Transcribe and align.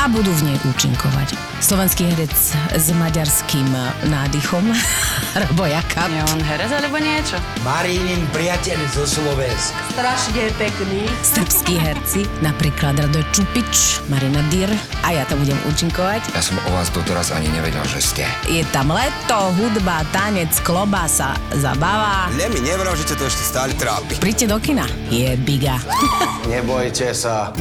A 0.00 0.08
budú 0.08 0.32
v 0.32 0.48
nej 0.48 0.56
účinkovať. 0.64 1.36
Slovenský 1.60 2.08
herec 2.08 2.32
s 2.72 2.88
maďarským 2.88 3.68
nádychom, 4.08 4.64
Robo 5.44 5.68
Jakab. 5.68 6.08
Je 6.08 6.24
on 6.24 6.40
herec 6.40 6.72
alebo 6.72 6.96
niečo? 6.96 7.36
Marínin 7.60 8.24
priateľ 8.32 8.80
zo 8.96 9.04
Slovenska. 9.04 9.76
Strašne 9.92 10.56
pekný. 10.56 11.04
Srbskí 11.20 11.76
herci, 11.76 12.24
napríklad 12.40 12.96
Radoj 12.96 13.28
Čupič, 13.36 14.00
Marina 14.08 14.40
Dyr 14.48 14.72
a 15.04 15.20
ja 15.20 15.28
to 15.28 15.36
budem 15.36 15.60
účinkovať. 15.68 16.32
Ja 16.32 16.40
som 16.40 16.56
o 16.64 16.70
vás 16.72 16.88
doteraz 16.88 17.28
ani 17.36 17.52
nevedel, 17.52 17.84
že 17.84 18.00
ste. 18.00 18.24
Je 18.48 18.64
tam 18.72 18.88
leto, 18.96 19.52
hudba, 19.60 20.00
tanec, 20.16 20.56
klobása, 20.64 21.36
zabava. 21.60 22.32
Ne 22.40 22.48
mi 22.48 22.64
nevral, 22.64 22.96
že 22.96 23.04
ťa 23.04 23.16
to 23.20 23.28
ešte 23.28 23.44
stále 23.44 23.76
trápi. 23.76 24.16
Príďte 24.16 24.48
do 24.48 24.56
kina. 24.64 24.88
Je 25.12 25.36
biga. 25.36 25.76
Nebojte 26.48 27.12
sa. 27.12 27.52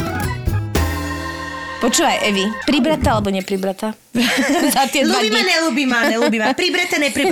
Počúvaj, 1.79 2.27
Evi, 2.27 2.43
pribrata 2.67 3.15
alebo 3.15 3.31
nepribrata? 3.31 3.95
Za 4.75 4.91
tie 4.91 5.07
dva 5.07 5.23
ľubí 5.23 5.31
ma, 5.31 5.41
nelúbi 5.47 5.85
ma, 5.87 5.99
nelúbi 6.11 6.35
ma. 6.35 6.51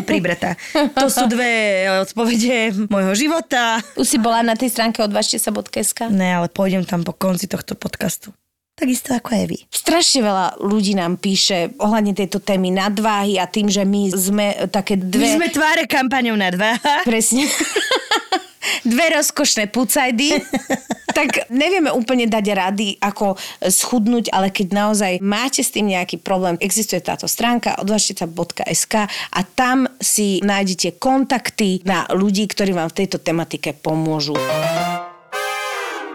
Pribrata. 0.07 0.55
To 0.95 1.11
sú 1.11 1.27
dve 1.27 1.83
odpovede 2.07 2.87
môjho 2.87 3.11
života. 3.11 3.83
Už 3.99 4.07
si 4.07 4.15
bola 4.15 4.39
na 4.47 4.55
tej 4.55 4.71
stránke 4.71 5.03
odvažte 5.03 5.35
sa.sk? 5.35 6.07
Ne, 6.15 6.39
ale 6.39 6.47
pôjdem 6.47 6.87
tam 6.87 7.03
po 7.03 7.11
konci 7.11 7.51
tohto 7.51 7.75
podcastu. 7.75 8.31
Takisto 8.79 9.19
ako 9.19 9.35
aj 9.35 9.45
vy. 9.51 9.59
Strašne 9.67 10.23
veľa 10.23 10.63
ľudí 10.63 10.95
nám 10.95 11.19
píše 11.19 11.75
ohľadne 11.83 12.15
tejto 12.15 12.39
témy 12.39 12.71
nadváhy 12.71 13.35
a 13.43 13.51
tým, 13.51 13.67
že 13.67 13.83
my 13.83 14.15
sme 14.15 14.45
také 14.71 14.95
dve... 14.95 15.27
My 15.27 15.43
sme 15.43 15.47
tváre 15.51 15.83
kampaňou 15.91 16.39
nadváha. 16.39 17.03
Presne. 17.03 17.51
dve 18.83 19.05
rozkošné 19.13 19.69
pucajdy, 19.69 20.41
tak 21.17 21.49
nevieme 21.49 21.89
úplne 21.89 22.29
dať 22.29 22.45
rady, 22.53 22.87
ako 23.01 23.39
schudnúť, 23.65 24.29
ale 24.29 24.53
keď 24.53 24.67
naozaj 24.69 25.13
máte 25.23 25.65
s 25.65 25.73
tým 25.73 25.89
nejaký 25.89 26.21
problém, 26.21 26.61
existuje 26.61 27.01
táto 27.01 27.25
stránka 27.25 27.73
odvažteca.sk 27.81 28.93
a 29.09 29.39
tam 29.57 29.89
si 29.97 30.37
nájdete 30.45 31.01
kontakty 31.01 31.81
na 31.87 32.05
ľudí, 32.13 32.45
ktorí 32.45 32.77
vám 32.77 32.93
v 32.93 32.97
tejto 33.03 33.17
tematike 33.17 33.73
pomôžu. 33.73 34.37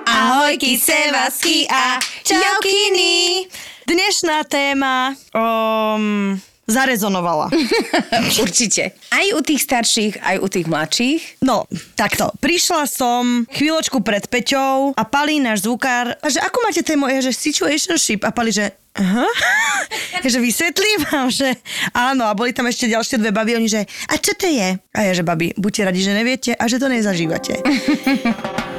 Ahojky, 0.06 0.78
sevasky 0.78 1.66
a 1.66 1.98
čaukiny! 2.22 3.48
Dnešná 3.82 4.46
téma... 4.46 5.18
Um, 5.34 6.38
zarezonovala. 6.66 7.50
Určite. 8.44 8.94
Aj 9.10 9.26
u 9.34 9.40
tých 9.42 9.62
starších, 9.66 10.14
aj 10.22 10.36
u 10.38 10.46
tých 10.46 10.66
mladších. 10.70 11.42
No, 11.42 11.66
takto. 11.98 12.30
Prišla 12.38 12.86
som 12.86 13.44
chvíľočku 13.50 14.00
pred 14.00 14.26
Peťou 14.30 14.94
a 14.94 15.02
Pali, 15.02 15.42
náš 15.42 15.66
zvukár, 15.66 16.14
a 16.18 16.26
že 16.30 16.38
ako 16.38 16.58
máte 16.62 16.82
tému? 16.86 17.10
Ja, 17.10 17.20
že 17.20 17.34
situationship. 17.34 18.22
A 18.22 18.30
Pali, 18.30 18.54
že 18.54 18.72
Aha. 18.92 19.24
že 20.32 20.36
vysvetlím 20.36 21.08
vám, 21.08 21.32
že 21.32 21.48
áno, 21.96 22.28
a 22.28 22.36
boli 22.36 22.52
tam 22.52 22.68
ešte 22.68 22.92
ďalšie 22.92 23.16
dve 23.24 23.32
baby, 23.32 23.56
oni, 23.56 23.64
že 23.64 23.88
a 23.88 24.20
čo 24.20 24.36
to 24.36 24.44
je? 24.44 24.76
A 24.76 24.98
ja, 25.00 25.12
že 25.16 25.24
babi, 25.24 25.56
buďte 25.56 25.88
radi, 25.88 26.04
že 26.04 26.12
neviete 26.12 26.52
a 26.52 26.64
že 26.68 26.76
to 26.76 26.92
nezažívate. 26.92 27.56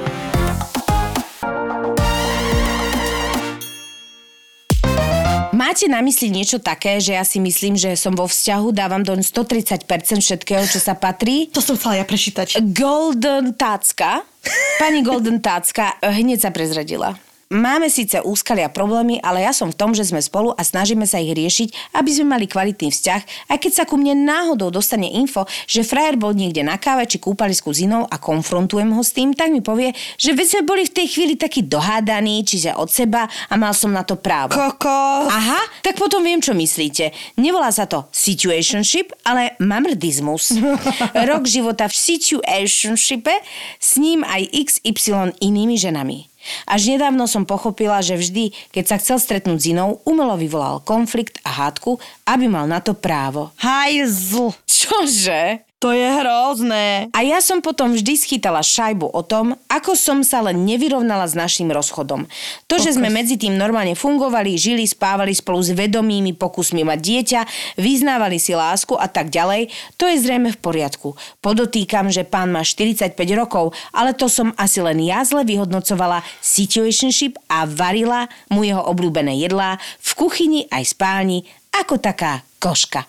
Máte 5.63 5.87
na 5.87 6.03
mysli 6.03 6.27
niečo 6.27 6.59
také, 6.59 6.99
že 6.99 7.15
ja 7.15 7.23
si 7.23 7.39
myslím, 7.39 7.79
že 7.79 7.95
som 7.95 8.11
vo 8.11 8.27
vzťahu, 8.27 8.75
dávam 8.75 8.99
doň 8.99 9.23
130% 9.23 9.87
všetkého, 10.19 10.59
čo 10.67 10.75
sa 10.75 10.91
patrí? 10.91 11.47
To 11.55 11.63
som 11.63 11.79
chcela 11.79 12.03
ja 12.03 12.03
prečítať. 12.03 12.59
Golden 12.75 13.55
Tácka, 13.55 14.27
pani 14.75 14.99
Golden 15.07 15.39
Tácka 15.39 15.95
hneď 16.03 16.43
sa 16.43 16.51
prezradila. 16.51 17.15
Máme 17.53 17.85
síce 17.85 18.17
úskalia 18.17 18.65
problémy, 18.65 19.21
ale 19.21 19.45
ja 19.45 19.53
som 19.53 19.69
v 19.69 19.77
tom, 19.77 19.93
že 19.93 20.09
sme 20.09 20.17
spolu 20.17 20.57
a 20.57 20.65
snažíme 20.65 21.05
sa 21.05 21.21
ich 21.21 21.37
riešiť, 21.37 21.93
aby 21.93 22.09
sme 22.09 22.33
mali 22.33 22.49
kvalitný 22.49 22.89
vzťah, 22.89 23.53
aj 23.53 23.57
keď 23.61 23.71
sa 23.77 23.83
ku 23.85 23.93
mne 23.93 24.25
náhodou 24.25 24.73
dostane 24.73 25.05
info, 25.13 25.45
že 25.69 25.85
frajer 25.85 26.17
bol 26.17 26.33
niekde 26.33 26.65
na 26.65 26.81
káve 26.81 27.05
či 27.05 27.21
kúpalisku 27.21 27.69
s 27.69 27.85
inou 27.85 28.09
a 28.09 28.17
konfrontujem 28.17 28.89
ho 28.89 29.05
s 29.05 29.13
tým, 29.13 29.37
tak 29.37 29.53
mi 29.53 29.61
povie, 29.61 29.93
že 30.17 30.33
veď 30.33 30.47
sme 30.49 30.61
boli 30.65 30.89
v 30.89 30.97
tej 30.97 31.07
chvíli 31.13 31.37
takí 31.37 31.61
dohádaní, 31.61 32.41
čiže 32.41 32.73
od 32.73 32.89
seba 32.89 33.29
a 33.29 33.53
mal 33.53 33.77
som 33.77 33.93
na 33.93 34.01
to 34.01 34.17
právo. 34.17 34.57
Koko. 34.57 35.29
Aha, 35.29 35.61
tak 35.85 35.93
potom 36.01 36.25
viem, 36.25 36.41
čo 36.41 36.57
myslíte. 36.57 37.13
Nevolá 37.37 37.69
sa 37.69 37.85
to 37.85 38.09
situationship, 38.09 39.13
ale 39.29 39.53
mamrdizmus. 39.61 40.57
Rok 41.29 41.45
života 41.45 41.85
v 41.85 41.93
situationshipe, 41.93 43.33
s 43.77 44.01
ním 44.01 44.25
aj 44.25 44.41
XY 44.57 45.37
inými 45.37 45.77
ženami. 45.77 46.32
Až 46.69 46.95
nedávno 46.95 47.25
som 47.25 47.47
pochopila, 47.47 48.03
že 48.05 48.19
vždy, 48.19 48.55
keď 48.71 48.83
sa 48.85 48.95
chcel 48.99 49.17
stretnúť 49.19 49.59
s 49.59 49.69
inou, 49.73 50.03
umelo 50.07 50.37
vyvolal 50.37 50.83
konflikt 50.83 51.41
a 51.47 51.65
hádku, 51.65 51.97
aby 52.27 52.45
mal 52.47 52.69
na 52.69 52.79
to 52.83 52.95
právo. 52.95 53.51
Hajzl. 53.59 54.55
Čože? 54.67 55.72
To 55.83 55.91
je 55.91 56.07
hrozné. 56.07 57.11
A 57.11 57.27
ja 57.27 57.43
som 57.43 57.59
potom 57.59 57.91
vždy 57.91 58.15
schytala 58.15 58.63
šajbu 58.63 59.03
o 59.03 59.19
tom, 59.19 59.59
ako 59.67 59.99
som 59.99 60.23
sa 60.23 60.39
len 60.39 60.63
nevyrovnala 60.63 61.27
s 61.27 61.35
našim 61.35 61.67
rozchodom. 61.67 62.23
To, 62.71 62.75
že 62.79 62.95
sme 62.95 63.11
medzi 63.11 63.35
tým 63.35 63.59
normálne 63.59 63.91
fungovali, 63.91 64.55
žili, 64.55 64.87
spávali 64.87 65.35
spolu 65.35 65.59
s 65.59 65.75
vedomými 65.75 66.39
pokusmi 66.39 66.87
mať 66.87 66.99
dieťa, 67.03 67.41
vyznávali 67.75 68.39
si 68.39 68.55
lásku 68.55 68.95
a 68.95 69.11
tak 69.11 69.27
ďalej, 69.27 69.75
to 69.99 70.07
je 70.07 70.23
zrejme 70.23 70.55
v 70.55 70.61
poriadku. 70.63 71.19
Podotýkam, 71.43 72.07
že 72.07 72.23
pán 72.23 72.55
má 72.55 72.63
45 72.63 73.19
rokov, 73.35 73.75
ale 73.91 74.15
to 74.15 74.31
som 74.31 74.55
asi 74.55 74.79
len 74.79 75.03
ja 75.03 75.19
zle 75.27 75.43
vyhodnocovala 75.43 76.23
situationship 76.39 77.35
a 77.51 77.67
varila 77.67 78.31
mu 78.47 78.63
jeho 78.63 78.79
obľúbené 78.87 79.35
jedlá 79.35 79.75
v 79.99 80.11
kuchyni 80.15 80.63
aj 80.71 80.95
spálni 80.95 81.43
ako 81.73 81.97
taká 81.97 82.45
koška. 82.61 83.05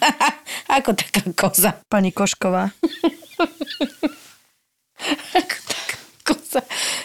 ako 0.76 0.90
taká 0.98 1.22
koza. 1.38 1.78
Pani 1.86 2.10
Košková. 2.10 2.68
ako 5.38 5.56
taká 5.70 5.96
koza. 6.26 6.60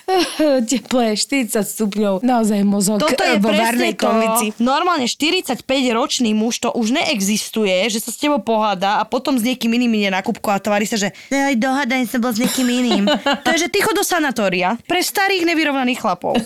Teplé 0.71 1.19
40 1.19 1.51
stupňov. 1.67 2.23
Naozaj 2.23 2.63
mozog 2.63 3.03
Toto 3.03 3.19
je 3.19 3.37
vo 3.43 3.51
presne 3.51 3.63
varnej 3.63 3.93
to. 3.93 4.07
konvici. 4.07 4.45
Normálne 4.63 5.05
45-ročný 5.05 6.31
muž 6.31 6.63
to 6.63 6.71
už 6.71 6.95
neexistuje, 6.95 7.91
že 7.91 7.99
sa 7.99 8.15
s 8.15 8.17
tebou 8.17 8.39
pohádá 8.39 8.99
a 8.99 9.03
potom 9.03 9.35
s 9.35 9.43
niekým 9.43 9.75
iným 9.75 9.99
ide 9.99 10.09
na 10.11 10.23
kúbku 10.23 10.47
a 10.47 10.63
tvári 10.63 10.87
sa, 10.87 10.95
že 10.95 11.11
aj 11.27 11.59
dohádaj 11.59 12.07
sa 12.07 12.17
bol 12.23 12.31
s 12.31 12.39
niekým 12.39 12.67
iným. 12.71 13.03
to 13.43 13.49
je, 13.51 13.67
že 13.67 13.71
ty 13.71 13.83
chod 13.83 13.99
do 13.99 14.05
sanatória 14.05 14.79
pre 14.87 15.03
starých 15.03 15.43
nevyrovnaných 15.43 15.99
chlapov. 15.99 16.39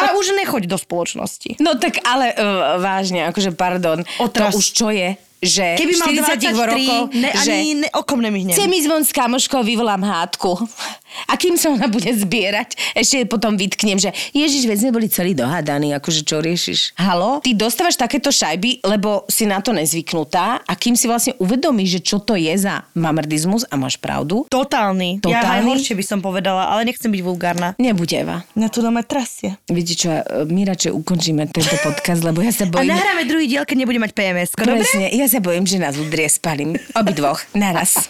A 0.00 0.16
už 0.16 0.32
nechoď 0.40 0.64
do 0.64 0.80
spoločnosti. 0.80 1.60
No 1.60 1.76
tak 1.76 2.00
ale 2.08 2.32
uh, 2.32 2.80
vážne, 2.80 3.28
akože 3.28 3.52
pardon. 3.52 4.00
Otras. 4.16 4.56
To 4.56 4.58
už 4.58 4.66
čo 4.72 4.88
je? 4.88 5.20
Že 5.44 5.64
Keby 5.76 5.94
mal 6.00 6.08
40 6.08 6.56
23, 6.56 6.72
rokov, 6.72 7.00
ne, 7.12 7.30
že 7.36 7.52
ani 7.52 7.72
ne, 7.84 7.88
okom 7.92 8.18
nemihnem. 8.18 8.56
Chcem 8.56 8.70
ísť 8.72 8.88
von 8.88 9.04
s 9.04 9.12
kamoškou, 9.12 9.60
vyvolám 9.60 10.00
hádku. 10.00 10.56
A 11.30 11.38
kým 11.38 11.54
sa 11.54 11.70
ona 11.70 11.86
bude 11.86 12.10
zbierať, 12.10 12.74
ešte 12.90 13.22
potom 13.30 13.54
vytknem, 13.54 14.02
že 14.02 14.10
Ježiš, 14.34 14.66
veď 14.66 14.78
sme 14.82 14.90
boli 14.90 15.06
celí 15.06 15.30
dohádaní, 15.30 15.94
akože 15.94 16.26
čo 16.26 16.42
riešiš? 16.42 16.98
Halo? 16.98 17.38
Ty 17.38 17.54
dostávaš 17.54 17.94
takéto 17.94 18.34
šajby, 18.34 18.82
lebo 18.82 19.22
si 19.30 19.46
na 19.46 19.62
to 19.62 19.70
nezvyknutá 19.70 20.66
a 20.66 20.72
kým 20.74 20.98
si 20.98 21.06
vlastne 21.06 21.38
uvedomíš, 21.38 21.88
že 21.96 22.00
čo 22.02 22.16
to 22.18 22.34
je 22.34 22.50
za 22.58 22.82
mamrdizmus 22.98 23.62
a 23.70 23.78
máš 23.78 23.94
pravdu, 23.94 24.42
Totálny. 24.50 25.22
Ja 25.22 25.38
aj 25.38 25.62
Totálny? 25.62 25.68
horšie 25.70 25.94
by 25.94 26.04
som 26.04 26.18
povedala, 26.18 26.66
ale 26.66 26.82
nechcem 26.82 27.06
byť 27.06 27.22
vulgárna. 27.22 27.78
nebude 27.78 28.18
Eva. 28.18 28.42
Na 28.58 28.66
to 28.66 28.82
doma 28.82 29.06
trasie. 29.06 29.54
Viete 29.70 29.94
čo, 29.94 30.10
my 30.50 30.66
radšej 30.66 30.90
ukončíme 30.90 31.46
tento 31.46 31.78
podcast, 31.78 32.26
lebo 32.26 32.42
ja 32.42 32.50
sa 32.50 32.66
A 32.66 32.74
bojím... 32.74 32.90
nahráme 32.90 33.22
druhý 33.30 33.46
diel, 33.46 33.62
keď 33.62 33.86
nebude 33.86 34.02
mať 34.02 34.12
PMS. 34.18 34.50
Dobre? 34.58 34.82
Presne, 34.82 35.14
ja 35.14 35.26
sa 35.34 35.42
bojím, 35.42 35.66
že 35.66 35.82
nás 35.82 35.98
udrie 35.98 36.30
spalím. 36.30 36.78
Obidvoch, 36.94 37.42
naraz. 37.58 38.06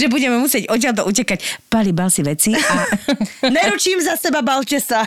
že 0.00 0.08
budeme 0.08 0.40
musieť 0.40 0.72
odtiaľto 0.72 1.04
utekať. 1.04 1.68
Pali, 1.68 1.92
bal 1.92 2.08
si 2.08 2.24
veci 2.24 2.56
a... 2.56 2.88
Neručím 3.52 4.00
za 4.00 4.16
seba, 4.16 4.40
balte 4.40 4.80
sa. 4.80 5.04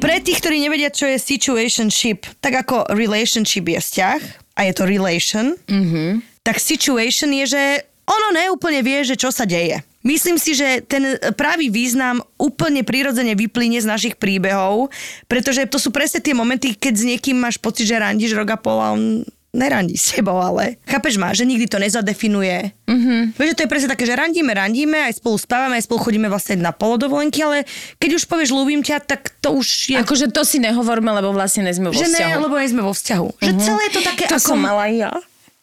Pre 0.00 0.16
tých, 0.24 0.40
ktorí 0.40 0.64
nevedia, 0.64 0.88
čo 0.88 1.04
je 1.12 1.20
situationship, 1.20 2.24
tak 2.40 2.64
ako 2.64 2.88
relationship 2.96 3.68
je 3.68 3.84
vzťah 3.84 4.20
a 4.56 4.60
je 4.64 4.72
to 4.72 4.88
relation, 4.88 5.60
mm-hmm. 5.68 6.24
tak 6.40 6.56
situation 6.56 7.36
je, 7.44 7.52
že 7.52 7.62
ono 8.08 8.32
neúplne 8.32 8.80
vie, 8.80 9.04
že 9.04 9.20
čo 9.20 9.28
sa 9.28 9.44
deje. 9.44 9.84
Myslím 10.04 10.36
si, 10.36 10.52
že 10.52 10.84
ten 10.84 11.16
pravý 11.32 11.72
význam 11.72 12.20
úplne 12.36 12.84
prirodzene 12.84 13.32
vyplynie 13.32 13.80
z 13.80 13.88
našich 13.88 14.20
príbehov, 14.20 14.92
pretože 15.24 15.64
to 15.64 15.80
sú 15.80 15.88
presne 15.88 16.20
tie 16.20 16.36
momenty, 16.36 16.76
keď 16.76 16.94
s 16.94 17.04
niekým 17.08 17.40
máš 17.40 17.56
pocit, 17.56 17.88
že 17.88 17.96
randíš 17.96 18.36
rok 18.36 18.52
a 18.52 18.58
pol 18.60 18.78
a 18.84 18.92
on 18.92 19.24
nerandí 19.54 19.94
s 19.94 20.12
tebou, 20.12 20.36
ale 20.42 20.82
chápeš 20.84 21.14
ma, 21.16 21.30
že 21.30 21.46
nikdy 21.46 21.70
to 21.70 21.78
nezadefinuje. 21.78 22.74
Mm-hmm. 22.90 23.38
Vieš, 23.38 23.48
že 23.54 23.56
to 23.56 23.64
je 23.64 23.70
presne 23.70 23.88
také, 23.88 24.04
že 24.04 24.18
randíme, 24.18 24.50
randíme, 24.50 24.98
aj 25.08 25.22
spolu 25.22 25.38
spávame, 25.38 25.78
aj 25.78 25.86
spolu 25.86 26.02
chodíme 26.02 26.26
vlastne 26.26 26.58
na 26.58 26.74
polodovolenky, 26.74 27.40
ale 27.46 27.62
keď 28.02 28.18
už 28.18 28.26
povieš 28.26 28.50
ľúbim 28.50 28.82
ťa, 28.82 28.98
tak 29.06 29.30
to 29.38 29.54
už 29.54 29.94
je... 29.94 29.96
Akože 29.96 30.34
to 30.34 30.42
si 30.42 30.58
nehovorme, 30.58 31.08
lebo 31.14 31.30
vlastne 31.30 31.64
nie 31.64 31.72
sme 31.72 31.94
vo 31.94 31.96
že 31.96 32.10
ne, 32.10 32.18
vzťahu. 32.18 32.42
lebo 32.42 32.54
nie 32.58 32.68
sme 32.74 32.82
vo 32.82 32.92
vzťahu. 32.92 33.26
Že 33.40 33.52
celé 33.62 33.80
je 33.88 33.92
to 33.94 34.02
také 34.02 34.24
to 34.26 34.36
ako... 34.36 34.50
som 34.52 34.58
mala 34.58 34.90
ja. 34.90 35.14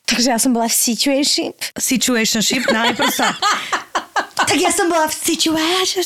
Takže 0.08 0.28
ja 0.28 0.40
som 0.40 0.52
bola 0.56 0.68
v 0.72 0.76
situation. 0.76 1.52
situationship, 1.76 2.72
najprv 2.72 3.12
sa... 3.12 3.36
tak 4.36 4.58
ja 4.60 4.72
som 4.74 4.90
bola 4.92 5.08
v 5.08 5.16
situation... 5.16 6.04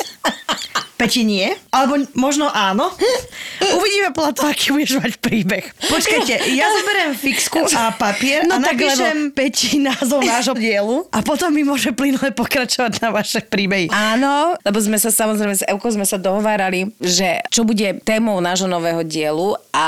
Peti 0.95 1.27
nie, 1.27 1.51
alebo 1.75 1.99
možno 2.15 2.47
áno. 2.47 2.87
Uvidíme 3.59 4.15
podľa 4.15 4.31
toho, 4.31 4.47
aký 4.47 4.71
budeš 4.71 4.95
mať 5.03 5.19
príbeh. 5.19 5.67
Počkajte, 5.91 6.55
ja 6.55 6.71
zoberiem 6.71 7.11
fixku 7.11 7.67
a 7.75 7.91
papier 7.91 8.47
No 8.47 8.55
a 8.55 8.63
tak, 8.63 8.79
napíšem 8.79 9.27
lebo... 9.27 9.35
Peti 9.35 9.83
názov 9.83 10.23
nášho 10.23 10.55
dielu 10.55 11.03
a 11.11 11.19
potom 11.19 11.51
mi 11.51 11.67
môže 11.67 11.91
plynule 11.91 12.31
pokračovať 12.31 13.03
na 13.03 13.11
vaše 13.11 13.43
príbehy. 13.43 13.91
Áno, 13.91 14.55
lebo 14.63 14.79
sme 14.79 14.95
sa 14.95 15.11
samozrejme 15.11 15.59
s 15.59 15.67
Evkou 15.67 15.91
sme 15.91 16.07
sa 16.07 16.15
dohovárali, 16.15 16.87
že 17.03 17.43
čo 17.51 17.67
bude 17.67 17.99
témou 18.07 18.39
nášho 18.39 18.71
nového 18.71 19.03
dielu 19.03 19.59
a 19.75 19.87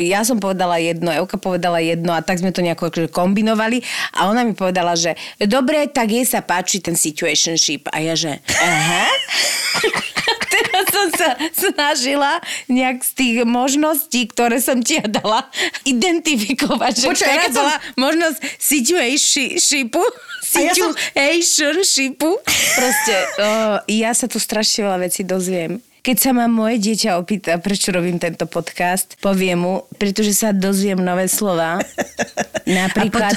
ja 0.00 0.24
som 0.24 0.40
povedala 0.40 0.80
jedno, 0.80 1.12
Evka 1.12 1.36
povedala 1.36 1.84
jedno 1.84 2.16
a 2.16 2.24
tak 2.24 2.40
sme 2.40 2.48
to 2.48 2.64
nejako 2.64 2.88
akože 2.88 3.12
kombinovali 3.12 3.84
a 4.16 4.32
ona 4.32 4.48
mi 4.48 4.56
povedala, 4.56 4.96
že 4.96 5.20
dobre, 5.44 5.84
tak 5.92 6.16
jej 6.16 6.24
sa 6.24 6.40
páči 6.40 6.80
ten 6.80 6.96
situationship 7.56 7.88
a 7.90 7.98
ja, 7.98 8.14
že 8.14 8.38
aha. 8.62 9.06
Teraz 10.50 10.86
som 10.92 11.08
sa 11.14 11.30
snažila 11.54 12.42
nejak 12.68 13.00
z 13.00 13.10
tých 13.16 13.36
možností, 13.46 14.26
ktoré 14.28 14.60
som 14.60 14.82
ti 14.82 14.98
ja 14.98 15.06
dala, 15.06 15.46
identifikovať, 15.86 16.92
že 17.00 17.06
Počkaj, 17.06 17.26
ktorá 17.30 17.46
som- 17.48 17.54
bola 17.56 17.76
možnosť 17.96 18.38
situationshipu, 18.58 20.02
A 20.02 20.58
ja 20.60 20.74
som- 20.74 20.92
situationshipu. 20.92 22.30
Proste, 22.76 23.14
oh, 23.40 23.78
ja 23.88 24.10
sa 24.12 24.26
tu 24.26 24.36
strašne 24.42 24.84
veľa 24.90 24.98
vecí 25.06 25.22
dozviem. 25.24 25.80
Keď 26.00 26.16
sa 26.16 26.30
ma 26.32 26.48
moje 26.48 26.80
dieťa 26.80 27.20
opýta, 27.20 27.60
prečo 27.60 27.92
robím 27.92 28.16
tento 28.16 28.48
podcast, 28.48 29.20
poviem 29.20 29.58
mu, 29.64 29.74
pretože 30.00 30.32
sa 30.32 30.50
dozviem 30.50 30.98
nové 30.98 31.28
slova. 31.28 31.78
Napríklad 32.66 33.36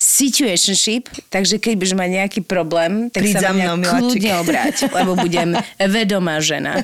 situationship, 0.00 1.12
takže 1.28 1.60
keď 1.60 1.72
budeš 1.76 1.92
mať 1.92 2.08
nejaký 2.10 2.40
problém, 2.40 3.12
tak 3.12 3.20
Príď 3.20 3.34
sa 3.36 3.40
za 3.40 3.50
mnou, 3.52 3.76
kľudne 3.84 4.32
obráť, 4.40 4.88
lebo 4.96 5.12
budem 5.12 5.52
vedomá 5.76 6.40
žena. 6.40 6.80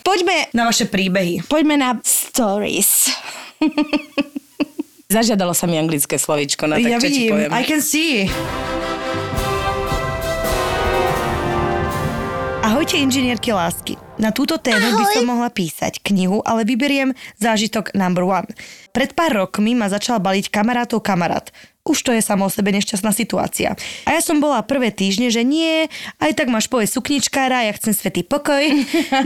Poďme, 0.00 0.48
Na 0.56 0.64
vaše 0.64 0.88
príbehy. 0.88 1.44
poďme 1.44 1.76
na 1.76 1.90
stories. 2.00 3.12
Zažiadalo 5.12 5.52
sa 5.52 5.68
mi 5.68 5.76
anglické 5.76 6.16
slovičko, 6.16 6.64
no 6.64 6.80
tak 6.80 6.88
ja 6.88 6.96
čo 6.96 7.12
ti 7.12 7.28
vidím, 7.28 7.32
poviem. 7.36 7.50
I 7.52 7.62
can 7.68 7.84
see. 7.84 8.24
Ahojte, 12.62 12.96
inžinierky 12.96 13.52
lásky. 13.52 14.00
Na 14.16 14.30
túto 14.30 14.56
tému 14.56 14.96
by 14.96 15.04
som 15.12 15.26
mohla 15.26 15.50
písať 15.50 16.00
knihu, 16.00 16.40
ale 16.46 16.62
vyberiem 16.62 17.12
zážitok 17.36 17.92
number 17.92 18.24
one. 18.24 18.48
Pred 18.94 19.12
pár 19.12 19.34
rokmi 19.34 19.74
ma 19.74 19.90
začal 19.90 20.22
baliť 20.22 20.48
kamarátov 20.48 21.02
kamarát. 21.02 21.50
Už 21.82 21.98
to 22.06 22.14
je 22.14 22.22
samo 22.22 22.46
o 22.46 22.52
sebe 22.52 22.70
nešťastná 22.70 23.10
situácia. 23.10 23.74
A 24.06 24.14
ja 24.14 24.22
som 24.22 24.38
bola 24.38 24.62
prvé 24.62 24.94
týždne, 24.94 25.34
že 25.34 25.42
nie, 25.42 25.90
aj 26.22 26.38
tak 26.38 26.46
máš 26.46 26.70
povie 26.70 26.86
sukničkára, 26.86 27.66
ja 27.66 27.74
chcem 27.74 27.90
svetý 27.90 28.22
pokoj. 28.22 28.62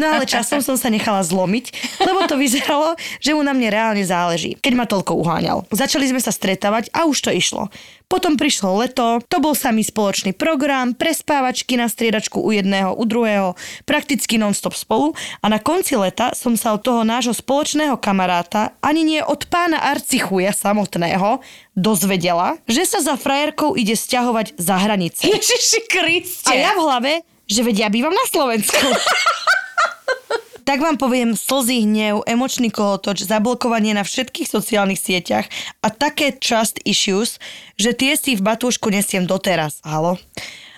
No 0.00 0.16
ale 0.16 0.24
časom 0.24 0.64
som 0.64 0.80
sa 0.80 0.88
nechala 0.88 1.20
zlomiť, 1.20 1.98
lebo 2.00 2.24
to 2.24 2.40
vyzeralo, 2.40 2.96
že 3.20 3.36
mu 3.36 3.44
na 3.44 3.52
mne 3.52 3.68
reálne 3.68 4.04
záleží, 4.08 4.56
keď 4.56 4.72
ma 4.72 4.88
toľko 4.88 5.20
uháňal. 5.20 5.68
Začali 5.68 6.08
sme 6.08 6.20
sa 6.20 6.32
stretávať 6.32 6.88
a 6.96 7.04
už 7.04 7.28
to 7.28 7.30
išlo. 7.32 7.68
Potom 8.06 8.38
prišlo 8.38 8.86
leto, 8.86 9.18
to 9.26 9.42
bol 9.42 9.50
samý 9.50 9.82
spoločný 9.82 10.30
program, 10.30 10.94
prespávačky 10.94 11.74
na 11.74 11.90
striedačku 11.90 12.38
u 12.38 12.54
jedného, 12.54 12.94
u 12.94 13.02
druhého, 13.02 13.58
prakticky 13.82 14.38
non-stop 14.38 14.78
spolu 14.78 15.10
a 15.42 15.50
na 15.50 15.58
konci 15.58 15.98
leta 15.98 16.30
som 16.30 16.54
sa 16.54 16.78
od 16.78 16.86
toho 16.86 17.02
nášho 17.02 17.34
spoločného 17.34 17.98
kamaráta, 17.98 18.78
ani 18.78 19.02
nie 19.02 19.20
od 19.26 19.50
pána 19.50 19.82
Arcichuja 19.90 20.54
samotného, 20.54 21.42
dozvedela, 21.74 22.62
že 22.70 22.86
sa 22.86 23.02
za 23.02 23.18
frajerkou 23.18 23.74
ide 23.74 23.98
sťahovať 23.98 24.54
za 24.54 24.78
hranice. 24.78 25.26
Ježiši 25.26 25.80
Kriste. 25.90 26.46
A 26.46 26.54
ja 26.54 26.78
v 26.78 26.86
hlave, 26.86 27.12
že 27.50 27.66
vedia, 27.66 27.86
ja 27.86 27.94
bývam 27.94 28.14
na 28.14 28.26
Slovensku. 28.30 28.86
tak 30.66 30.82
vám 30.82 30.98
poviem 30.98 31.38
slzy, 31.38 31.86
hnev, 31.86 32.26
emočný 32.26 32.74
kolotoč, 32.74 33.22
zablokovanie 33.22 33.94
na 33.94 34.02
všetkých 34.02 34.50
sociálnych 34.50 34.98
sieťach 34.98 35.46
a 35.78 35.94
také 35.94 36.34
trust 36.34 36.82
issues, 36.82 37.38
že 37.78 37.94
tie 37.94 38.18
si 38.18 38.34
v 38.34 38.42
batúšku 38.42 38.90
nesiem 38.90 39.30
doteraz. 39.30 39.78
Halo? 39.86 40.18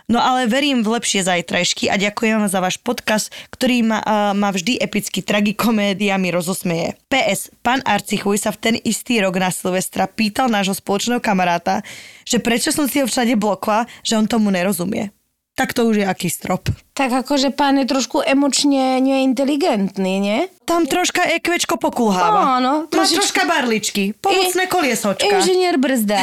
No 0.09 0.25
ale 0.25 0.49
verím 0.49 0.81
v 0.81 0.97
lepšie 0.97 1.21
zajtrajšky 1.21 1.93
a 1.93 2.01
ďakujem 2.01 2.49
za 2.49 2.65
váš 2.65 2.81
podcast, 2.81 3.29
ktorý 3.53 3.85
ma, 3.85 4.01
uh, 4.01 4.33
ma 4.33 4.49
vždy 4.49 4.81
epicky 4.81 5.21
tragikomédiami 5.21 6.33
rozosmeje. 6.33 6.97
PS. 7.13 7.53
Pán 7.61 7.85
Arcichuj 7.85 8.41
sa 8.41 8.49
v 8.49 8.61
ten 8.61 8.75
istý 8.89 9.21
rok 9.21 9.37
na 9.37 9.53
Silvestra 9.53 10.09
pýtal 10.09 10.49
nášho 10.49 10.73
spoločného 10.73 11.21
kamaráta, 11.21 11.85
že 12.25 12.41
prečo 12.41 12.73
som 12.73 12.89
si 12.89 13.05
ho 13.05 13.07
všade 13.09 13.37
blokla, 13.37 13.85
že 14.01 14.17
on 14.17 14.25
tomu 14.25 14.49
nerozumie. 14.49 15.13
Tak 15.59 15.75
to 15.75 15.85
už 15.85 15.99
je 15.99 16.07
aký 16.07 16.31
strop. 16.31 16.71
Tak 16.95 17.11
akože 17.19 17.51
pán 17.51 17.75
je 17.77 17.85
trošku 17.85 18.23
emočne 18.23 19.03
neinteligentný, 19.03 20.15
nie? 20.17 20.39
Tam 20.63 20.87
troška 20.87 21.27
ekvečko 21.29 21.75
pokulháva. 21.77 22.57
Áno, 22.57 22.73
Má 22.81 22.87
trošičku- 22.87 23.19
troška 23.19 23.43
barličky. 23.43 24.15
Pomocné 24.15 24.65
koliesočka. 24.65 25.27
Inžinier 25.29 25.75
brzda. 25.77 26.23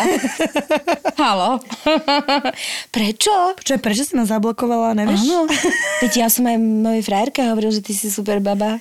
Halo. 1.22 1.60
Prečo? 2.96 3.60
Čo, 3.60 3.76
prečo 3.76 4.04
si 4.04 4.14
ma 4.14 4.24
zablokovala, 4.24 4.96
nevieš? 4.96 5.20
Áno. 5.26 5.52
Veď 6.02 6.12
ja 6.16 6.28
som 6.28 6.44
aj 6.46 6.56
mojej 6.56 7.04
frajerke 7.04 7.44
hovoril, 7.44 7.72
že 7.72 7.84
ty 7.84 7.92
si 7.92 8.08
super 8.08 8.40
baba. 8.40 8.80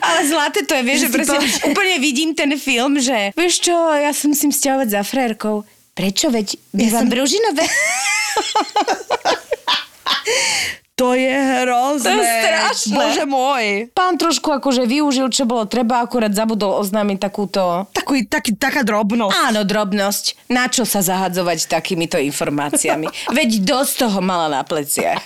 Ale 0.00 0.18
zlaté 0.24 0.64
to 0.64 0.72
je, 0.72 0.82
vieš, 0.82 0.98
Že 0.98 1.06
že, 1.06 1.12
proste 1.14 1.32
povedal- 1.34 1.68
úplne 1.68 1.96
vidím 1.98 2.30
ten 2.32 2.50
film, 2.54 2.96
že 2.96 3.32
vieš 3.34 3.60
čo, 3.62 3.72
ja 3.90 4.08
sa 4.10 4.24
musím 4.26 4.48
sťahovať 4.50 4.88
za 4.90 5.00
frajerkou. 5.02 5.64
Prečo? 5.94 6.30
Veď 6.30 6.56
bývam 6.72 7.06
som- 7.06 7.10
v 7.10 7.14
Ružinove. 7.18 7.64
To 11.00 11.16
je 11.16 11.32
hrozné. 11.32 12.12
To 12.12 12.20
je 12.20 12.28
strašné. 12.44 12.92
Bože 12.92 13.24
môj. 13.24 13.64
Pán 13.96 14.20
trošku 14.20 14.52
akože 14.52 14.84
využil, 14.84 15.32
čo 15.32 15.48
bolo 15.48 15.64
treba, 15.64 16.04
akurát 16.04 16.28
zabudol 16.28 16.76
oznámiť 16.76 17.16
takúto 17.16 17.88
Taký, 17.96 18.28
taký, 18.28 18.52
taká 18.52 18.84
drobnosť. 18.84 19.32
Áno, 19.32 19.64
drobnosť. 19.64 20.52
Na 20.52 20.68
čo 20.68 20.84
sa 20.84 21.00
zahadzovať 21.00 21.72
takýmito 21.72 22.20
informáciami? 22.20 23.08
Veď 23.32 23.64
dosť 23.64 23.92
toho 24.04 24.20
mala 24.20 24.52
na 24.52 24.60
pleciach. 24.60 25.24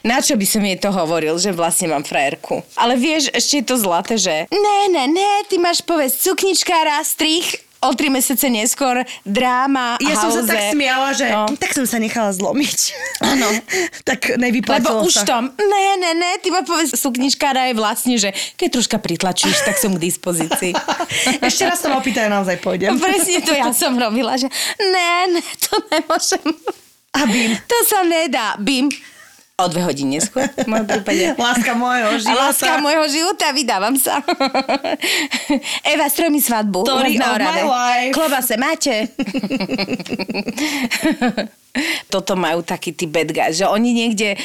Na 0.00 0.24
čo 0.24 0.40
by 0.40 0.46
som 0.48 0.64
jej 0.64 0.80
to 0.80 0.88
hovoril, 0.88 1.36
že 1.36 1.52
vlastne 1.52 1.92
mám 1.92 2.00
frajerku? 2.00 2.64
Ale 2.80 2.96
vieš, 2.96 3.28
ešte 3.36 3.60
je 3.60 3.64
to 3.68 3.76
zlaté, 3.76 4.16
že 4.16 4.48
ne, 4.48 4.78
ne, 4.88 5.04
ne, 5.04 5.44
ty 5.52 5.60
máš 5.60 5.84
povedz 5.84 6.16
cukničkára, 6.24 7.04
strich, 7.04 7.60
o 7.80 7.90
tri 7.96 8.12
mesiace 8.12 8.52
neskôr 8.52 9.00
dráma, 9.24 9.96
Ja 10.04 10.16
som 10.16 10.28
sa 10.28 10.44
tak 10.44 10.76
smiala, 10.76 11.16
že 11.16 11.32
No. 11.32 11.48
tak 11.56 11.72
som 11.72 11.88
sa 11.88 11.96
nechala 11.96 12.28
zlomiť. 12.32 12.78
Áno. 13.24 13.48
tak 14.08 14.36
Lebo 14.36 14.40
nevyplatilo 14.40 15.08
už 15.08 15.24
sa. 15.24 15.24
tam, 15.24 15.48
ne, 15.56 15.84
ne, 15.96 16.12
ne, 16.12 16.30
ty 16.44 16.52
ma 16.52 16.60
povedz, 16.60 16.92
sukničkára 16.92 17.72
je 17.72 17.74
vlastne, 17.76 18.14
že 18.20 18.36
keď 18.60 18.68
troška 18.76 18.96
pritlačíš, 19.00 19.64
tak 19.64 19.80
som 19.80 19.96
k 19.96 20.00
dispozícii. 20.00 20.76
Ešte 21.48 21.62
raz 21.64 21.80
sa 21.80 21.88
ma 21.88 22.00
naozaj 22.04 22.60
pôjdem. 22.60 23.00
Presne 23.00 23.40
to 23.40 23.52
ja 23.56 23.72
som 23.72 23.96
robila, 23.96 24.36
že 24.36 24.46
ne, 24.78 25.38
ne, 25.38 25.42
to 25.58 25.74
nemôžem. 25.88 26.48
A 27.16 27.26
bím. 27.26 27.56
To 27.66 27.76
sa 27.88 28.06
nedá. 28.06 28.54
Bim. 28.60 28.86
O 29.60 29.68
dve 29.68 29.84
hodiny 29.84 30.16
neskôr, 30.16 30.48
v 30.48 30.64
mojom 30.64 30.88
prípade. 30.88 31.36
Láska 31.36 31.76
môjho 31.76 32.16
života. 32.16 32.40
láska 32.48 32.72
môjho 32.80 33.04
života, 33.12 33.52
vydávam 33.52 33.94
sa. 33.94 34.24
Eva, 35.92 36.08
stroj 36.08 36.32
mi 36.32 36.40
svadbu. 36.40 36.80
Story 36.80 37.14
of 37.14 37.36
my 37.36 37.62
life. 37.62 38.12
Klobase 38.16 38.56
máte? 38.56 39.06
Toto 42.10 42.34
majú 42.34 42.66
takí 42.66 42.90
tí 42.90 43.06
bad 43.06 43.30
guys, 43.30 43.54
že 43.54 43.68
oni 43.68 43.94
niekde 43.94 44.34
e, 44.34 44.38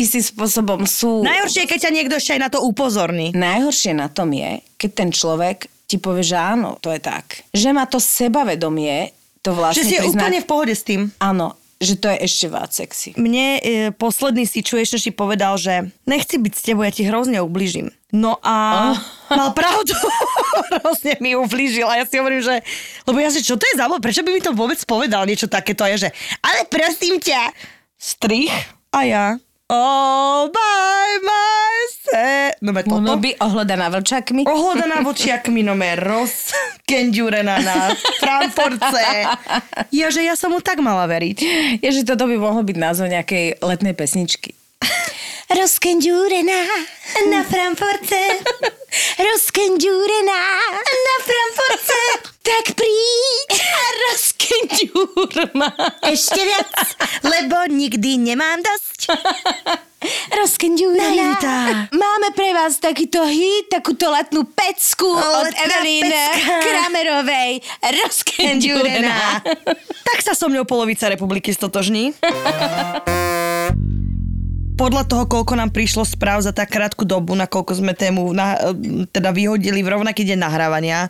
istým 0.00 0.24
spôsobom 0.24 0.88
sú... 0.88 1.20
Najhoršie 1.20 1.66
je, 1.66 1.68
keď 1.68 1.78
ťa 1.84 1.92
niekto 1.92 2.14
ešte 2.16 2.32
aj 2.32 2.40
na 2.40 2.48
to 2.48 2.64
upozorní. 2.64 3.28
Najhoršie 3.36 3.92
na 3.92 4.08
tom 4.08 4.32
je, 4.32 4.64
keď 4.80 4.90
ten 4.96 5.10
človek 5.12 5.56
ti 5.84 6.00
povie, 6.00 6.24
že 6.24 6.40
áno, 6.40 6.80
to 6.80 6.88
je 6.88 6.96
tak. 6.96 7.44
Že 7.52 7.76
má 7.76 7.84
to 7.84 8.00
sebavedomie, 8.00 9.12
to 9.44 9.52
vlastne 9.52 9.76
Že 9.76 9.84
si 9.84 9.92
je 9.92 10.00
priznať- 10.00 10.16
úplne 10.16 10.38
v 10.40 10.48
pohode 10.48 10.72
s 10.72 10.80
tým. 10.80 11.12
Áno, 11.20 11.52
že 11.82 11.98
to 11.98 12.06
je 12.06 12.18
ešte 12.22 12.46
viac 12.46 12.70
sexy. 12.70 13.12
Mne 13.18 13.58
e, 13.58 13.60
posledný 13.90 14.46
situationship 14.46 15.18
povedal, 15.18 15.58
že 15.58 15.90
nechci 16.06 16.38
byť 16.38 16.52
s 16.54 16.62
tebou, 16.62 16.86
ja 16.86 16.94
ti 16.94 17.02
hrozne 17.02 17.42
ubližím. 17.42 17.90
No 18.14 18.38
a 18.40 18.94
mal 19.28 19.50
pravdu. 19.50 19.92
hrozne 20.78 21.18
mi 21.18 21.34
ublížil 21.34 21.90
a 21.90 22.00
ja 22.00 22.04
si 22.06 22.22
hovorím, 22.22 22.40
že... 22.40 22.62
Lebo 23.04 23.18
ja 23.18 23.28
že 23.34 23.42
čo 23.42 23.58
to 23.58 23.66
je 23.66 23.74
za? 23.74 23.90
Prečo 23.90 24.22
by 24.22 24.30
mi 24.30 24.40
to 24.40 24.54
vôbec 24.54 24.78
povedal 24.86 25.26
niečo 25.26 25.50
takéto? 25.50 25.82
Ja 25.82 25.98
že, 25.98 26.14
ale 26.40 26.64
prosím 26.70 27.18
ťa, 27.18 27.50
strich 27.98 28.52
a 28.94 29.00
ja 29.02 29.24
all 29.72 30.48
by 30.52 31.18
myself. 31.24 31.71
Chce. 31.92 32.56
No 32.64 32.72
be 32.72 32.80
toto. 32.80 32.96
Ono 33.04 33.20
by 33.20 33.36
ohľadaná 33.36 33.92
vlčakmi. 33.92 34.48
Ohlodaná 34.48 35.04
vočiakmi, 35.04 35.60
no 35.60 35.76
me 35.76 35.92
rozkenďurená 36.00 37.54
na 37.60 37.76
Frankfurtce. 38.20 39.04
Ja, 39.92 40.08
že 40.08 40.24
ja 40.24 40.32
som 40.38 40.56
mu 40.56 40.64
tak 40.64 40.80
mala 40.80 41.04
veriť. 41.04 41.38
Je, 41.84 41.90
že 41.92 42.08
toto 42.08 42.24
by 42.24 42.36
mohlo 42.40 42.64
byť 42.64 42.76
názov 42.80 43.12
nejakej 43.12 43.60
letnej 43.60 43.92
pesničky. 43.92 44.56
Rozkenďúrená 45.52 46.60
na 47.28 47.44
Frankfurtce. 47.44 48.20
Rozkenďúrená 49.20 50.40
na 50.80 51.16
Frankfurtce. 51.20 52.00
Tak 52.40 52.72
príď 52.72 53.50
a 53.60 53.84
rozkenďúr 54.08 55.52
ma. 55.52 55.70
Ešte 56.08 56.40
viac, 56.40 56.72
lebo 57.20 57.68
nikdy 57.68 58.32
nemám 58.32 58.64
dosť. 58.64 59.12
Rozkenďúrená. 60.34 61.04
Naivita. 61.14 61.56
Máme 61.94 62.34
pre 62.34 62.50
vás 62.56 62.80
takýto 62.80 63.22
hit, 63.28 63.70
takúto 63.70 64.10
letnú 64.10 64.48
pecku 64.48 65.06
od 65.06 65.52
Evelyn. 65.52 66.10
Kramerovej. 66.64 67.62
Rozkenďúrená. 68.02 69.44
tak 70.02 70.18
sa 70.24 70.32
so 70.34 70.50
mňou 70.50 70.66
polovica 70.66 71.06
republiky 71.12 71.52
stotožní. 71.54 72.16
Podľa 74.82 75.06
toho, 75.06 75.30
koľko 75.30 75.54
nám 75.54 75.70
prišlo 75.70 76.02
správ 76.02 76.42
za 76.42 76.50
tak 76.50 76.74
krátku 76.74 77.06
dobu, 77.06 77.38
na 77.38 77.46
koľko 77.46 77.78
sme 77.78 77.94
tému 77.94 78.34
na, 78.34 78.58
teda 79.14 79.30
vyhodili 79.30 79.78
v 79.78 79.94
rovnaký 79.94 80.26
deň 80.26 80.42
nahrávania, 80.42 81.06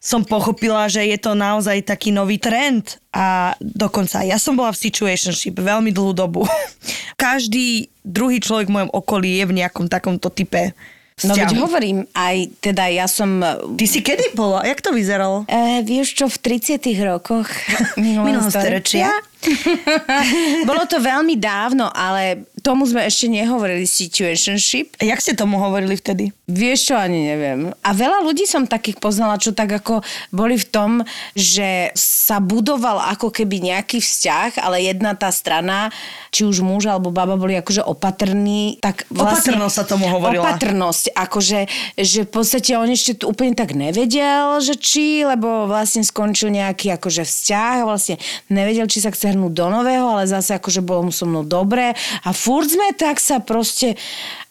som 0.00 0.24
pochopila, 0.24 0.88
že 0.88 1.04
je 1.04 1.20
to 1.20 1.36
naozaj 1.36 1.84
taký 1.84 2.16
nový 2.16 2.40
trend 2.40 2.96
a 3.12 3.52
dokonca 3.60 4.24
ja 4.24 4.40
som 4.40 4.56
bola 4.56 4.72
v 4.72 4.88
situationship 4.88 5.60
veľmi 5.60 5.92
dlhú 5.92 6.16
dobu. 6.16 6.48
Každý 7.20 7.92
druhý 8.00 8.40
človek 8.40 8.72
v 8.72 8.80
mojom 8.80 8.90
okolí 8.96 9.36
je 9.36 9.44
v 9.44 9.56
nejakom 9.60 9.92
takomto 9.92 10.32
type 10.32 10.72
No 11.20 11.36
veď 11.36 11.52
hovorím, 11.60 12.08
aj 12.16 12.48
teda 12.64 12.88
ja 12.88 13.04
som... 13.04 13.44
Ty 13.76 13.84
si 13.84 14.00
kedy 14.00 14.32
bola? 14.32 14.64
Jak 14.64 14.80
to 14.80 14.96
vyzeralo? 14.96 15.44
E, 15.52 15.84
vieš 15.84 16.16
čo, 16.16 16.32
v 16.32 16.56
30 16.56 16.80
rokoch 17.04 17.44
Minulého 18.00 18.48
storočia? 18.48 19.12
Bolo 20.68 20.84
to 20.84 21.00
veľmi 21.00 21.40
dávno, 21.40 21.88
ale 21.88 22.44
tomu 22.60 22.84
sme 22.84 23.08
ešte 23.08 23.26
nehovorili 23.32 23.88
situationship. 23.88 25.00
Jak 25.00 25.20
ste 25.20 25.32
tomu 25.32 25.56
hovorili 25.56 25.96
vtedy? 25.96 26.28
Vieš 26.44 26.92
čo, 26.92 26.94
ani 27.00 27.24
neviem. 27.24 27.72
A 27.80 27.90
veľa 27.96 28.20
ľudí 28.20 28.44
som 28.44 28.68
takých 28.68 29.00
poznala, 29.00 29.40
čo 29.40 29.56
tak 29.56 29.72
ako 29.80 30.04
boli 30.28 30.60
v 30.60 30.66
tom, 30.68 30.90
že 31.32 31.88
sa 31.96 32.36
budoval 32.42 33.00
ako 33.16 33.32
keby 33.32 33.72
nejaký 33.72 34.04
vzťah, 34.04 34.60
ale 34.60 34.84
jedna 34.84 35.16
tá 35.16 35.32
strana, 35.32 35.88
či 36.28 36.44
už 36.44 36.60
muž 36.60 36.90
alebo 36.90 37.08
baba 37.08 37.40
boli 37.40 37.56
akože 37.56 37.80
opatrní, 37.80 38.76
tak 38.84 39.08
vlastne... 39.08 39.56
Opatrnosť 39.56 39.74
sa 39.74 39.84
tomu 39.88 40.06
hovorila. 40.12 40.52
Opatrnosť, 40.52 41.16
akože, 41.16 41.60
že 41.96 42.20
v 42.28 42.30
podstate 42.30 42.76
on 42.76 42.90
ešte 42.92 43.24
úplne 43.24 43.56
tak 43.56 43.72
nevedel, 43.72 44.60
že 44.60 44.76
či, 44.76 45.24
lebo 45.24 45.64
vlastne 45.64 46.04
skončil 46.04 46.52
nejaký 46.52 46.92
akože 46.92 47.24
vzťah, 47.24 47.88
vlastne 47.88 48.20
nevedel, 48.52 48.84
či 48.84 49.00
sa 49.00 49.08
chce 49.08 49.29
hrnúť 49.30 49.52
do 49.54 49.66
nového, 49.70 50.06
ale 50.18 50.26
zase 50.26 50.58
akože 50.58 50.82
bolo 50.82 51.08
mu 51.08 51.12
so 51.14 51.24
mnou 51.24 51.46
dobre 51.46 51.94
a 52.26 52.30
furt 52.34 52.68
sme 52.70 52.92
tak 52.98 53.22
sa 53.22 53.38
proste 53.38 53.94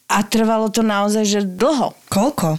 a 0.09 0.25
trvalo 0.25 0.74
to 0.74 0.81
naozaj, 0.81 1.24
že 1.27 1.39
dlho. 1.45 1.93
Koľko? 2.09 2.57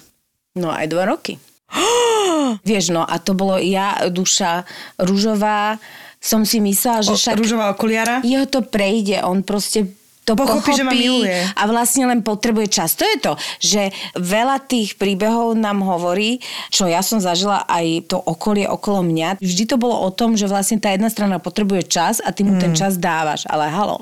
No 0.55 0.71
aj 0.71 0.87
dva 0.87 1.05
roky. 1.11 1.41
Vieš, 2.69 2.95
no 2.95 3.03
a 3.03 3.19
to 3.19 3.35
bolo 3.35 3.59
ja, 3.59 4.07
duša 4.11 4.67
rúžová, 4.99 5.79
som 6.21 6.45
si 6.45 6.61
myslela, 6.61 7.01
že 7.01 7.15
O, 7.15 7.19
však 7.19 7.41
rúžová 7.41 7.73
okuliara? 7.73 8.21
jeho 8.21 8.45
to 8.45 8.61
prejde, 8.61 9.25
on 9.25 9.41
proste 9.41 9.89
to 10.23 10.33
Pochopí, 10.33 10.63
pochopí, 10.63 10.77
že 10.77 10.85
ma 10.85 10.93
miluje. 10.93 11.33
a 11.51 11.63
vlastne 11.65 12.05
len 12.05 12.21
potrebuje 12.21 12.71
čas. 12.71 12.95
To 12.95 13.03
je 13.03 13.19
to, 13.19 13.33
že 13.59 13.83
veľa 14.15 14.63
tých 14.63 14.95
príbehov 14.95 15.55
nám 15.55 15.81
hovorí, 15.81 16.39
čo 16.69 16.85
ja 16.85 17.01
som 17.01 17.19
zažila 17.19 17.65
aj 17.65 18.07
to 18.07 18.17
okolie 18.17 18.63
okolo 18.65 19.03
mňa. 19.03 19.29
Vždy 19.39 19.65
to 19.67 19.77
bolo 19.77 19.97
o 19.97 20.11
tom, 20.11 20.35
že 20.35 20.45
vlastne 20.45 20.77
tá 20.77 20.91
jedna 20.91 21.09
strana 21.09 21.37
potrebuje 21.37 21.89
čas 21.89 22.21
a 22.21 22.31
ty 22.31 22.43
mu 22.43 22.53
Mm. 22.53 22.61
ten 22.61 22.73
čas 22.73 22.95
dávaš. 22.95 23.43
Ale 23.45 23.67
halo, 23.67 23.99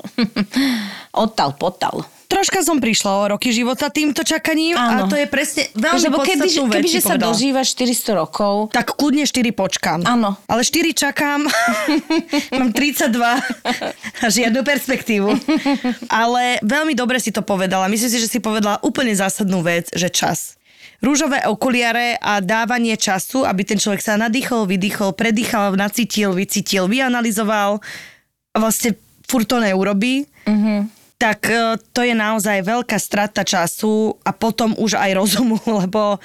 odtal, 1.15 1.53
potal. 1.53 2.03
Troška 2.29 2.61
som 2.61 2.77
prišla 2.77 3.09
o 3.09 3.23
roky 3.33 3.49
života 3.49 3.89
týmto 3.89 4.21
čakaním 4.21 4.77
Áno. 4.77 5.09
a 5.09 5.09
to 5.09 5.17
je 5.17 5.25
presne 5.25 5.65
veľmi 5.73 6.13
lebo 6.13 6.21
keby, 6.21 6.45
vec 6.45 6.77
kebyže 6.77 7.01
sa 7.01 7.17
dožívaš 7.17 7.73
400 7.73 8.21
rokov, 8.21 8.69
Tak 8.69 8.93
kľudne 8.93 9.25
4 9.25 9.49
počkám. 9.49 10.05
Áno. 10.05 10.37
Ale 10.45 10.61
4 10.61 10.93
čakám. 10.93 11.49
Mám 12.61 12.69
32 12.77 13.17
a 14.21 14.25
žiadnu 14.29 14.61
perspektívu. 14.61 15.33
Ale 16.05 16.61
veľmi 16.61 16.93
dobre 16.93 17.17
si 17.17 17.33
to 17.33 17.41
povedala. 17.41 17.89
Myslím 17.89 18.13
si, 18.13 18.21
že 18.21 18.29
si 18.29 18.37
povedala 18.37 18.77
úplne 18.85 19.11
zásadnú 19.17 19.65
vec, 19.65 19.89
že 19.89 20.13
čas. 20.13 20.53
Rúžové 21.01 21.41
okuliare 21.49 22.13
a 22.21 22.45
dávanie 22.45 22.93
času, 22.93 23.41
aby 23.41 23.65
ten 23.65 23.81
človek 23.81 24.05
sa 24.05 24.21
nadýchol, 24.21 24.69
vydýchol, 24.69 25.17
predýchal, 25.17 25.73
nacítil, 25.73 26.37
vycítil, 26.37 26.85
vyanalizoval 26.85 27.81
vlastne 28.53 28.93
furt 29.25 29.49
to 29.49 29.57
neurobí. 29.57 30.29
Mm-hmm 30.45 30.98
tak 31.19 31.51
e, 31.51 31.75
to 31.91 32.01
je 32.01 32.15
naozaj 32.15 32.63
veľká 32.63 32.95
strata 32.95 33.43
času 33.43 34.15
a 34.23 34.31
potom 34.31 34.71
už 34.79 34.95
aj 34.95 35.11
rozumu, 35.19 35.59
lebo 35.83 36.17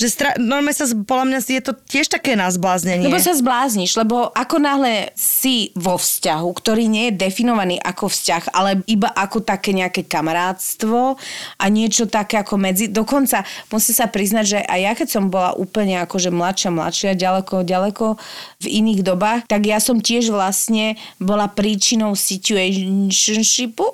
že 0.00 0.08
stra- 0.08 0.40
normálne 0.40 0.72
sa, 0.72 0.88
podľa 0.88 1.26
mňa 1.28 1.40
je 1.44 1.60
to 1.60 1.76
tiež 1.76 2.08
také 2.08 2.32
nazbláznenie. 2.32 3.04
Lebo 3.04 3.20
sa 3.20 3.36
zblázniš, 3.36 4.00
lebo 4.00 4.32
ako 4.32 4.56
náhle 4.56 5.12
si 5.12 5.76
vo 5.76 6.00
vzťahu, 6.00 6.48
ktorý 6.56 6.88
nie 6.88 7.12
je 7.12 7.20
definovaný 7.20 7.76
ako 7.76 8.08
vzťah, 8.08 8.56
ale 8.56 8.80
iba 8.88 9.12
ako 9.12 9.44
také 9.44 9.76
nejaké 9.76 10.08
kamarátstvo 10.08 11.20
a 11.60 11.64
niečo 11.68 12.08
také 12.08 12.40
ako 12.40 12.56
medzi... 12.56 12.88
Dokonca 12.88 13.44
musím 13.68 13.92
sa 13.92 14.08
priznať, 14.08 14.44
že 14.48 14.58
aj 14.64 14.80
ja 14.80 14.92
keď 14.96 15.08
som 15.12 15.28
bola 15.28 15.52
úplne 15.52 16.00
akože 16.00 16.32
mladšia, 16.32 16.72
mladšia, 16.72 17.20
ďaleko, 17.20 17.60
ďaleko 17.60 18.16
v 18.64 18.66
iných 18.72 19.04
dobách, 19.04 19.52
tak 19.52 19.68
ja 19.68 19.84
som 19.84 20.00
tiež 20.00 20.32
vlastne 20.32 20.96
bola 21.20 21.44
príčinou 21.52 22.16
situationshipu. 22.16 23.84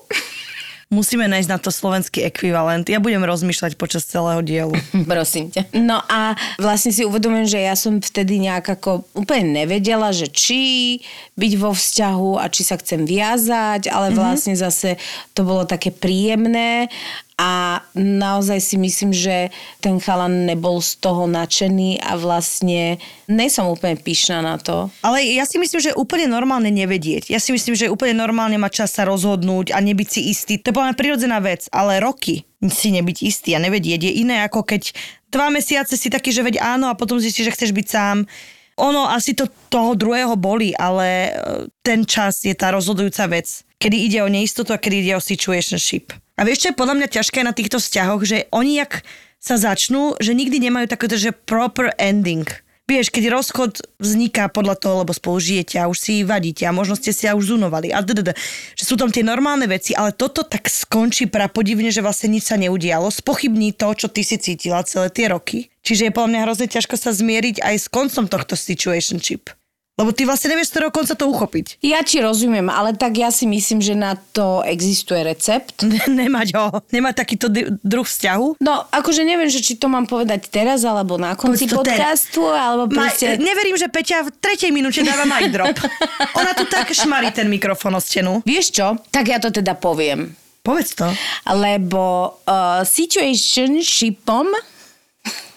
Musíme 0.87 1.27
nájsť 1.27 1.51
na 1.51 1.59
to 1.59 1.75
slovenský 1.75 2.23
ekvivalent. 2.23 2.87
Ja 2.87 3.03
budem 3.03 3.27
rozmýšľať 3.27 3.75
počas 3.75 4.07
celého 4.07 4.39
dielu. 4.39 4.71
Prosím 5.11 5.51
ťa. 5.51 5.75
No 5.75 5.99
a 6.07 6.39
vlastne 6.63 6.95
si 6.95 7.03
uvedomujem, 7.03 7.59
že 7.59 7.67
ja 7.67 7.75
som 7.75 7.99
vtedy 7.99 8.39
nejak 8.39 8.79
ako 8.79 9.03
úplne 9.19 9.67
nevedela, 9.67 10.15
že 10.15 10.31
či 10.31 11.03
byť 11.35 11.53
vo 11.59 11.75
vzťahu 11.75 12.39
a 12.39 12.47
či 12.47 12.63
sa 12.63 12.79
chcem 12.79 13.03
viazať, 13.03 13.91
ale 13.91 14.15
vlastne 14.15 14.55
zase 14.55 14.95
to 15.35 15.43
bolo 15.43 15.67
také 15.67 15.91
príjemné 15.91 16.87
a 17.37 17.85
naozaj 17.93 18.65
si 18.65 18.77
myslím, 18.81 19.13
že 19.13 19.53
ten 19.85 20.01
chalan 20.01 20.49
nebol 20.49 20.81
z 20.81 20.97
toho 21.05 21.29
nadšený 21.29 22.01
a 22.01 22.17
vlastne 22.17 22.97
nejsom 23.29 23.69
úplne 23.69 24.01
pyšná 24.01 24.41
na 24.41 24.57
to. 24.57 24.89
Ale 25.05 25.21
ja 25.21 25.45
si 25.45 25.61
myslím, 25.61 25.81
že 25.85 25.93
je 25.93 26.01
úplne 26.01 26.33
normálne 26.33 26.73
nevedieť. 26.73 27.29
Ja 27.29 27.37
si 27.37 27.53
myslím, 27.53 27.77
že 27.77 27.87
je 27.87 27.93
úplne 27.93 28.17
normálne 28.17 28.57
mať 28.57 28.85
čas 28.85 28.97
sa 28.97 29.05
rozhodnúť 29.05 29.77
a 29.77 29.85
nebyť 29.85 30.09
si 30.09 30.21
istý. 30.33 30.57
To 30.65 30.73
je 30.73 30.79
podľa 30.81 30.97
prirodzená 30.97 31.37
vec, 31.45 31.69
ale 31.77 32.01
roky 32.01 32.49
si 32.73 32.89
nebyť 32.89 33.17
istý 33.21 33.53
a 33.53 33.61
nevedieť 33.61 34.01
je 34.01 34.13
iné 34.25 34.41
ako 34.41 34.65
keď 34.65 34.97
dva 35.29 35.53
mesiace 35.53 35.93
si 36.01 36.09
taký, 36.09 36.33
že 36.33 36.41
veď 36.41 36.65
áno 36.65 36.89
a 36.89 36.97
potom 36.97 37.21
zistíš, 37.21 37.53
že 37.53 37.55
chceš 37.55 37.71
byť 37.77 37.87
sám. 37.87 38.25
Ono 38.81 39.09
asi 39.13 39.37
to 39.37 39.49
toho 39.69 39.93
druhého 39.93 40.37
boli, 40.37 40.73
ale 40.77 41.09
e, 41.09 41.31
ten 41.85 42.05
čas 42.05 42.45
je 42.45 42.53
tá 42.53 42.73
rozhodujúca 42.73 43.29
vec. 43.29 43.65
Kedy 43.77 43.97
ide 44.09 44.19
o 44.25 44.29
neistotu 44.29 44.73
a 44.73 44.81
kedy 44.81 45.05
ide 45.05 45.13
o 45.17 45.21
situationship. 45.21 46.13
A 46.37 46.45
vieš, 46.45 46.69
čo 46.69 46.69
je 46.73 46.79
podľa 46.79 47.01
mňa 47.01 47.09
ťažké 47.17 47.41
na 47.41 47.57
týchto 47.57 47.81
vzťahoch, 47.81 48.23
že 48.29 48.45
oni 48.53 48.77
jak 48.77 49.01
sa 49.41 49.57
začnú, 49.57 50.21
že 50.21 50.37
nikdy 50.37 50.61
nemajú 50.69 50.87
takéto, 50.89 51.17
že 51.17 51.33
proper 51.33 51.97
ending. 51.97 52.45
Vieš, 52.87 53.11
keď 53.11 53.35
rozchod 53.35 53.83
vzniká 53.99 54.47
podľa 54.47 54.79
toho, 54.79 54.95
lebo 55.03 55.11
spolu 55.11 55.43
žijete 55.43 55.75
a 55.83 55.91
už 55.91 55.99
si 55.99 56.23
vadíte 56.23 56.63
a 56.63 56.77
možno 56.77 56.95
ste 56.95 57.11
si 57.11 57.27
aj 57.27 57.35
už 57.35 57.59
zunovali. 57.59 57.91
A 57.91 57.99
ddd, 57.99 58.31
že 58.79 58.85
sú 58.87 58.95
tam 58.95 59.11
tie 59.11 59.27
normálne 59.27 59.67
veci, 59.67 59.91
ale 59.91 60.15
toto 60.15 60.47
tak 60.47 60.71
skončí 60.71 61.27
prapodivne, 61.27 61.91
že 61.91 61.99
vlastne 61.99 62.31
nič 62.39 62.47
sa 62.47 62.55
neudialo. 62.55 63.11
Spochybní 63.11 63.75
to, 63.75 63.91
čo 63.91 64.07
ty 64.07 64.23
si 64.23 64.39
cítila 64.39 64.87
celé 64.87 65.11
tie 65.11 65.27
roky. 65.35 65.67
Čiže 65.83 66.07
je 66.07 66.15
podľa 66.15 66.31
mňa 66.31 66.45
hrozne 66.47 66.67
ťažko 66.71 66.95
sa 66.95 67.11
zmieriť 67.11 67.59
aj 67.59 67.75
s 67.75 67.87
koncom 67.91 68.31
tohto 68.31 68.55
situationship. 68.55 69.51
Lebo 69.97 70.13
ty 70.13 70.29
vlastne 70.29 70.53
nevieš, 70.53 70.69
z 70.69 70.73
ktorého 70.77 70.93
konca 70.93 71.17
to 71.17 71.25
uchopiť. 71.25 71.81
Ja 71.81 72.05
ti 72.05 72.21
rozumiem, 72.21 72.69
ale 72.69 72.93
tak 72.93 73.17
ja 73.17 73.33
si 73.33 73.49
myslím, 73.49 73.81
že 73.81 73.97
na 73.97 74.13
to 74.37 74.61
existuje 74.61 75.25
recept. 75.25 75.89
Nemať 76.21 76.49
ho. 76.53 76.85
Nemať 76.93 77.15
takýto 77.17 77.49
di- 77.49 77.65
druh 77.81 78.05
vzťahu. 78.05 78.61
No, 78.61 78.85
akože 78.93 79.25
neviem, 79.25 79.49
že 79.49 79.65
či 79.65 79.81
to 79.81 79.89
mám 79.89 80.05
povedať 80.05 80.53
teraz, 80.53 80.85
alebo 80.85 81.17
na 81.17 81.33
konci 81.33 81.65
to 81.65 81.81
teraz. 81.81 82.29
podcastu, 82.29 82.45
alebo 82.45 82.93
Ma, 82.93 83.09
proste... 83.09 83.41
neverím, 83.41 83.81
že 83.81 83.89
Peťa 83.89 84.29
v 84.29 84.37
tretej 84.37 84.69
minúte 84.69 85.01
dáva 85.01 85.25
mic 85.25 85.49
drop. 85.49 85.73
Ona 86.45 86.53
tu 86.53 86.69
tak 86.69 86.93
šmarí 86.93 87.33
ten 87.33 87.49
mikrofón 87.49 87.97
o 87.97 88.01
stenu. 88.05 88.45
Vieš 88.45 88.67
čo? 88.77 89.01
Tak 89.09 89.25
ja 89.25 89.41
to 89.41 89.49
teda 89.49 89.73
poviem. 89.81 90.37
Povedz 90.61 90.93
to. 90.93 91.09
Lebo 91.57 92.37
uh, 92.45 92.85
situationshipom 92.85 94.76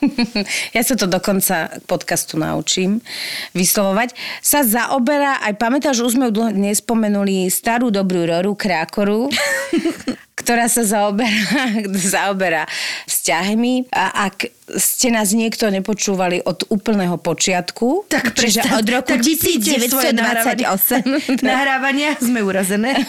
ja 0.76 0.82
sa 0.82 0.96
to 0.96 1.06
dokonca 1.06 1.82
podcastu 1.86 2.40
naučím 2.40 3.04
vyslovovať, 3.52 4.16
sa 4.40 4.64
zaoberá, 4.64 5.44
aj 5.44 5.54
pamätáš, 5.60 6.06
už 6.06 6.16
sme 6.16 6.32
ju 6.32 6.50
nespomenuli 6.56 7.52
starú 7.52 7.92
dobrú 7.92 8.24
Roru 8.24 8.56
Krákoru. 8.56 9.28
ktorá 10.40 10.72
sa 10.72 10.88
zaoberá, 10.88 11.84
zaoberá 12.16 12.64
vzťahmi. 13.06 13.92
A 13.92 14.32
ak 14.32 14.48
ste 14.78 15.10
nás 15.10 15.34
niekto 15.34 15.66
nepočúvali 15.68 16.46
od 16.46 16.64
úplného 16.70 17.18
počiatku, 17.18 18.06
Tak 18.08 18.38
čiže 18.38 18.62
od 18.70 18.86
roku 18.86 19.10
tak 19.10 19.26
vypnite 19.26 19.90
svoje 19.90 20.14
1928, 20.14 21.42
Nahrávania 21.42 22.14
sme 22.22 22.46
urazené. 22.46 22.94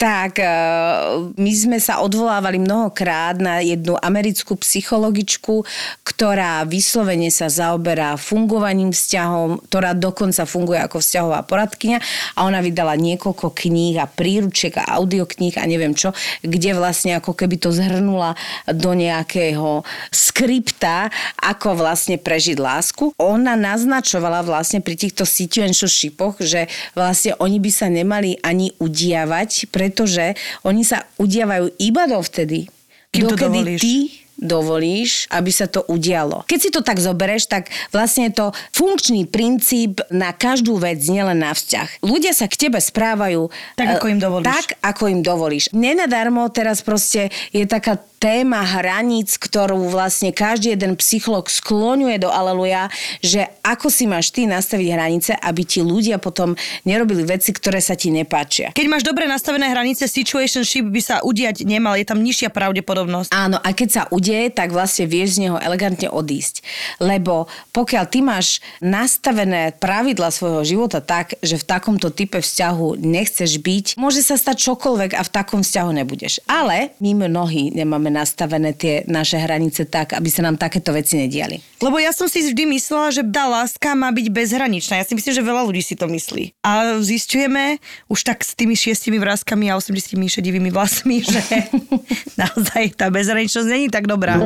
tak 0.00 0.40
eh, 0.40 0.48
my 1.36 1.52
sme 1.52 1.76
sa 1.76 2.00
odvolávali 2.00 2.56
mnohokrát 2.56 3.36
na 3.36 3.60
jednu 3.60 4.00
americkú 4.00 4.56
psychologičku, 4.56 5.62
ktorá 6.02 6.64
vyslovene 6.64 7.28
sa 7.28 7.52
zaoberá 7.52 8.16
fungovaním 8.16 8.96
vzťahom, 8.96 9.68
ktorá 9.68 9.92
dokonca 9.92 10.48
funguje 10.48 10.80
ako 10.80 11.04
vzťahová 11.04 11.44
poradkynia 11.44 12.00
a 12.32 12.48
ona 12.48 12.64
vydala 12.64 12.96
niekoľko 12.96 13.52
kníh 13.52 14.00
a 14.00 14.08
príručiek 14.08 14.80
a 14.80 14.96
audiokníh 15.30 15.54
a 15.62 15.64
neviem 15.70 15.94
čo, 15.94 16.10
kde 16.42 16.74
vlastne 16.74 17.14
ako 17.14 17.38
keby 17.38 17.56
to 17.62 17.70
zhrnula 17.70 18.34
do 18.66 18.90
nejakého 18.98 19.86
skripta, 20.10 21.10
ako 21.38 21.78
vlastne 21.78 22.18
prežiť 22.18 22.58
lásku. 22.58 23.14
Ona 23.16 23.54
naznačovala 23.54 24.42
vlastne 24.42 24.82
pri 24.82 24.98
týchto 24.98 25.22
situationshipoch, 25.22 26.42
že 26.42 26.66
vlastne 26.98 27.38
oni 27.38 27.62
by 27.62 27.70
sa 27.70 27.86
nemali 27.86 28.42
ani 28.42 28.74
udiavať, 28.82 29.70
pretože 29.70 30.34
oni 30.66 30.82
sa 30.82 31.06
udiavajú 31.22 31.78
iba 31.78 32.02
dovtedy, 32.10 32.66
Kým 33.10 33.26
dokedy 33.26 33.60
ty 33.78 33.94
dovolíš, 34.40 35.28
aby 35.30 35.52
sa 35.52 35.68
to 35.68 35.84
udialo. 35.86 36.48
Keď 36.48 36.58
si 36.58 36.70
to 36.72 36.80
tak 36.80 36.98
zobereš, 36.98 37.46
tak 37.46 37.68
vlastne 37.92 38.32
je 38.32 38.40
to 38.40 38.46
funkčný 38.72 39.28
princíp 39.28 40.00
na 40.08 40.32
každú 40.32 40.80
vec, 40.80 40.98
nielen 41.06 41.44
na 41.44 41.52
vzťah. 41.52 42.00
Ľudia 42.00 42.32
sa 42.32 42.48
k 42.48 42.66
tebe 42.66 42.80
správajú 42.80 43.52
Tak, 43.76 44.00
ako 44.00 44.06
eh, 44.08 44.12
im 44.16 44.20
dovolíš. 44.20 44.48
Tak, 44.48 44.66
ako 44.80 45.02
im 45.12 45.20
dovolíš. 45.20 45.64
Nenadarmo 45.76 46.48
teraz 46.48 46.80
proste 46.80 47.28
je 47.52 47.68
taká 47.68 48.00
téma 48.20 48.60
hraníc, 48.60 49.40
ktorú 49.40 49.88
vlastne 49.88 50.28
každý 50.28 50.76
jeden 50.76 50.92
psycholog 51.00 51.48
skloňuje 51.48 52.20
do 52.20 52.28
aleluja, 52.28 52.92
že 53.24 53.48
ako 53.64 53.88
si 53.88 54.04
máš 54.04 54.28
ty 54.28 54.44
nastaviť 54.44 54.88
hranice, 54.92 55.32
aby 55.40 55.64
ti 55.64 55.80
ľudia 55.80 56.20
potom 56.20 56.52
nerobili 56.84 57.24
veci, 57.24 57.56
ktoré 57.56 57.80
sa 57.80 57.96
ti 57.96 58.12
nepáčia. 58.12 58.76
Keď 58.76 58.86
máš 58.92 59.08
dobre 59.08 59.24
nastavené 59.24 59.72
hranice, 59.72 60.04
situationship 60.04 60.92
by 60.92 61.00
sa 61.00 61.16
udiať 61.24 61.64
nemal, 61.64 61.96
je 61.96 62.04
tam 62.04 62.20
nižšia 62.20 62.52
pravdepodobnosť. 62.52 63.32
Áno, 63.32 63.56
a 63.56 63.68
keď 63.72 63.88
sa 63.88 64.02
udeje, 64.12 64.52
tak 64.52 64.76
vlastne 64.76 65.08
vieš 65.08 65.40
z 65.40 65.48
neho 65.48 65.56
elegantne 65.56 66.12
odísť. 66.12 66.60
Lebo 67.00 67.48
pokiaľ 67.72 68.04
ty 68.04 68.20
máš 68.20 68.60
nastavené 68.84 69.72
pravidla 69.80 70.28
svojho 70.28 70.60
života 70.68 71.00
tak, 71.00 71.40
že 71.40 71.56
v 71.56 71.64
takomto 71.64 72.12
type 72.12 72.36
vzťahu 72.36 73.00
nechceš 73.00 73.56
byť, 73.56 73.86
môže 73.96 74.20
sa 74.20 74.36
stať 74.36 74.60
čokoľvek 74.60 75.16
a 75.16 75.24
v 75.24 75.30
takom 75.32 75.64
vzťahu 75.64 75.90
nebudeš. 76.04 76.44
Ale 76.44 76.92
my 77.00 77.24
mnohí 77.24 77.72
nemáme 77.72 78.09
nastavené 78.10 78.74
tie 78.74 79.06
naše 79.06 79.38
hranice 79.38 79.86
tak, 79.86 80.12
aby 80.18 80.28
sa 80.28 80.42
nám 80.42 80.58
takéto 80.58 80.90
veci 80.90 81.16
nediali. 81.16 81.62
Lebo 81.80 81.96
ja 81.96 82.12
som 82.12 82.28
si 82.28 82.44
vždy 82.44 82.68
myslela, 82.76 83.08
že 83.14 83.22
tá 83.24 83.48
láska 83.48 83.96
má 83.96 84.12
byť 84.12 84.26
bezhraničná. 84.28 85.00
Ja 85.00 85.06
si 85.06 85.16
myslím, 85.16 85.32
že 85.32 85.46
veľa 85.46 85.62
ľudí 85.64 85.80
si 85.80 85.96
to 85.96 86.10
myslí. 86.10 86.52
A 86.60 87.00
zistujeme 87.00 87.80
už 88.10 88.20
tak 88.26 88.44
s 88.44 88.52
tými 88.52 88.76
šiestimi 88.76 89.16
vrázkami 89.16 89.72
a 89.72 89.80
80 89.80 90.18
šedivými 90.20 90.68
vlasmi, 90.68 91.24
že 91.24 91.40
naozaj 92.40 93.00
tá 93.00 93.08
bezhraničnosť 93.08 93.68
není 93.70 93.88
tak 93.88 94.04
dobrá. 94.04 94.36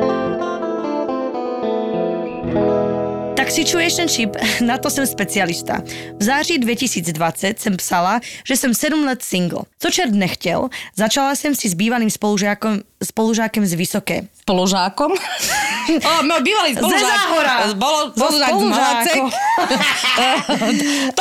Tak 3.45 3.53
situationship, 3.53 4.33
na 4.65 4.77
to 4.77 4.89
jsem 4.89 5.07
specialista. 5.07 5.77
V 6.19 6.23
září 6.23 6.57
2020 6.57 7.61
jsem 7.61 7.77
psala, 7.77 8.19
že 8.47 8.57
jsem 8.57 8.73
7 8.73 9.05
let 9.05 9.23
single. 9.23 9.69
Co 9.79 9.91
čert 9.91 10.13
nechtěl, 10.13 10.69
začala 10.95 11.35
jsem 11.35 11.55
si 11.55 11.69
s 11.69 11.73
bývalým 11.73 12.09
spolužákom, 12.09 12.79
spolužákem 13.03 13.65
z 13.65 13.73
Vysoké. 13.73 14.21
Spolužákom? 14.41 15.11
o, 16.09 16.23
no, 16.23 16.41
bývalý 16.41 16.75
spolužák. 16.75 17.01
Záhora. 17.01 17.73
Bolo, 17.73 18.13
Zo 18.17 18.25
spolužákov. 18.33 19.29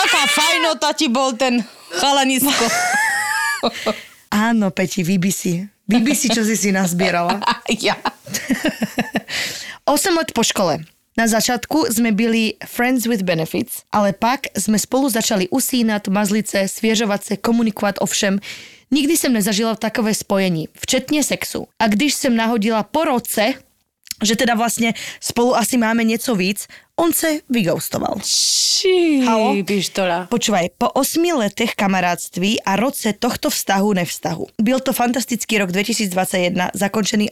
Taká 0.01 0.23
fajnota 0.33 0.93
ti 0.97 1.13
bol 1.13 1.37
ten 1.37 1.61
chalanisko. 1.93 2.65
Áno, 4.33 4.73
Peti, 4.73 5.05
vybi 5.05 5.33
si. 5.33 5.69
Vybi 5.89 6.17
si, 6.17 6.33
čo 6.33 6.41
si 6.41 6.57
si 6.57 6.73
nazbierala. 6.73 7.45
ja. 7.69 8.01
8 9.85 10.17
let 10.17 10.33
po 10.33 10.41
škole. 10.41 10.94
Na 11.15 11.31
začiatku 11.31 11.95
sme 11.95 12.11
byli 12.11 12.59
friends 12.67 13.07
with 13.07 13.23
benefits, 13.23 13.87
ale 13.95 14.11
pak 14.11 14.51
sme 14.59 14.75
spolu 14.83 15.07
začali 15.07 15.47
usínat, 15.47 16.11
mazlit 16.11 16.51
se, 16.51 16.69
svěřovat 16.69 17.25
se, 17.25 17.37
komunikovat 17.37 17.95
ovšem. 18.03 18.43
Nikdy 18.91 19.17
jsem 19.17 19.33
nezažila 19.33 19.75
takové 19.75 20.15
spojení, 20.15 20.69
včetně 20.75 21.25
sexu. 21.25 21.67
A 21.79 21.87
když 21.87 22.15
jsem 22.15 22.37
nahodila 22.37 22.83
po 22.83 23.05
roce, 23.05 23.55
že 24.25 24.37
teda 24.37 24.55
vlastně 24.55 24.95
spolu 25.21 25.57
asi 25.57 25.77
máme 25.77 26.05
něco 26.05 26.35
víc, 26.35 26.67
on 26.97 27.13
se 27.13 27.39
vygoustoval. 27.51 28.15
Či, 28.25 29.23
Halo? 29.27 29.55
pištola. 29.65 30.27
Počúvaj, 30.27 30.69
po 30.79 30.91
8 30.91 31.23
letech 31.39 31.75
kamarádství 31.75 32.63
a 32.63 32.77
roce 32.77 33.13
tohto 33.13 33.51
vztahu 33.51 33.93
nevztahu. 33.93 34.47
Byl 34.63 34.81
to 34.81 34.93
fantastický 34.93 35.59
rok 35.59 35.73
2021, 35.73 36.71
zakončený 36.75 37.31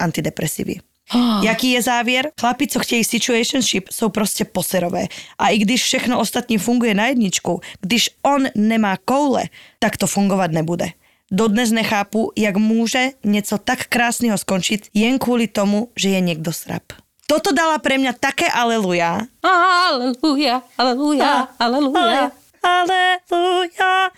Jaký 1.42 1.70
je 1.70 1.82
závěr? 1.82 2.30
Chlapi, 2.40 2.66
co 2.66 2.78
chtějí 2.78 3.04
situationship, 3.04 3.88
jsou 3.90 4.08
prostě 4.08 4.44
poserové. 4.44 5.06
A 5.38 5.48
i 5.48 5.58
když 5.58 5.82
všechno 5.82 6.20
ostatní 6.20 6.58
funguje 6.58 6.94
na 6.94 7.06
jedničku, 7.06 7.60
když 7.80 8.10
on 8.22 8.46
nemá 8.54 8.96
koule, 9.04 9.42
tak 9.78 9.96
to 9.96 10.06
fungovat 10.06 10.50
nebude. 10.50 10.86
Dodnes 11.30 11.70
nechápu, 11.70 12.32
jak 12.36 12.56
může 12.56 13.08
něco 13.24 13.58
tak 13.58 13.86
krásného 13.86 14.38
skončit 14.38 14.86
jen 14.94 15.18
kvůli 15.18 15.46
tomu, 15.46 15.88
že 15.96 16.08
je 16.08 16.20
někdo 16.20 16.52
srab. 16.52 16.82
Toto 17.26 17.52
dala 17.52 17.78
pre 17.78 17.96
mňa 17.96 18.12
také 18.20 18.44
aleluja. 18.44 19.24
Aleluja, 19.40 20.60
aleluja, 20.76 21.48
aleluja. 21.56 22.28
Aleluja. 22.62 24.10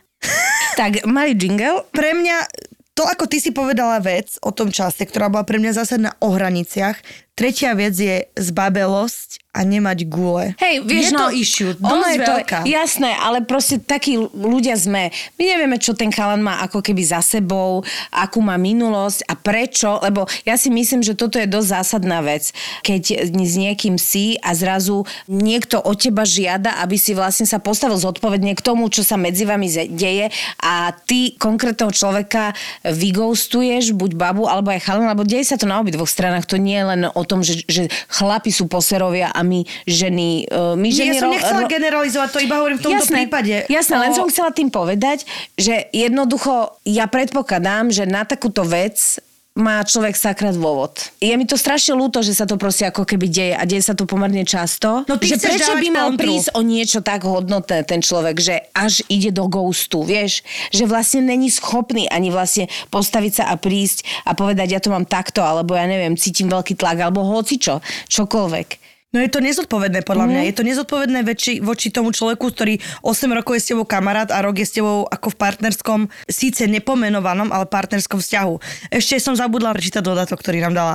Tak, 0.76 1.07
malý 1.07 1.33
jingle. 1.38 1.87
pre 1.94 2.14
mňa, 2.14 2.37
to 2.94 3.02
ako 3.02 3.26
ty 3.26 3.42
si 3.42 3.50
povedala 3.50 3.98
vec 3.98 4.38
o 4.38 4.54
tom 4.54 4.70
čase, 4.70 5.02
ktorá 5.02 5.26
bola 5.26 5.42
pre 5.42 5.59
mňa 5.59 5.72
zásadná 5.74 6.11
o 6.22 6.30
hraniciach, 6.30 7.02
tretia 7.35 7.74
vec 7.74 7.98
je 7.98 8.30
zbabelosť 8.38 9.42
a 9.54 9.62
nemať 9.62 10.11
gule. 10.11 10.59
Hej, 10.59 10.83
je 10.83 10.87
vieš, 10.87 11.14
to 11.14 11.18
no, 11.18 11.26
issue, 11.30 11.70
ono 11.78 12.07
je 12.11 12.18
to, 12.26 12.35
veľká. 12.42 12.59
jasné, 12.66 13.14
ale 13.14 13.46
proste 13.46 13.78
takí 13.78 14.18
ľudia 14.18 14.74
sme. 14.74 15.14
My 15.38 15.42
nevieme, 15.46 15.78
čo 15.78 15.94
ten 15.94 16.11
chalan 16.11 16.42
má 16.42 16.59
ako 16.66 16.83
keby 16.83 17.07
za 17.07 17.22
sebou, 17.22 17.87
akú 18.11 18.42
má 18.42 18.59
minulosť 18.59 19.22
a 19.30 19.38
prečo, 19.38 20.02
lebo 20.02 20.26
ja 20.42 20.59
si 20.59 20.74
myslím, 20.74 21.07
že 21.07 21.14
toto 21.14 21.38
je 21.38 21.46
dosť 21.46 21.70
zásadná 21.70 22.18
vec, 22.26 22.50
keď 22.83 23.30
s 23.30 23.54
niekým 23.54 23.94
si 23.94 24.35
a 24.42 24.59
zrazu 24.59 25.07
niekto 25.30 25.78
od 25.78 26.02
teba 26.02 26.26
žiada, 26.26 26.83
aby 26.83 26.98
si 26.98 27.14
vlastne 27.14 27.46
sa 27.46 27.62
postavil 27.62 27.94
zodpovedne 27.94 28.59
k 28.59 28.62
tomu, 28.62 28.90
čo 28.90 29.07
sa 29.07 29.14
medzi 29.14 29.46
vami 29.46 29.70
deje 29.87 30.35
a 30.66 30.90
ty 31.07 31.38
konkrétneho 31.38 31.94
človeka 31.94 32.59
vygoustuješ, 32.85 33.97
buď 33.97 34.12
babu, 34.12 34.44
alebo 34.44 34.68
aj 34.68 34.85
chalan, 34.85 35.09
lebo 35.09 35.25
deje 35.25 35.49
sa 35.49 35.57
to 35.57 35.64
na 35.64 35.81
obidvoch 35.81 36.09
stranách. 36.09 36.44
To 36.53 36.61
nie 36.61 36.77
je 36.77 36.85
len 36.85 37.03
o 37.09 37.23
tom, 37.25 37.40
že, 37.40 37.64
že 37.64 37.88
chlapi 38.12 38.53
sú 38.53 38.68
poserovia 38.68 39.33
a 39.33 39.40
my 39.40 39.64
ženy... 39.88 40.44
Uh, 40.53 40.77
my 40.77 40.92
Nie, 40.92 41.09
ženy 41.09 41.16
ja 41.16 41.23
som 41.25 41.31
nechcela 41.33 41.62
ro- 41.64 41.73
generalizovať, 41.73 42.29
to 42.29 42.40
iba 42.44 42.55
hovorím 42.61 42.79
v 42.79 42.85
tomto 42.85 43.01
jasné, 43.01 43.16
prípade. 43.25 43.55
Jasné, 43.73 43.94
len 43.97 44.12
O- 44.12 44.16
som 44.20 44.27
chcela 44.29 44.53
tým 44.53 44.68
povedať, 44.68 45.25
že 45.57 45.88
jednoducho 45.97 46.77
ja 46.85 47.09
predpokladám, 47.09 47.88
že 47.88 48.05
na 48.05 48.29
takúto 48.29 48.68
vec 48.68 49.16
má 49.54 49.78
človek 49.86 50.18
sakrát 50.18 50.50
dôvod. 50.58 51.14
Je 51.22 51.30
mi 51.38 51.46
to 51.46 51.54
strašne 51.54 51.94
ľúto, 51.94 52.26
že 52.26 52.34
sa 52.34 52.42
to 52.42 52.58
proste 52.58 52.90
ako 52.90 53.06
keby 53.06 53.30
deje 53.30 53.54
a 53.54 53.62
deje 53.62 53.86
sa 53.86 53.94
to 53.94 54.02
pomerne 54.02 54.42
často. 54.42 55.06
No 55.06 55.14
ty 55.14 55.30
že 55.30 55.38
prečo 55.38 55.78
by 55.78 55.88
mal 55.94 56.10
kontru. 56.10 56.26
prísť 56.26 56.48
o 56.58 56.60
niečo 56.66 56.98
tak 57.06 57.22
hodnotné 57.22 57.86
ten 57.86 58.02
človek, 58.02 58.36
že 58.42 58.66
až 58.74 59.06
ide 59.06 59.30
do 59.30 59.46
ghostu, 59.46 60.02
vieš? 60.02 60.42
Že 60.74 60.90
vlastne 60.90 61.20
není 61.22 61.54
schopný 61.54 62.10
ani 62.10 62.34
vlastne 62.34 62.66
postaviť 62.90 63.32
sa 63.32 63.44
a 63.46 63.54
prísť 63.54 64.26
a 64.26 64.34
povedať, 64.34 64.74
ja 64.74 64.82
to 64.82 64.90
mám 64.90 65.06
takto, 65.06 65.38
alebo 65.46 65.78
ja 65.78 65.86
neviem, 65.86 66.18
cítim 66.18 66.50
veľký 66.50 66.74
tlak, 66.74 66.98
alebo 66.98 67.22
hocičo, 67.22 67.78
čokoľvek. 68.10 68.84
No 69.14 69.22
je 69.22 69.31
to 69.31 69.38
nezodpovedné 69.38 70.03
podľa 70.03 70.27
mňa. 70.27 70.40
Je 70.50 70.55
to 70.59 70.66
nezodpovedné 70.66 71.22
voči, 71.22 71.62
voči 71.62 71.94
tomu 71.94 72.11
človeku, 72.11 72.50
ktorý 72.50 72.83
8 73.07 73.31
rokov 73.31 73.55
je 73.55 73.62
s 73.62 73.68
tebou 73.70 73.87
kamarát 73.87 74.27
a 74.35 74.42
rok 74.42 74.59
je 74.59 74.66
s 74.66 74.74
tebou 74.74 75.07
ako 75.07 75.31
v 75.31 75.37
partnerskom, 75.38 76.00
síce 76.27 76.66
nepomenovanom, 76.66 77.55
ale 77.55 77.70
partnerskom 77.70 78.18
vzťahu. 78.18 78.55
Ešte 78.90 79.22
som 79.22 79.38
zabudla 79.38 79.70
prečítať 79.70 80.03
dodatok, 80.03 80.42
ktorý 80.42 80.66
nám 80.66 80.74
dala. 80.74 80.94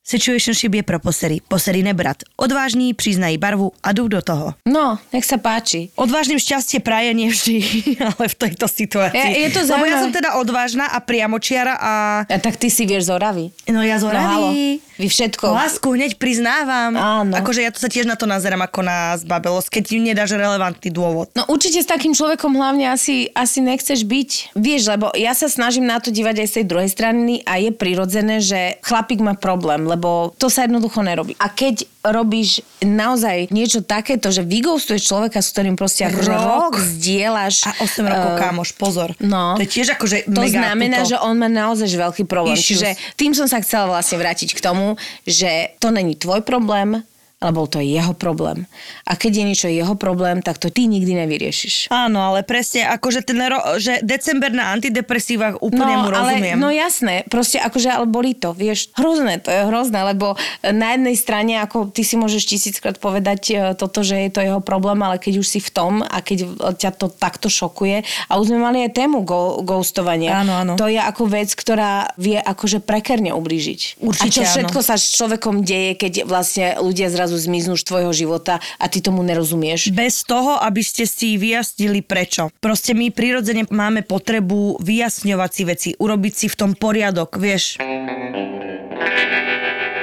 Situationship 0.00 0.74
je 0.74 0.82
pro 0.82 0.98
posery. 0.98 1.40
Posery 1.48 1.82
nebrat. 1.82 2.16
Odvážní, 2.36 2.94
přiznají 2.94 3.38
barvu 3.38 3.72
a 3.82 3.92
jdou 3.92 4.08
do 4.08 4.22
toho. 4.22 4.54
No, 4.66 4.98
nech 5.12 5.28
sa 5.28 5.36
páči. 5.36 5.92
Odvážnym 5.94 6.40
šťastie 6.40 6.80
praje 6.80 7.12
nie 7.12 7.28
vždy, 7.28 7.56
ale 8.08 8.24
v 8.28 8.34
tejto 8.34 8.64
situácii. 8.64 9.20
Je- 9.20 9.38
je 9.44 9.50
to 9.52 9.60
Lebo 9.60 9.68
ja 9.68 9.76
zaujímavé. 9.76 10.02
som 10.02 10.10
teda 10.12 10.30
odvážna 10.40 10.84
a 10.88 10.98
priamočiara 11.04 11.74
a... 11.76 11.92
A 12.26 12.38
tak 12.40 12.56
ty 12.56 12.72
si 12.72 12.88
vieš 12.88 13.06
z 13.06 13.10
Oravy. 13.12 13.44
No 13.68 13.84
ja 13.84 14.00
z 14.00 14.08
No 14.10 14.16
halo, 14.16 14.50
vy 14.96 15.06
všetko. 15.06 15.46
Lásku 15.52 15.86
hneď 15.86 16.16
priznávam. 16.16 16.92
Áno. 16.92 17.32
Akože 17.32 17.62
ja 17.62 17.70
to 17.70 17.78
sa 17.78 17.88
tiež 17.88 18.04
na 18.04 18.16
to 18.16 18.24
nazerám 18.24 18.60
ako 18.60 18.80
na 18.82 19.16
zbabelosť, 19.16 19.68
keď 19.70 19.84
im 19.94 20.02
nedáš 20.10 20.34
relevantný 20.34 20.90
dôvod. 20.90 21.28
No 21.32 21.44
určite 21.46 21.80
s 21.80 21.88
takým 21.88 22.12
človekom 22.12 22.52
hlavne 22.52 22.88
asi, 22.88 23.28
asi 23.32 23.60
nechceš 23.60 24.04
byť. 24.04 24.30
Vieš, 24.56 24.82
lebo 24.90 25.08
ja 25.14 25.32
sa 25.32 25.46
snažím 25.46 25.86
na 25.86 26.00
to 26.00 26.08
dívať 26.10 26.42
aj 26.42 26.48
z 26.48 26.54
tej 26.60 26.66
druhej 26.66 26.90
strany 26.90 27.40
a 27.44 27.56
je 27.56 27.70
prirodzené, 27.70 28.40
že 28.40 28.76
chlapík 28.84 29.20
má 29.20 29.32
problém, 29.32 29.88
lebo 29.90 30.30
to 30.38 30.46
sa 30.46 30.62
jednoducho 30.62 31.02
nerobí. 31.02 31.34
A 31.42 31.50
keď 31.50 31.82
robíš 32.00 32.62
naozaj 32.80 33.50
niečo 33.50 33.82
takéto, 33.82 34.30
že 34.30 34.46
vygoustuješ 34.46 35.02
človeka, 35.04 35.42
s 35.42 35.50
ktorým 35.52 35.74
proste 35.74 36.06
akože 36.06 36.32
Rok. 36.32 36.46
rok 36.46 36.74
zdieľaš. 36.78 37.56
A 37.66 37.72
8 37.82 38.06
rokov, 38.06 38.30
eh, 38.30 38.38
kámoš, 38.40 38.70
pozor. 38.78 39.10
No. 39.20 39.58
To 39.58 39.62
je 39.66 39.68
tiež 39.68 39.98
akože 39.98 40.30
To 40.30 40.40
mega 40.40 40.62
znamená, 40.64 41.04
tuto. 41.04 41.10
že 41.12 41.16
on 41.20 41.34
má 41.36 41.50
naozaj 41.50 41.90
veľký 41.90 42.24
problém. 42.24 42.56
Issues. 42.56 42.80
Čiže 42.80 42.88
tým 43.18 43.34
som 43.34 43.50
sa 43.50 43.58
chcela 43.60 43.90
vlastne 43.90 44.16
vrátiť 44.16 44.54
k 44.54 44.60
tomu, 44.62 44.94
že 45.26 45.76
to 45.82 45.90
není 45.92 46.14
tvoj 46.16 46.40
problém, 46.46 47.04
ale 47.40 47.56
bol 47.56 47.64
to 47.64 47.80
jeho 47.80 48.12
problém. 48.12 48.68
A 49.08 49.16
keď 49.16 49.32
je 49.40 49.44
niečo 49.48 49.68
jeho 49.72 49.96
problém, 49.96 50.44
tak 50.44 50.60
to 50.60 50.68
ty 50.68 50.84
nikdy 50.84 51.16
nevyriešiš. 51.24 51.88
Áno, 51.88 52.20
ale 52.20 52.44
presne, 52.44 52.84
akože 52.84 53.24
ten 53.24 53.40
ro- 53.40 53.80
že 53.80 54.04
december 54.04 54.52
na 54.52 54.76
antidepresívach 54.76 55.56
úplne 55.64 56.04
mu 56.04 56.12
rozumiem. 56.12 56.60
Ale, 56.60 56.62
no 56.62 56.68
jasné, 56.68 57.24
proste 57.32 57.56
akože, 57.56 57.88
ale 57.88 58.04
boli 58.04 58.36
to, 58.36 58.52
vieš, 58.52 58.92
hrozné, 58.92 59.40
to 59.40 59.48
je 59.48 59.60
hrozné, 59.72 60.04
lebo 60.12 60.36
na 60.60 60.92
jednej 60.92 61.16
strane, 61.16 61.56
ako 61.64 61.88
ty 61.88 62.04
si 62.04 62.20
môžeš 62.20 62.44
tisíckrát 62.44 63.00
povedať 63.00 63.40
e, 63.48 63.54
toto, 63.72 64.04
že 64.04 64.20
je 64.28 64.30
to 64.36 64.44
jeho 64.44 64.60
problém, 64.60 65.00
ale 65.00 65.16
keď 65.16 65.40
už 65.40 65.48
si 65.48 65.64
v 65.64 65.72
tom 65.72 66.04
a 66.04 66.20
keď 66.20 66.44
ťa 66.76 66.92
to 66.92 67.08
takto 67.08 67.48
šokuje, 67.48 68.04
a 68.28 68.36
už 68.36 68.52
sme 68.52 68.60
mali 68.60 68.84
aj 68.84 68.92
tému 68.92 69.24
go, 69.24 69.64
ghostovania. 69.64 70.44
Áno, 70.44 70.52
áno. 70.60 70.72
To 70.76 70.92
je 70.92 71.00
ako 71.00 71.24
vec, 71.32 71.48
ktorá 71.56 72.12
vie 72.20 72.36
akože 72.36 72.84
prekerne 72.84 73.32
ublížiť. 73.32 73.96
Určite 74.04 74.28
a 74.28 74.34
čo 74.36 74.42
áno. 74.44 74.52
všetko 74.52 74.78
sa 74.84 75.00
s 75.00 75.16
človekom 75.16 75.64
deje, 75.64 75.96
keď 75.96 76.28
vlastne 76.28 76.76
ľudia 76.84 77.08
zrazu 77.08 77.29
zmiznú 77.36 77.74
z 77.78 77.86
tvojho 77.86 78.12
života 78.14 78.62
a 78.78 78.86
ty 78.88 79.04
tomu 79.04 79.20
nerozumieš. 79.26 79.92
Bez 79.94 80.24
toho, 80.24 80.58
aby 80.58 80.80
ste 80.80 81.04
si 81.04 81.36
vyjasnili 81.36 82.02
prečo. 82.02 82.48
Proste 82.58 82.96
my 82.96 83.12
prirodzene 83.12 83.66
máme 83.70 84.06
potrebu 84.06 84.80
vyjasňovať 84.80 85.50
si 85.50 85.62
veci, 85.66 85.88
urobiť 85.98 86.32
si 86.34 86.46
v 86.48 86.58
tom 86.58 86.70
poriadok, 86.74 87.36
vieš. 87.38 87.78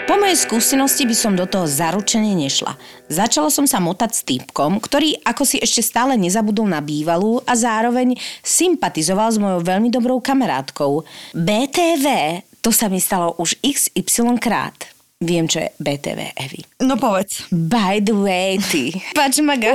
Po 0.08 0.16
mojej 0.16 0.40
skúsenosti 0.40 1.04
by 1.04 1.16
som 1.20 1.36
do 1.36 1.44
toho 1.44 1.68
zaručene 1.68 2.32
nešla. 2.32 2.80
Začala 3.12 3.52
som 3.52 3.68
sa 3.68 3.84
motať 3.84 4.12
s 4.16 4.22
týpkom, 4.24 4.80
ktorý 4.80 5.20
ako 5.20 5.44
si 5.44 5.60
ešte 5.60 5.84
stále 5.84 6.16
nezabudol 6.16 6.64
na 6.64 6.80
bývalú 6.80 7.44
a 7.44 7.60
zároveň 7.60 8.16
sympatizoval 8.40 9.36
s 9.36 9.38
mojou 9.38 9.68
veľmi 9.68 9.92
dobrou 9.92 10.24
kamarátkou. 10.24 11.04
BTV, 11.36 12.06
to 12.64 12.72
sa 12.72 12.88
mi 12.88 13.04
stalo 13.04 13.36
už 13.36 13.60
XY 13.60 14.40
krát. 14.40 14.97
Viem, 15.18 15.50
čo 15.50 15.66
je 15.66 15.74
BTV, 15.82 16.38
Evi. 16.38 16.62
No 16.86 16.94
povedz. 16.94 17.50
By 17.50 17.98
the 18.06 18.14
way, 18.14 18.62
ty. 18.62 18.94
Pačmaga. 19.18 19.74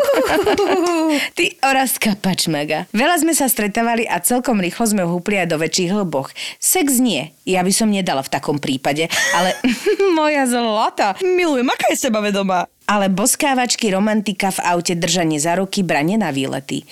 ty 1.37 1.59
Oraska 1.66 2.14
Pačmaga. 2.14 2.87
Veľa 2.94 3.26
sme 3.26 3.35
sa 3.35 3.50
stretávali 3.50 4.07
a 4.07 4.22
celkom 4.22 4.62
rýchlo 4.62 4.87
sme 4.87 5.02
vhúpli 5.02 5.42
aj 5.42 5.50
do 5.50 5.59
väčších 5.59 5.90
hlboch. 5.98 6.31
Sex 6.62 7.02
nie. 7.02 7.35
Ja 7.42 7.66
by 7.66 7.74
som 7.74 7.90
nedala 7.90 8.22
v 8.22 8.31
takom 8.31 8.62
prípade, 8.62 9.11
ale 9.35 9.59
moja 10.14 10.46
zlata. 10.46 11.18
Milujem, 11.26 11.66
aká 11.74 11.90
je 11.90 12.07
sebavedomá. 12.07 12.70
Ale 12.87 13.11
boskávačky, 13.11 13.90
romantika 13.90 14.55
v 14.55 14.62
aute, 14.62 14.94
držanie 14.94 15.42
za 15.42 15.59
ruky, 15.59 15.83
branie 15.83 16.22
na 16.22 16.31
výlety. 16.31 16.87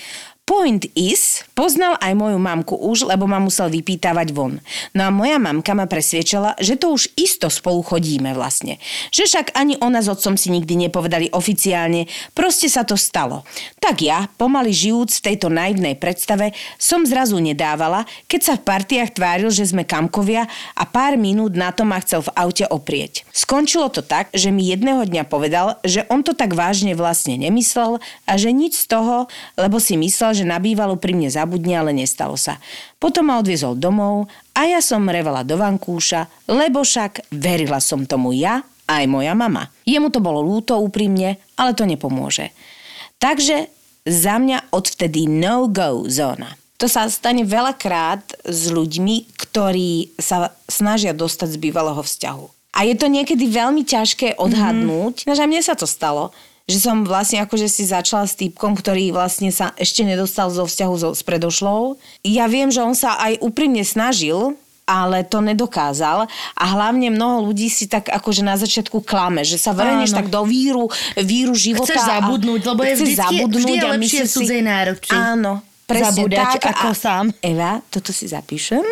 Point 0.51 0.91
is, 0.99 1.47
poznal 1.55 1.95
aj 2.03 2.11
moju 2.19 2.35
mamku 2.43 2.75
už, 2.75 3.07
lebo 3.07 3.31
ma 3.31 3.39
musel 3.39 3.71
vypýtavať 3.71 4.35
von. 4.35 4.59
No 4.99 5.07
a 5.07 5.15
moja 5.15 5.39
mamka 5.39 5.79
ma 5.79 5.87
presviečala, 5.87 6.59
že 6.59 6.75
to 6.75 6.91
už 6.91 7.07
isto 7.15 7.47
spolu 7.47 7.87
chodíme 7.87 8.35
vlastne. 8.35 8.83
Že 9.15 9.31
však 9.31 9.47
ani 9.55 9.79
ona 9.79 10.03
s 10.03 10.11
otcom 10.11 10.35
si 10.35 10.51
nikdy 10.51 10.75
nepovedali 10.75 11.31
oficiálne, 11.31 12.11
proste 12.35 12.67
sa 12.67 12.83
to 12.83 12.99
stalo. 12.99 13.47
Tak 13.79 14.03
ja, 14.03 14.27
pomaly 14.43 14.75
žijúc 14.75 15.23
v 15.23 15.27
tejto 15.31 15.55
naivnej 15.55 15.95
predstave, 15.95 16.51
som 16.83 17.07
zrazu 17.07 17.39
nedávala, 17.39 18.03
keď 18.27 18.41
sa 18.43 18.55
v 18.59 18.67
partiách 18.67 19.15
tváril, 19.15 19.55
že 19.55 19.71
sme 19.71 19.87
kamkovia 19.87 20.51
a 20.75 20.83
pár 20.83 21.15
minút 21.15 21.55
na 21.55 21.71
to 21.71 21.87
ma 21.87 22.03
chcel 22.03 22.27
v 22.27 22.35
aute 22.35 22.67
oprieť. 22.67 23.23
Skončilo 23.31 23.87
to 23.87 24.03
tak, 24.03 24.35
že 24.35 24.51
mi 24.51 24.67
jedného 24.67 25.07
dňa 25.07 25.31
povedal, 25.31 25.79
že 25.87 26.03
on 26.11 26.27
to 26.27 26.35
tak 26.35 26.59
vážne 26.59 26.99
vlastne 26.99 27.39
nemyslel 27.39 28.03
a 28.27 28.33
že 28.35 28.51
nič 28.51 28.83
z 28.83 28.99
toho, 28.99 29.31
lebo 29.55 29.79
si 29.79 29.95
myslel, 29.95 30.39
že 30.40 30.48
na 30.48 30.57
bývalu 30.57 30.96
pri 30.96 31.12
mne 31.12 31.29
zabudne, 31.29 31.76
ale 31.76 31.92
nestalo 31.92 32.40
sa. 32.40 32.57
Potom 32.96 33.29
ma 33.29 33.37
odviezol 33.37 33.76
domov 33.76 34.33
a 34.57 34.64
ja 34.64 34.81
som 34.81 35.05
revala 35.05 35.44
do 35.44 35.61
vankúša, 35.61 36.48
lebo 36.48 36.81
však 36.81 37.29
verila 37.29 37.79
som 37.79 38.09
tomu 38.09 38.33
ja 38.33 38.64
aj 38.90 39.05
moja 39.07 39.37
mama. 39.37 39.70
Jemu 39.87 40.11
to 40.11 40.18
bolo 40.18 40.42
lúto 40.42 40.74
úprimne, 40.81 41.38
ale 41.55 41.76
to 41.76 41.87
nepomôže. 41.87 42.50
Takže 43.22 43.70
za 44.09 44.40
mňa 44.40 44.72
odvtedy 44.74 45.29
no-go 45.29 46.09
zóna. 46.09 46.57
To 46.81 46.88
sa 46.88 47.07
stane 47.12 47.44
veľakrát 47.44 48.24
s 48.48 48.72
ľuďmi, 48.72 49.37
ktorí 49.37 50.16
sa 50.16 50.57
snažia 50.64 51.12
dostať 51.12 51.55
z 51.55 51.59
bývalého 51.61 52.00
vzťahu. 52.00 52.44
A 52.72 52.88
je 52.88 52.94
to 52.96 53.12
niekedy 53.12 53.50
veľmi 53.50 53.85
ťažké 53.85 54.40
odhadnúť. 54.40 55.29
Mm-hmm. 55.29 55.44
mne 55.44 55.61
sa 55.61 55.76
to 55.76 55.85
stalo, 55.85 56.33
že 56.71 56.79
som 56.79 57.03
vlastne 57.03 57.43
akože 57.43 57.67
si 57.67 57.83
začala 57.85 58.25
s 58.25 58.39
týpkom, 58.39 58.79
ktorý 58.79 59.11
vlastne 59.11 59.51
sa 59.51 59.75
ešte 59.75 60.07
nedostal 60.07 60.49
zo 60.55 60.65
vzťahu 60.65 60.95
so, 60.95 61.11
s 61.13 61.27
predošlou. 61.27 61.99
Ja 62.23 62.47
viem, 62.47 62.71
že 62.71 62.81
on 62.81 62.95
sa 62.95 63.19
aj 63.19 63.43
úprimne 63.43 63.83
snažil, 63.83 64.55
ale 64.91 65.23
to 65.23 65.39
nedokázal 65.39 66.27
a 66.59 66.65
hlavne 66.67 67.15
mnoho 67.15 67.47
ľudí 67.51 67.71
si 67.71 67.87
tak 67.87 68.11
akože 68.11 68.43
na 68.43 68.59
začiatku 68.59 69.07
klame, 69.07 69.47
že 69.47 69.55
sa 69.55 69.71
vrhneš 69.71 70.11
Áno. 70.11 70.19
tak 70.19 70.27
do 70.35 70.43
víru, 70.43 70.91
víru 71.15 71.55
života. 71.55 71.95
Chceš 71.95 72.11
zabudnúť, 72.11 72.61
lebo 72.75 72.83
je 72.83 72.95
vždycky- 72.99 73.23
zabudnúť 73.23 73.63
vždy 73.63 73.73
je 73.75 73.83
lepšie 73.87 74.21
v 74.27 74.31
cudzej 74.35 74.63
náruči. 74.67 75.15
Áno, 75.15 75.63
presne 75.90 76.22
Zabúdať 76.22 76.50
tak. 76.62 76.70
ako 76.79 76.88
a, 76.88 76.94
sám. 76.94 77.24
Eva, 77.42 77.83
toto 77.90 78.14
si 78.14 78.31
zapíšem. 78.31 78.83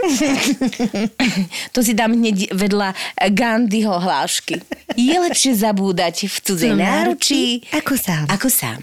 to 1.74 1.80
si 1.86 1.94
dám 1.94 2.18
hneď 2.18 2.50
vedľa 2.50 2.90
Gandhiho 3.30 3.94
hlášky. 3.94 4.58
Je 4.98 5.14
lepšie 5.14 5.54
zabúdať 5.54 6.26
v 6.26 6.36
cudzej 6.42 6.74
náručí 6.74 7.62
ako 7.70 7.94
sám. 7.94 8.26
Ako 8.26 8.48
sám. 8.50 8.80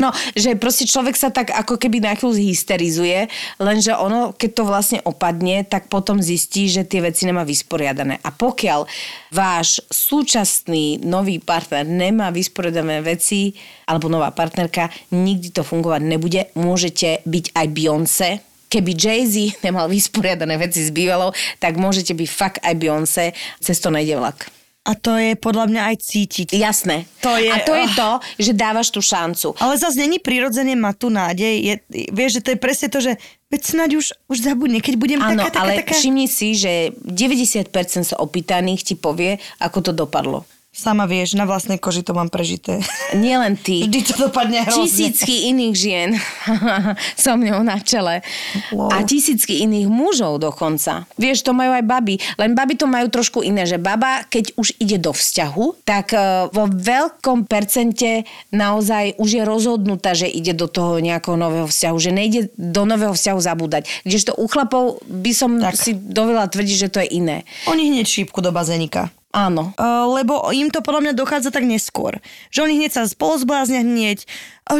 No, 0.00 0.08
že 0.32 0.56
proste 0.56 0.88
človek 0.88 1.18
sa 1.18 1.28
tak 1.28 1.52
ako 1.52 1.76
keby 1.76 2.00
na 2.00 2.16
chvíľu 2.16 2.40
hysterizuje, 2.40 3.28
lenže 3.60 3.92
ono, 3.92 4.32
keď 4.32 4.50
to 4.56 4.62
vlastne 4.64 4.98
opadne, 5.04 5.66
tak 5.68 5.92
potom 5.92 6.24
zistí, 6.24 6.72
že 6.72 6.88
tie 6.88 7.04
veci 7.04 7.28
nemá 7.28 7.44
vysporiadané. 7.44 8.22
A 8.24 8.32
pokiaľ 8.32 8.88
váš 9.32 9.82
súčasný 9.88 11.02
nový 11.04 11.38
partner 11.42 11.84
nemá 11.84 12.28
vysporiadané 12.32 13.00
veci, 13.04 13.54
alebo 13.88 14.12
nová 14.12 14.32
partnerka, 14.32 14.92
nikdy 15.12 15.52
to 15.52 15.64
fungovať 15.64 16.02
nebude. 16.04 16.40
Môžete 16.56 17.24
byť 17.24 17.44
aj 17.56 17.66
Beyoncé, 17.72 18.30
Keby 18.68 18.92
Jay-Z 18.92 19.64
nemal 19.64 19.88
vysporiadané 19.88 20.60
veci 20.60 20.84
s 20.84 20.92
bývalou, 20.92 21.32
tak 21.56 21.80
môžete 21.80 22.12
byť 22.12 22.28
fakt 22.28 22.60
aj 22.60 22.76
Beyoncé, 22.76 23.32
cez 23.64 23.80
to 23.80 23.88
nejde 23.88 24.12
vlak. 24.20 24.52
A 24.88 24.96
to 24.96 25.20
je 25.20 25.36
podľa 25.36 25.68
mňa 25.68 25.82
aj 25.92 25.96
cítiť. 26.00 26.48
Jasné. 26.56 27.04
To 27.20 27.36
je- 27.36 27.52
A 27.52 27.60
to 27.60 27.76
je 27.76 27.84
oh. 27.84 27.92
to, 27.92 28.10
že 28.40 28.52
dávaš 28.56 28.88
tú 28.88 29.04
šancu. 29.04 29.52
Ale 29.60 29.76
zase 29.76 30.00
není 30.00 30.16
prirodzene 30.16 30.72
mať 30.80 30.94
tú 30.96 31.08
nádej. 31.12 31.54
Je, 31.60 31.74
vieš, 32.08 32.40
že 32.40 32.44
to 32.44 32.50
je 32.56 32.58
presne 32.60 32.88
to, 32.88 33.00
že 33.04 33.12
veď 33.48 33.60
snáď 33.64 33.90
už, 33.96 34.06
už 34.28 34.38
zabudne, 34.44 34.80
keď 34.84 34.94
budem 35.00 35.20
Áno, 35.24 35.40
taká, 35.40 35.56
taká, 35.56 35.60
ale 35.64 35.72
taká. 35.80 35.96
všimni 35.96 36.28
si, 36.28 36.52
že 36.52 36.92
90% 37.00 37.72
sa 38.04 38.16
opýtaných 38.20 38.92
ti 38.92 38.94
povie, 38.94 39.40
ako 39.60 39.90
to 39.90 39.92
dopadlo. 39.96 40.44
Sama 40.78 41.10
vieš, 41.10 41.34
na 41.34 41.42
vlastnej 41.42 41.74
koži 41.74 42.06
to 42.06 42.14
mám 42.14 42.30
prežité. 42.30 42.78
Nielen 43.10 43.58
ty. 43.58 43.82
Vždy 43.90 44.00
to 44.06 44.30
dopadne 44.30 44.62
hrozne. 44.62 44.86
Tisícky 44.86 45.50
iných 45.50 45.74
žien 45.74 46.10
so 47.18 47.34
mňou 47.34 47.66
na 47.66 47.82
čele. 47.82 48.22
Wow. 48.70 48.94
A 48.94 49.02
tisícky 49.02 49.66
iných 49.66 49.90
mužov 49.90 50.38
dokonca. 50.38 51.10
Vieš, 51.18 51.42
to 51.42 51.50
majú 51.50 51.74
aj 51.74 51.82
baby. 51.82 52.22
Len 52.38 52.54
baby 52.54 52.78
to 52.78 52.86
majú 52.86 53.10
trošku 53.10 53.42
iné, 53.42 53.66
že 53.66 53.74
baba, 53.74 54.22
keď 54.30 54.54
už 54.54 54.78
ide 54.78 55.02
do 55.02 55.10
vzťahu, 55.10 55.82
tak 55.82 56.14
eh, 56.14 56.46
vo 56.54 56.70
veľkom 56.70 57.50
percente 57.50 58.22
naozaj 58.54 59.18
už 59.18 59.30
je 59.34 59.42
rozhodnutá, 59.42 60.14
že 60.14 60.30
ide 60.30 60.54
do 60.54 60.70
toho 60.70 61.02
nejakého 61.02 61.34
nového 61.34 61.66
vzťahu, 61.66 61.96
že 61.98 62.14
nejde 62.14 62.40
do 62.54 62.86
nového 62.86 63.18
vzťahu 63.18 63.40
zabúdať. 63.42 63.82
Kdežto 64.06 64.30
u 64.38 64.46
chlapov 64.46 65.02
by 65.10 65.32
som 65.34 65.58
Tak. 65.58 65.74
si 65.74 65.98
dovela 65.98 66.46
tvrdiť, 66.46 66.76
že 66.86 66.92
to 66.94 67.02
je 67.02 67.18
iné. 67.18 67.42
Oni 67.66 67.90
hneď 67.90 68.06
šípku 68.06 68.38
do 68.38 68.54
bazénika. 68.54 69.10
Áno. 69.28 69.76
Lebo 70.16 70.48
im 70.56 70.72
to 70.72 70.80
podľa 70.80 71.10
mňa 71.10 71.14
dochádza 71.14 71.52
tak 71.52 71.68
neskôr. 71.68 72.16
Že 72.48 72.64
oni 72.64 72.74
hneď 72.80 72.90
sa 72.96 73.02
spolozbláznia 73.04 73.84
hneď, 73.84 74.24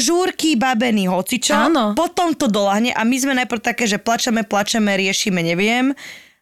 žúrky, 0.01 0.57
babeny, 0.57 1.05
hocičo. 1.05 1.53
Áno. 1.53 1.93
Potom 1.93 2.33
to 2.33 2.49
dolahne 2.49 2.97
a 2.97 3.05
my 3.05 3.17
sme 3.21 3.37
najprv 3.37 3.61
také, 3.61 3.85
že 3.85 4.01
plačeme, 4.01 4.49
plačeme, 4.49 4.97
riešime, 4.97 5.45
neviem. 5.45 5.93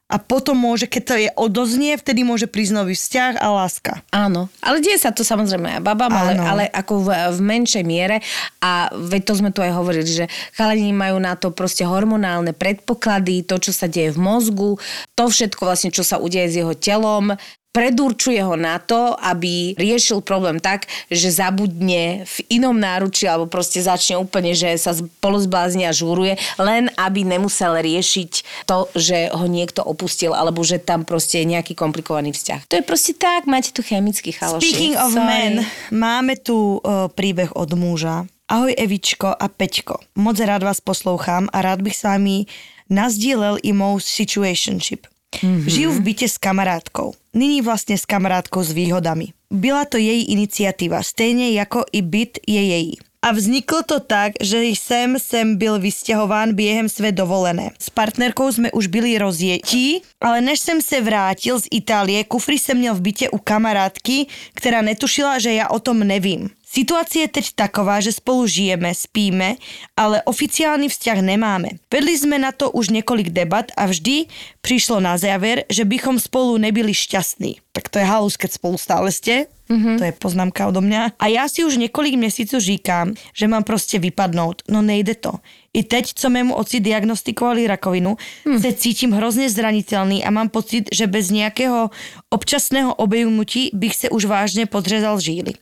a 0.07 0.23
potom 0.23 0.55
môže, 0.55 0.87
keď 0.87 1.03
to 1.03 1.15
je 1.19 1.31
odoznie, 1.35 1.99
vtedy 1.99 2.23
môže 2.23 2.47
prísť 2.47 2.79
nový 2.79 2.95
vzťah 2.95 3.43
a 3.43 3.47
láska. 3.51 3.93
Áno, 4.15 4.47
ale 4.63 4.79
deje 4.79 5.03
sa 5.03 5.11
to 5.11 5.27
samozrejme 5.27 5.67
aj 5.79 5.83
babám, 5.83 6.15
ale, 6.15 6.33
ale 6.39 6.65
ako 6.71 7.03
v, 7.03 7.09
v 7.11 7.41
menšej 7.43 7.83
miere 7.83 8.23
a 8.63 8.87
veď 8.95 9.23
to 9.27 9.35
sme 9.35 9.51
tu 9.51 9.67
aj 9.67 9.75
hovorili, 9.75 10.07
že 10.07 10.31
chalani 10.55 10.95
majú 10.95 11.19
na 11.19 11.35
to 11.35 11.51
proste 11.51 11.83
hormonálne 11.83 12.55
predpoklady, 12.55 13.43
to, 13.43 13.59
čo 13.59 13.75
sa 13.75 13.91
deje 13.91 14.15
v 14.15 14.23
mozgu, 14.23 14.79
to 15.19 15.27
všetko 15.27 15.67
vlastne, 15.67 15.91
čo 15.91 16.07
sa 16.07 16.23
udeje 16.23 16.55
s 16.55 16.59
jeho 16.63 16.75
telom, 16.79 17.35
predurčuje 17.77 18.41
ho 18.41 18.57
na 18.57 18.81
to, 18.81 19.13
aby 19.21 19.77
riešil 19.77 20.25
problém 20.25 20.57
tak, 20.57 20.89
že 21.13 21.29
zabudne 21.29 22.25
v 22.25 22.37
inom 22.49 22.73
náručí 22.73 23.29
alebo 23.29 23.45
proste 23.45 23.85
začne 23.85 24.17
úplne, 24.17 24.57
že 24.57 24.73
sa 24.81 24.97
polozblázni 25.21 25.85
a 25.85 25.93
žúruje, 25.93 26.41
len 26.57 26.89
aby 26.97 27.29
nemusel 27.29 27.77
riešiť 27.77 28.65
to, 28.65 28.89
že 28.97 29.29
ho 29.29 29.45
niekto 29.45 29.85
opustil 29.85 30.33
alebo 30.33 30.65
že 30.65 30.81
tam 30.81 31.05
proste 31.05 31.45
je 31.45 31.53
nejaký 31.53 31.77
komplikovaný 31.77 32.33
vzťah. 32.33 32.65
To 32.73 32.81
je 32.81 32.85
proste 32.89 33.13
tak, 33.13 33.45
máte 33.45 33.77
tu 33.77 33.85
chemický 33.85 34.33
chaloši. 34.33 34.65
Speaking 34.65 34.97
of 34.97 35.13
Sorry. 35.13 35.29
men, 35.29 35.53
máme 35.93 36.41
tu 36.41 36.81
uh, 36.81 37.13
príbeh 37.13 37.53
od 37.53 37.77
muža. 37.77 38.25
Ahoj 38.49 38.73
Evičko 38.73 39.37
a 39.37 39.53
Peťko. 39.53 40.01
Moc 40.17 40.39
rád 40.41 40.65
vás 40.65 40.81
poslouchám 40.81 41.53
a 41.53 41.59
rád 41.61 41.85
bych 41.85 41.99
s 41.99 42.03
vámi 42.09 42.47
nazdielel 42.89 43.59
i 43.61 43.75
mou 43.75 44.01
situationship. 44.01 45.05
Mm-hmm. 45.43 45.69
Žijú 45.69 45.91
v 45.93 46.01
byte 46.01 46.29
s 46.29 46.39
kamarátkou. 46.39 47.15
Nyní 47.35 47.63
vlastně 47.63 47.99
s 47.99 48.05
kamarátkou 48.05 48.63
s 48.63 48.73
výhodami. 48.73 49.27
Byla 49.51 49.85
to 49.85 49.97
její 49.97 50.25
iniciativa, 50.33 51.03
stejně 51.03 51.51
jako 51.51 51.85
i 51.93 52.03
byt 52.03 52.39
je 52.47 52.63
její. 52.63 52.97
A 53.23 53.33
vzniklo 53.33 53.83
to 53.83 54.01
tak, 54.01 54.33
že 54.41 54.65
jsem 54.65 55.19
sem 55.19 55.57
byl 55.57 55.79
vystěhován 55.79 56.55
během 56.55 56.89
své 56.89 57.13
dovolené. 57.13 57.71
S 57.79 57.91
partnerkou 57.91 58.53
jsme 58.53 58.73
už 58.73 58.87
byli 58.87 59.19
rozjetí, 59.19 60.03
ale 60.21 60.41
než 60.41 60.61
jsem 60.61 60.83
se 60.83 61.01
vrátil 61.01 61.61
z 61.61 61.65
Itálie, 61.71 62.25
kufry 62.25 62.59
jsem 62.59 62.79
měl 62.79 62.95
v 62.95 63.01
bytě 63.01 63.31
u 63.31 63.39
kamarádky, 63.39 64.27
která 64.55 64.83
netušila, 64.83 65.39
že 65.39 65.53
já 65.53 65.69
o 65.69 65.79
tom 65.79 65.99
nevím. 65.99 66.51
Situace 66.77 67.19
je 67.19 67.29
teď 67.29 67.47
taková, 67.55 68.01
že 68.05 68.13
spolu 68.13 68.47
žijeme, 68.47 68.93
spíme, 68.95 69.57
ale 69.97 70.23
oficiální 70.23 70.89
vzťah 70.89 71.19
nemáme. 71.25 71.69
Vedli 71.93 72.19
jsme 72.19 72.39
na 72.39 72.53
to 72.53 72.71
už 72.71 72.89
několik 72.89 73.33
debat 73.33 73.65
a 73.77 73.87
vždy 73.87 74.25
přišlo 74.61 75.01
na 75.01 75.17
závěr, 75.17 75.65
že 75.73 75.85
bychom 75.85 76.21
spolu 76.21 76.57
nebyli 76.57 76.95
šťastní. 76.95 77.57
Tak 77.73 77.89
to 77.89 77.99
je 77.99 78.05
halus, 78.05 78.37
keď 78.37 78.53
spolu 78.53 78.77
stále 78.77 79.09
ste. 79.13 79.49
Mm-hmm. 79.73 79.99
To 79.99 80.05
je 80.05 80.13
poznámka 80.13 80.69
odo 80.69 80.81
mňa. 80.81 81.17
A 81.19 81.27
já 81.27 81.49
si 81.49 81.65
už 81.65 81.77
několik 81.77 82.15
měsíců 82.15 82.61
říkám, 82.61 83.15
že 83.33 83.49
mám 83.49 83.65
prostě 83.65 83.99
vypadnout. 83.99 84.63
No 84.69 84.83
nejde 84.83 85.15
to. 85.15 85.33
I 85.77 85.83
teď, 85.83 86.13
co 86.15 86.31
mému 86.31 86.55
oci 86.55 86.81
diagnostikovali 86.81 87.67
rakovinu, 87.67 88.17
hmm. 88.47 88.61
se 88.61 88.73
cítím 88.73 89.13
hrozně 89.13 89.51
zranitelný 89.51 90.25
a 90.25 90.31
mám 90.31 90.49
pocit, 90.49 90.89
že 90.93 91.07
bez 91.07 91.31
nějakého 91.31 91.91
občasného 92.31 92.95
obejmutí 92.95 93.71
bych 93.73 93.97
se 93.97 94.11
už 94.11 94.25
vážně 94.25 94.67
podřezal 94.67 95.21
žíly. 95.21 95.53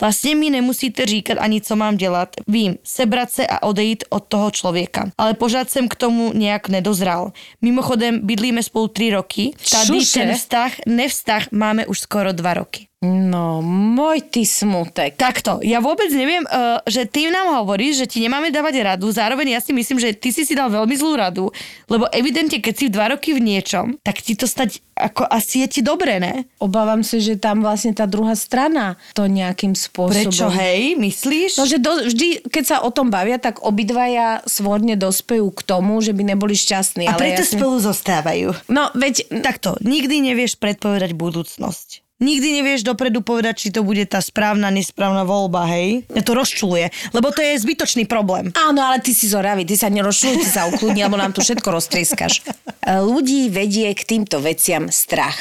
Vlastně 0.00 0.36
mi 0.36 0.50
nemusíte 0.50 1.06
říkat 1.06 1.38
ani, 1.38 1.60
co 1.60 1.76
mám 1.76 1.96
dělat. 1.96 2.28
Vím, 2.48 2.74
sebrat 2.84 3.30
se 3.30 3.46
a 3.46 3.62
odejít 3.62 4.04
od 4.10 4.24
toho 4.28 4.50
člověka. 4.50 5.10
Ale 5.18 5.34
pořád 5.34 5.70
jsem 5.70 5.88
k 5.88 5.94
tomu 5.94 6.32
nějak 6.34 6.68
nedozral. 6.68 7.32
Mimochodem, 7.62 8.20
bydlíme 8.22 8.62
spolu 8.62 8.88
tři 8.88 9.10
roky. 9.10 9.50
Tady 9.70 9.86
Čože? 9.86 10.20
ten 10.20 10.34
vztah, 10.34 10.72
nevztah 10.86 11.46
máme 11.52 11.86
už 11.86 12.00
skoro 12.00 12.32
dva 12.32 12.54
roky. 12.54 12.86
No, 13.04 13.60
môj 13.60 14.24
ty 14.32 14.48
smutek. 14.48 15.20
Takto, 15.20 15.60
ja 15.60 15.84
vôbec 15.84 16.08
neviem, 16.08 16.40
uh, 16.48 16.80
že 16.88 17.04
ty 17.04 17.28
nám 17.28 17.60
hovoríš, 17.60 18.00
že 18.00 18.06
ti 18.08 18.18
nemáme 18.24 18.48
dávať 18.48 18.80
radu, 18.80 19.12
zároveň 19.12 19.56
ja 19.56 19.60
si 19.60 19.76
myslím, 19.76 20.00
že 20.00 20.16
ty 20.16 20.32
si 20.32 20.48
si 20.48 20.56
dal 20.56 20.72
veľmi 20.72 20.96
zlú 20.96 21.12
radu, 21.20 21.52
lebo 21.92 22.08
evidentne, 22.08 22.64
keď 22.64 22.74
si 22.74 22.86
dva 22.88 23.12
roky 23.12 23.36
v 23.36 23.44
niečom, 23.44 24.00
tak 24.00 24.24
ti 24.24 24.32
to 24.32 24.48
stať 24.48 24.80
ako 24.94 25.26
asi 25.26 25.66
je 25.66 25.68
ti 25.68 25.80
dobre, 25.82 26.22
ne? 26.22 26.46
Obávam 26.62 27.02
sa, 27.02 27.18
že 27.18 27.34
tam 27.34 27.66
vlastne 27.66 27.90
tá 27.90 28.06
druhá 28.06 28.38
strana 28.38 28.94
to 29.10 29.26
nejakým 29.26 29.74
spôsobom... 29.74 30.30
Prečo, 30.30 30.46
hej, 30.54 30.94
myslíš? 30.94 31.58
No, 31.58 31.66
že 31.66 31.82
do, 31.82 31.98
vždy, 32.06 32.46
keď 32.46 32.64
sa 32.64 32.76
o 32.86 32.94
tom 32.94 33.10
bavia, 33.10 33.42
tak 33.42 33.66
obidvaja 33.66 34.46
svodne 34.46 34.94
dospejú 34.94 35.50
k 35.50 35.60
tomu, 35.66 35.98
že 35.98 36.14
by 36.14 36.34
neboli 36.34 36.54
šťastní. 36.54 37.10
A 37.10 37.18
ale 37.18 37.20
preto 37.20 37.42
jasne- 37.42 37.58
spolu 37.58 37.76
zostávajú. 37.82 38.54
No, 38.70 38.94
veď... 38.94 39.26
Takto, 39.42 39.74
nikdy 39.82 40.30
nevieš 40.30 40.62
predpovedať 40.62 41.10
budúcnosť. 41.18 42.03
Nikdy 42.22 42.62
nevieš 42.62 42.86
dopredu 42.86 43.26
povedať, 43.26 43.66
či 43.66 43.68
to 43.74 43.82
bude 43.82 44.06
tá 44.06 44.22
správna, 44.22 44.70
nesprávna 44.70 45.26
voľba, 45.26 45.66
hej? 45.66 46.06
Mňa 46.06 46.22
to 46.22 46.32
rozčuluje, 46.38 46.86
lebo 47.10 47.34
to 47.34 47.42
je 47.42 47.58
zbytočný 47.58 48.06
problém. 48.06 48.54
Áno, 48.54 48.86
ale 48.86 49.02
ty 49.02 49.10
si 49.10 49.26
zoravý, 49.26 49.66
ty 49.66 49.74
sa 49.74 49.90
nerozšľuj, 49.90 50.34
ty 50.38 50.46
sa 50.46 50.70
ukludni, 50.70 51.02
alebo 51.02 51.18
nám 51.18 51.34
tu 51.34 51.42
všetko 51.42 51.74
roztrieskaš. 51.74 52.46
Ľudí 53.10 53.50
vedie 53.50 53.90
k 53.98 54.02
týmto 54.06 54.38
veciam 54.38 54.94
strach. 54.94 55.34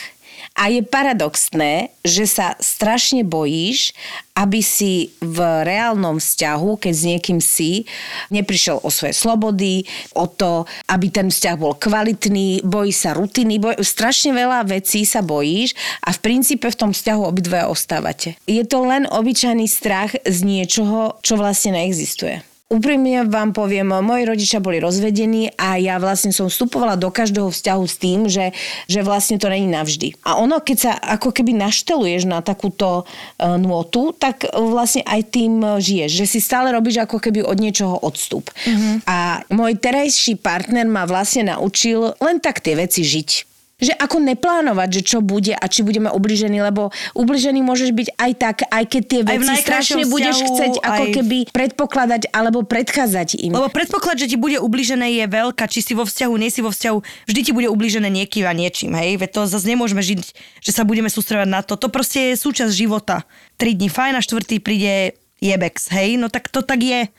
A 0.53 0.69
je 0.69 0.85
paradoxné, 0.85 1.89
že 2.05 2.29
sa 2.29 2.53
strašne 2.61 3.25
bojíš, 3.25 3.97
aby 4.37 4.61
si 4.61 5.09
v 5.17 5.37
reálnom 5.65 6.21
vzťahu, 6.21 6.77
keď 6.77 6.93
s 6.93 7.03
niekým 7.09 7.39
si, 7.41 7.89
neprišiel 8.29 8.77
o 8.85 8.89
svoje 8.93 9.17
slobody, 9.17 9.89
o 10.13 10.29
to, 10.29 10.69
aby 10.93 11.09
ten 11.09 11.33
vzťah 11.33 11.57
bol 11.57 11.73
kvalitný, 11.73 12.61
bojí 12.61 12.93
sa 12.93 13.17
rutiny, 13.17 13.57
boj, 13.57 13.81
strašne 13.81 14.29
veľa 14.33 14.69
vecí 14.69 15.09
sa 15.09 15.25
bojíš 15.25 15.73
a 16.05 16.13
v 16.13 16.21
princípe 16.21 16.69
v 16.69 16.79
tom 16.79 16.91
vzťahu 16.93 17.21
obidvaja 17.25 17.73
ostávate. 17.73 18.37
Je 18.45 18.61
to 18.61 18.85
len 18.85 19.09
obyčajný 19.09 19.65
strach 19.65 20.13
z 20.21 20.37
niečoho, 20.45 21.17
čo 21.25 21.33
vlastne 21.33 21.77
neexistuje. 21.81 22.52
Úprimne 22.71 23.28
vám 23.30 23.54
poviem, 23.54 23.91
moji 24.02 24.23
rodičia 24.26 24.63
boli 24.63 24.82
rozvedení 24.82 25.52
a 25.60 25.78
ja 25.78 26.02
vlastne 26.02 26.34
som 26.34 26.49
vstupovala 26.49 26.97
do 26.97 27.13
každého 27.13 27.54
vzťahu 27.54 27.84
s 27.86 27.95
tým, 28.02 28.19
že, 28.26 28.49
že 28.89 29.06
vlastne 29.06 29.38
to 29.38 29.52
není 29.52 29.69
navždy. 29.69 30.17
A 30.26 30.41
ono, 30.41 30.58
keď 30.58 30.78
sa 30.80 30.91
ako 30.97 31.36
keby 31.36 31.54
našteluješ 31.54 32.26
na 32.26 32.41
takúto 32.41 33.04
e, 33.38 33.45
nôtu, 33.45 34.15
tak 34.17 34.49
vlastne 34.58 35.06
aj 35.06 35.21
tým 35.30 35.62
e, 35.62 35.78
žiješ, 35.84 36.12
že 36.17 36.26
si 36.26 36.39
stále 36.41 36.73
robíš 36.73 37.06
ako 37.06 37.21
keby 37.21 37.45
od 37.45 37.62
niečoho 37.62 37.99
odstup. 38.02 38.49
Mm-hmm. 38.65 39.06
A 39.06 39.45
môj 39.54 39.78
terajší 39.78 40.41
partner 40.41 40.89
ma 40.89 41.06
vlastne 41.06 41.54
naučil 41.54 42.17
len 42.17 42.41
tak 42.41 42.63
tie 42.63 42.73
veci 42.73 43.06
žiť 43.06 43.52
že 43.84 43.93
ako 43.93 44.24
neplánovať, 44.24 44.89
že 44.89 45.02
čo 45.04 45.19
bude 45.19 45.52
a 45.52 45.65
či 45.67 45.84
budeme 45.84 46.08
ubližení, 46.08 46.63
lebo 46.63 46.89
ubližený 47.13 47.60
môžeš 47.60 47.91
byť 47.91 48.08
aj 48.15 48.32
tak, 48.39 48.58
aj 48.72 48.84
keď 48.88 49.02
tie 49.04 49.22
veci 49.28 49.54
strašne 49.60 50.04
budeš 50.08 50.36
vzťahu, 50.39 50.50
chcieť 50.56 50.74
ako 50.80 51.04
aj- 51.04 51.13
keby 51.13 51.38
predpokladať 51.52 52.22
alebo 52.32 52.63
predchádzať 52.63 53.43
im. 53.43 53.52
Lebo 53.52 53.67
predpoklad, 53.67 54.15
že 54.17 54.32
ti 54.32 54.38
bude 54.39 54.58
ubližené 54.58 55.19
je 55.19 55.26
veľká, 55.28 55.67
či 55.67 55.84
si 55.84 55.91
vo 55.91 56.08
vzťahu, 56.08 56.34
nie 56.39 56.48
si 56.48 56.63
vo 56.63 56.72
vzťahu, 56.72 56.98
vždy 57.28 57.39
ti 57.43 57.52
bude 57.52 57.67
ubližené 57.67 58.08
niekým 58.08 58.48
a 58.48 58.56
niečím, 58.56 58.96
hej? 58.96 59.19
Veď 59.19 59.30
to 59.36 59.41
zase 59.46 59.67
nemôžeme 59.67 60.00
žiť, 60.00 60.19
že 60.63 60.72
sa 60.72 60.88
budeme 60.88 61.12
sústredovať 61.12 61.50
na 61.52 61.62
to. 61.62 61.76
To 61.76 61.91
proste 61.91 62.32
je 62.32 62.39
súčasť 62.39 62.72
života. 62.72 63.28
Tri 63.60 63.76
dní 63.76 63.91
fajn 63.91 64.15
a 64.17 64.22
štvrtý 64.24 64.63
príde 64.63 65.19
jebex, 65.43 65.91
hej? 65.91 66.15
No 66.15 66.32
tak 66.32 66.48
to 66.48 66.63
tak 66.63 66.80
je. 66.80 67.12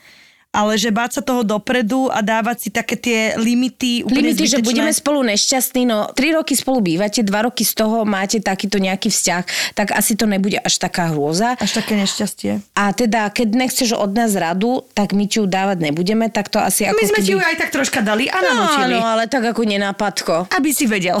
Ale 0.55 0.79
že 0.79 0.87
báť 0.95 1.19
sa 1.19 1.21
toho 1.21 1.43
dopredu 1.43 2.07
a 2.07 2.23
dávať 2.23 2.57
si 2.63 2.69
také 2.71 2.95
tie 2.95 3.35
limity 3.35 4.07
úplne 4.07 4.31
Limity, 4.31 4.47
že 4.47 4.63
zbytečné. 4.63 4.69
budeme 4.71 4.91
spolu 4.95 5.19
nešťastní, 5.27 5.83
no 5.83 6.07
tri 6.15 6.31
roky 6.31 6.55
spolu 6.55 6.79
bývate, 6.79 7.27
dva 7.27 7.43
roky 7.51 7.67
z 7.67 7.75
toho 7.75 8.07
máte 8.07 8.39
takýto 8.39 8.79
nejaký 8.79 9.11
vzťah, 9.11 9.75
tak 9.75 9.91
asi 9.91 10.15
to 10.15 10.23
nebude 10.23 10.55
až 10.63 10.79
taká 10.79 11.11
hrôza. 11.11 11.59
Až 11.59 11.83
také 11.83 11.99
nešťastie. 11.99 12.63
A 12.71 12.95
teda, 12.95 13.27
keď 13.35 13.51
nechceš 13.51 13.91
od 13.99 14.15
nás 14.15 14.31
radu, 14.31 14.87
tak 14.95 15.11
my 15.11 15.27
ti 15.27 15.43
ju 15.43 15.45
dávať 15.45 15.83
nebudeme, 15.91 16.31
tak 16.31 16.47
to 16.47 16.63
asi 16.63 16.87
ako 16.87 16.95
My 16.95 17.03
sme 17.03 17.19
keby... 17.19 17.27
ti 17.27 17.33
ju 17.35 17.41
aj 17.43 17.55
tak 17.59 17.69
troška 17.75 17.99
dali 17.99 18.31
a 18.31 18.37
No, 18.45 18.63
áno, 18.87 19.01
ale 19.01 19.25
tak 19.25 19.41
ako 19.41 19.65
nenápadko. 19.65 20.47
Aby 20.53 20.69
si 20.71 20.85
vedel. 20.85 21.17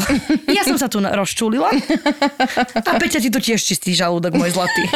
Ja 0.47 0.61
som 0.61 0.77
sa 0.77 0.85
tu 0.87 1.01
rozčulila. 1.01 1.73
A 2.87 3.01
Peťa 3.01 3.17
ti 3.17 3.33
tu 3.33 3.41
tiež 3.41 3.57
čistí 3.57 3.97
žalúdok, 3.97 4.37
môj 4.37 4.53
zlatý. 4.53 4.85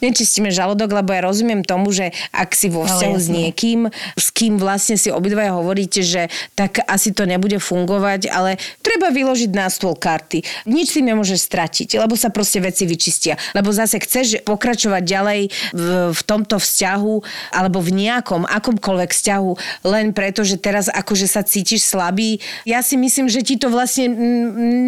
Nečistíme 0.00 0.48
žalúdok, 0.48 0.92
lebo 0.92 1.12
ja 1.12 1.24
rozumiem 1.24 1.64
tomu, 1.64 1.92
že 1.92 2.12
ak 2.32 2.56
si 2.56 2.72
vo 2.72 2.88
vzťahu 2.88 3.16
s 3.16 3.28
niekým, 3.28 3.80
s 4.16 4.26
kým 4.32 4.56
vlastne 4.56 4.96
si 4.96 5.12
obidvaja 5.12 5.52
hovoríte, 5.56 6.00
že 6.00 6.32
tak 6.56 6.80
asi 6.88 7.12
to 7.12 7.28
nebude 7.28 7.60
fungovať, 7.60 8.32
ale 8.32 8.56
treba 8.80 9.12
vyložiť 9.12 9.50
na 9.52 9.68
stôl 9.68 9.92
karty. 9.92 10.42
Nič 10.64 10.96
si 10.96 11.00
nemôžeš 11.04 11.44
stratiť, 11.44 12.00
lebo 12.00 12.16
sa 12.16 12.32
proste 12.32 12.64
veci 12.64 12.88
vyčistia. 12.88 13.36
Lebo 13.52 13.70
zase 13.70 14.00
chceš 14.00 14.40
pokračovať 14.42 15.02
ďalej 15.04 15.40
v, 15.76 15.86
v 16.16 16.20
tomto 16.24 16.56
vzťahu 16.56 17.14
alebo 17.52 17.78
v 17.84 17.90
nejakom, 17.92 18.48
akomkoľvek 18.48 19.10
vzťahu, 19.12 19.50
len 19.84 20.16
preto, 20.16 20.42
že 20.42 20.56
teraz 20.56 20.88
akože 20.88 21.28
sa 21.28 21.44
cítiš 21.44 21.84
slabý. 21.84 22.40
Ja 22.64 22.80
si 22.80 22.96
myslím, 22.96 23.28
že 23.28 23.44
ti 23.44 23.60
to 23.60 23.68
vlastne 23.68 24.08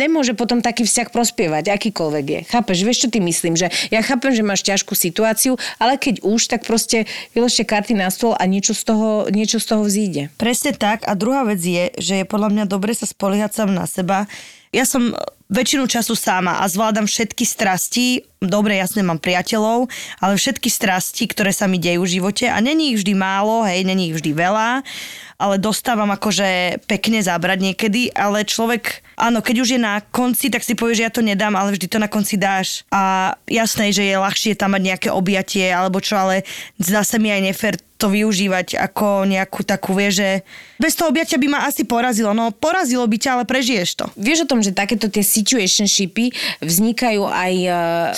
nemôže 0.00 0.32
potom 0.32 0.64
taký 0.64 0.88
vzťah 0.88 1.08
prospievať, 1.12 1.68
akýkoľvek 1.74 2.24
je. 2.24 2.40
Chápeš? 2.48 2.78
Vieš, 2.82 2.98
čo 3.06 3.08
ty 3.12 3.18
myslím? 3.20 3.54
Že 3.58 3.68
ja 3.92 4.00
chápem, 4.00 4.32
že 4.32 4.42
máš 4.46 4.64
ťažkú 4.64 4.94
situáciu, 5.10 5.58
ale 5.82 5.98
keď 5.98 6.22
už, 6.22 6.46
tak 6.46 6.62
proste 6.62 7.10
vyložte 7.34 7.66
karty 7.66 7.98
na 7.98 8.12
stôl 8.14 8.38
a 8.38 8.44
niečo 8.46 8.76
z 8.76 8.82
toho, 8.86 9.26
niečo 9.32 9.58
z 9.58 9.66
toho 9.66 9.82
vzíde. 9.82 10.30
Presne 10.38 10.70
tak. 10.70 11.02
A 11.10 11.18
druhá 11.18 11.42
vec 11.42 11.58
je, 11.58 11.90
že 11.98 12.22
je 12.22 12.26
podľa 12.28 12.54
mňa 12.54 12.64
dobre 12.70 12.94
sa 12.94 13.10
spoliehať 13.10 13.50
sám 13.52 13.70
na 13.74 13.90
seba. 13.90 14.30
Ja 14.72 14.88
som 14.88 15.12
väčšinu 15.52 15.84
času 15.84 16.16
sama 16.16 16.64
a 16.64 16.64
zvládam 16.64 17.04
všetky 17.04 17.44
strasti. 17.44 18.24
Dobre, 18.40 18.80
jasne, 18.80 19.04
mám 19.04 19.20
priateľov, 19.20 19.92
ale 20.16 20.40
všetky 20.40 20.72
strasti, 20.72 21.28
ktoré 21.28 21.52
sa 21.52 21.68
mi 21.68 21.76
dejú 21.76 22.08
v 22.08 22.12
živote 22.18 22.48
a 22.48 22.56
není 22.64 22.96
ich 22.96 23.04
vždy 23.04 23.12
málo, 23.12 23.68
hej, 23.68 23.84
není 23.84 24.08
ich 24.08 24.16
vždy 24.16 24.32
veľa. 24.32 24.80
ale 25.42 25.58
dostávam 25.58 26.06
akože 26.14 26.80
pekne 26.86 27.18
zabrať 27.18 27.58
niekedy, 27.58 28.14
ale 28.14 28.46
človek, 28.46 29.02
áno, 29.22 29.38
keď 29.38 29.56
už 29.62 29.68
je 29.78 29.80
na 29.80 30.02
konci, 30.02 30.50
tak 30.50 30.66
si 30.66 30.74
povie, 30.74 30.98
že 30.98 31.06
ja 31.06 31.14
to 31.14 31.22
nedám, 31.22 31.54
ale 31.54 31.78
vždy 31.78 31.86
to 31.86 32.02
na 32.02 32.10
konci 32.10 32.34
dáš. 32.34 32.82
A 32.90 33.32
jasné, 33.46 33.94
že 33.94 34.02
je 34.02 34.18
ľahšie 34.18 34.58
tam 34.58 34.74
mať 34.74 34.82
nejaké 34.82 35.08
objatie 35.14 35.70
alebo 35.70 36.02
čo, 36.02 36.18
ale 36.18 36.42
zase 36.82 37.22
mi 37.22 37.30
aj 37.30 37.42
nefér 37.46 37.74
to 38.02 38.10
využívať 38.10 38.82
ako 38.82 39.30
nejakú 39.30 39.62
takú, 39.62 39.94
vie, 39.94 40.10
že 40.10 40.28
bez 40.82 40.98
toho 40.98 41.14
objatia 41.14 41.38
by 41.38 41.46
ma 41.46 41.60
asi 41.70 41.86
porazilo. 41.86 42.34
No 42.34 42.50
porazilo 42.50 43.06
by 43.06 43.14
ťa, 43.14 43.30
ale 43.38 43.44
prežiješ 43.46 43.90
to. 43.94 44.04
Vieš 44.18 44.44
o 44.44 44.50
tom, 44.50 44.66
že 44.66 44.74
takéto 44.74 45.06
tie 45.06 45.22
situationshipy 45.22 46.34
vznikajú 46.58 47.22
aj 47.22 47.54
e, 47.54 47.68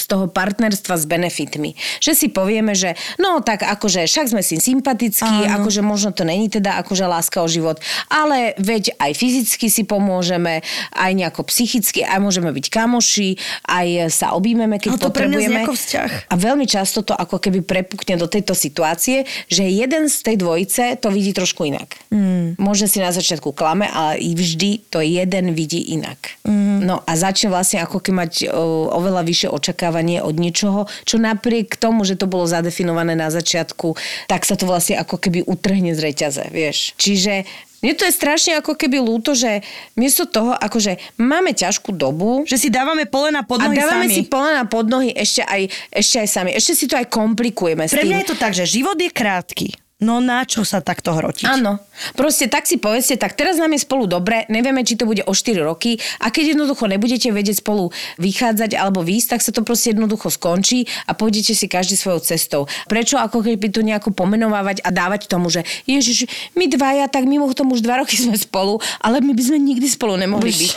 z 0.01 0.05
toho 0.09 0.25
partnerstva 0.33 0.97
s 0.97 1.05
benefitmi. 1.05 1.77
Že 2.01 2.13
si 2.17 2.27
povieme, 2.33 2.73
že 2.73 2.97
no 3.21 3.45
tak 3.45 3.69
akože 3.69 4.09
však 4.09 4.33
sme 4.33 4.41
si 4.41 4.57
sympatickí, 4.57 5.45
Áno. 5.45 5.61
akože 5.61 5.85
možno 5.85 6.17
to 6.17 6.25
není 6.25 6.49
teda 6.49 6.81
akože 6.81 7.05
láska 7.05 7.45
o 7.45 7.49
život, 7.51 7.85
ale 8.09 8.57
veď 8.57 8.97
aj 8.97 9.13
fyzicky 9.13 9.69
si 9.69 9.85
pomôžeme, 9.85 10.65
aj 10.97 11.11
nejako 11.13 11.45
psychicky, 11.53 12.01
aj 12.01 12.23
môžeme 12.25 12.49
byť 12.49 12.67
kamoši, 12.73 13.37
aj 13.69 14.09
sa 14.09 14.33
objímeme, 14.33 14.81
keď 14.81 14.97
Ale 14.97 15.03
to 15.03 15.11
pre 15.13 15.29
potrebujeme. 15.29 15.61
ako 15.67 15.75
vzťah. 15.77 16.11
A 16.31 16.35
veľmi 16.41 16.65
často 16.65 17.05
to 17.05 17.13
ako 17.13 17.37
keby 17.43 17.61
prepukne 17.61 18.17
do 18.17 18.31
tejto 18.31 18.57
situácie, 18.57 19.29
že 19.51 19.67
jeden 19.67 20.09
z 20.09 20.17
tej 20.23 20.37
dvojice 20.41 20.97
to 21.03 21.11
vidí 21.11 21.35
trošku 21.35 21.67
inak. 21.67 21.91
Mm. 22.15 22.54
Môže 22.59 22.87
si 22.87 22.99
na 23.01 23.11
začiatku 23.11 23.55
klame, 23.55 23.89
ale 23.89 24.19
vždy 24.21 24.91
to 24.91 25.01
jeden 25.01 25.55
vidí 25.55 25.81
inak. 25.95 26.39
Mm. 26.45 26.85
No 26.85 27.01
a 27.07 27.13
začne 27.17 27.49
vlastne 27.49 27.81
ako 27.81 28.03
keby 28.03 28.17
mať 28.27 28.33
o, 28.53 28.93
oveľa 28.93 29.25
vyššie 29.25 29.49
očakávanie 29.51 30.21
od 30.21 30.37
niečoho, 30.37 30.85
čo 31.09 31.17
napriek 31.17 31.81
tomu, 31.81 32.05
že 32.05 32.19
to 32.19 32.29
bolo 32.29 32.45
zadefinované 32.45 33.17
na 33.17 33.33
začiatku, 33.33 33.97
tak 34.29 34.45
sa 34.45 34.55
to 34.55 34.69
vlastne 34.69 35.01
ako 35.01 35.17
keby 35.17 35.43
utrhne 35.49 35.97
z 35.97 36.01
reťaze, 36.05 36.45
vieš. 36.53 36.93
Čiže 37.01 37.49
mne 37.85 38.01
to 38.01 38.09
je 38.09 38.17
strašne 38.17 38.57
ako 38.57 38.81
keby 38.81 38.97
ľúto, 38.97 39.37
že 39.37 39.61
miesto 39.93 40.25
toho, 40.25 40.57
akože 40.57 41.21
máme 41.21 41.53
ťažkú 41.53 41.93
dobu, 41.93 42.49
Že 42.49 42.57
si 42.57 42.69
dávame 42.73 43.05
polena 43.05 43.45
pod 43.45 43.61
a 43.61 43.69
nohy 43.69 43.77
dávame 43.77 44.09
sami. 44.09 44.17
si 44.17 44.23
polena 44.25 44.65
pod 44.65 44.89
nohy 44.89 45.13
ešte 45.13 45.45
aj, 45.45 45.69
ešte 45.93 46.17
aj 46.25 46.29
sami. 46.33 46.51
Ešte 46.57 46.73
si 46.73 46.85
to 46.89 46.97
aj 46.97 47.13
komplikujeme 47.13 47.85
Pre 47.85 48.09
mňa 48.09 48.25
je 48.25 48.29
to 48.33 48.37
tak, 48.41 48.57
že 48.57 48.65
život 48.65 48.97
je 48.97 49.13
krátky. 49.13 49.84
No 50.03 50.19
na 50.19 50.43
čo 50.43 50.67
sa 50.67 50.83
takto 50.83 51.15
hrotiť? 51.15 51.47
Áno. 51.47 51.79
Proste 52.19 52.51
tak 52.51 52.67
si 52.67 52.83
povedzte, 52.83 53.15
tak 53.15 53.39
teraz 53.39 53.63
nám 53.63 53.79
je 53.79 53.87
spolu 53.87 54.11
dobre, 54.11 54.43
nevieme, 54.51 54.83
či 54.83 54.99
to 54.99 55.07
bude 55.07 55.23
o 55.23 55.31
4 55.31 55.63
roky 55.63 56.03
a 56.19 56.35
keď 56.35 56.59
jednoducho 56.59 56.91
nebudete 56.91 57.31
vedieť 57.31 57.63
spolu 57.63 57.95
vychádzať 58.19 58.75
alebo 58.75 59.07
výjsť, 59.07 59.29
tak 59.31 59.41
sa 59.47 59.55
to 59.55 59.63
proste 59.63 59.95
jednoducho 59.95 60.35
skončí 60.35 60.91
a 61.07 61.15
pôjdete 61.15 61.55
si 61.55 61.71
každý 61.71 61.95
svojou 61.95 62.27
cestou. 62.27 62.67
Prečo 62.91 63.23
ako 63.23 63.47
keby 63.47 63.71
to 63.71 63.87
nejako 63.87 64.11
pomenovávať 64.11 64.83
a 64.83 64.91
dávať 64.91 65.31
tomu, 65.31 65.47
že 65.47 65.63
Ježiš, 65.87 66.27
my 66.59 66.67
dvaja, 66.67 67.07
tak 67.07 67.31
mimo 67.31 67.47
tomu 67.55 67.79
už 67.79 67.87
dva 67.87 68.03
roky 68.03 68.19
sme 68.19 68.35
spolu, 68.35 68.83
ale 68.99 69.23
my 69.23 69.31
by 69.31 69.43
sme 69.47 69.63
nikdy 69.63 69.87
spolu 69.87 70.19
nemohli 70.19 70.51
byť. 70.51 70.71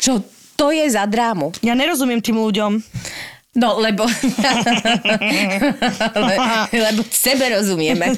Čo 0.00 0.24
to 0.56 0.72
je 0.72 0.88
za 0.88 1.04
drámu? 1.04 1.52
Ja 1.60 1.76
nerozumiem 1.76 2.24
tým 2.24 2.40
ľuďom. 2.40 2.80
No, 3.52 3.76
lebo... 3.76 4.08
Le, 6.16 6.36
lebo 6.72 7.04
sebe 7.12 7.52
rozumieme. 7.52 8.16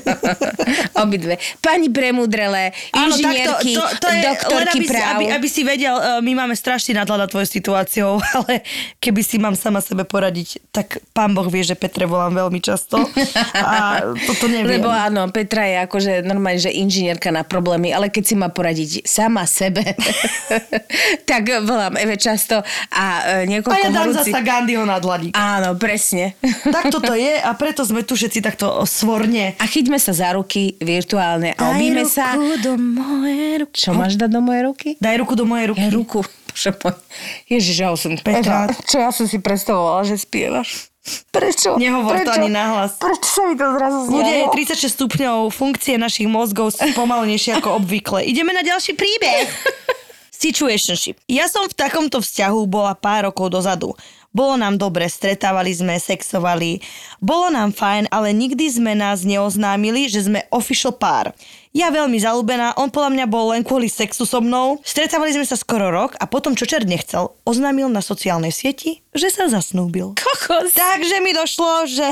Obidve. 1.03 1.43
Pani 1.59 1.91
premudrelé, 1.91 2.71
Áno, 2.95 3.11
inžinierky, 3.11 3.75
takto, 3.75 3.99
to, 3.99 4.07
to 4.07 4.09
je 4.15 4.23
doktorky 4.23 4.79
aby, 4.79 4.87
si, 4.87 4.93
práv. 4.95 5.11
aby, 5.19 5.25
aby 5.35 5.49
si 5.51 5.63
vedel, 5.67 5.95
eh, 5.99 6.23
my 6.23 6.33
máme 6.39 6.55
strašný 6.55 6.95
nadhľad 6.95 7.27
nad 7.27 7.29
tvojou 7.35 7.49
situáciou, 7.51 8.13
ale 8.39 8.63
keby 9.03 9.21
si 9.27 9.43
mám 9.43 9.59
sama 9.59 9.83
sebe 9.83 10.07
poradiť, 10.07 10.71
tak 10.71 11.03
pán 11.11 11.35
Boh 11.35 11.51
vie, 11.51 11.67
že 11.67 11.75
Petre 11.75 12.07
volám 12.07 12.47
veľmi 12.47 12.63
často 12.63 13.03
a 13.59 14.07
toto 14.31 14.47
neviem. 14.47 14.79
Lebo 14.79 14.87
áno, 14.87 15.27
Petra 15.35 15.67
je 15.67 15.77
akože 15.83 16.13
normálne, 16.23 16.63
že 16.63 16.71
inžinierka 16.71 17.35
na 17.35 17.43
problémy, 17.43 17.91
ale 17.91 18.07
keď 18.07 18.23
si 18.23 18.35
má 18.39 18.55
poradiť 18.55 19.03
sama 19.03 19.43
sebe, 19.51 19.83
tak 21.29 21.43
volám 21.67 21.99
Eve 21.99 22.15
často 22.23 22.63
a 22.95 23.05
e, 23.43 23.45
a 23.45 23.47
niekoľko 23.51 23.77
ja 23.77 23.91
dám 23.91 24.09
horúcich- 24.15 24.33
zasa 24.33 24.41
Gandhiho 24.41 24.85
na 24.87 24.97
dlaník. 25.31 25.33
Áno, 25.33 25.79
presne. 25.79 26.35
Tak 26.75 26.91
toto 26.91 27.15
je 27.15 27.39
a 27.39 27.51
preto 27.55 27.87
sme 27.87 28.03
tu 28.03 28.19
všetci 28.19 28.43
takto 28.43 28.83
svorne. 28.85 29.55
A 29.57 29.65
chyťme 29.65 29.97
sa 29.97 30.11
za 30.11 30.35
ruky 30.35 30.75
virtuálne 30.83 31.55
a 31.55 31.73
objíme 31.73 32.03
sa. 32.05 32.35
do 32.61 32.75
mojej 32.75 33.65
ruky. 33.65 33.77
Čo 33.79 33.95
máš 33.95 34.19
dať 34.19 34.31
do 34.33 34.41
mojej 34.43 34.63
ruky? 34.67 34.89
Daj 34.99 35.17
ruku 35.23 35.33
do 35.39 35.45
mojej 35.47 35.67
ruky. 35.71 35.87
Ja 35.87 35.95
ruku. 35.95 36.21
Ježiš, 37.47 37.77
ja 37.79 37.89
som... 37.95 38.15
Petra. 38.19 38.71
Čo 38.87 39.03
ja 39.03 39.11
som 39.11 39.27
si 39.27 39.39
predstavovala, 39.39 40.07
že 40.07 40.19
spievaš? 40.19 40.89
Prečo? 41.29 41.77
Nehovor 41.77 42.17
to 42.25 42.33
Prečo? 42.33 42.41
ani 42.41 42.49
nahlas. 42.49 42.97
Prečo 42.97 43.29
sa 43.29 43.43
mi 43.45 43.55
to 43.61 43.67
zrazu 43.77 43.99
zjavilo? 44.09 44.55
36 44.57 44.97
stupňov, 44.97 45.39
funkcie 45.53 46.01
našich 46.01 46.25
mozgov 46.25 46.73
sú 46.73 46.81
spomalnejšie 46.97 47.61
ako 47.61 47.83
obvykle. 47.83 48.25
Ideme 48.25 48.57
na 48.57 48.65
ďalší 48.65 48.97
príbeh. 48.97 49.45
Situationship. 50.45 51.21
Ja 51.29 51.49
som 51.49 51.69
v 51.69 51.75
takomto 51.77 52.21
vzťahu 52.25 52.61
bola 52.67 52.93
pár 52.97 53.29
rokov 53.29 53.53
dozadu. 53.53 53.93
Bolo 54.35 54.59
nám 54.59 54.83
dobre, 54.83 55.07
stretávali 55.07 55.71
sme, 55.71 55.95
sexovali. 55.95 56.83
Bolo 57.23 57.55
nám 57.55 57.71
fajn, 57.71 58.11
ale 58.11 58.35
nikdy 58.35 58.67
sme 58.67 58.99
nás 58.99 59.23
neoznámili, 59.23 60.11
že 60.11 60.27
sme 60.27 60.43
official 60.51 60.91
pár. 60.91 61.31
Ja 61.75 61.91
veľmi 61.95 62.19
zalúbená, 62.19 62.75
on 62.79 62.91
podľa 62.91 63.15
mňa 63.15 63.27
bol 63.31 63.55
len 63.55 63.63
kvôli 63.63 63.87
sexu 63.87 64.27
so 64.27 64.43
mnou. 64.43 64.83
Stretávali 64.83 65.35
sme 65.35 65.47
sa 65.47 65.55
skoro 65.55 65.91
rok 65.91 66.19
a 66.19 66.27
potom, 66.27 66.59
čo 66.59 66.67
čert 66.67 66.87
nechcel, 66.87 67.35
oznámil 67.47 67.87
na 67.91 68.03
sociálnej 68.03 68.51
sieti, 68.51 69.03
že 69.15 69.31
sa 69.31 69.47
zasnúbil. 69.47 70.19
Kokos. 70.19 70.75
Takže 70.75 71.23
mi 71.23 71.31
došlo, 71.31 71.87
že 71.87 72.07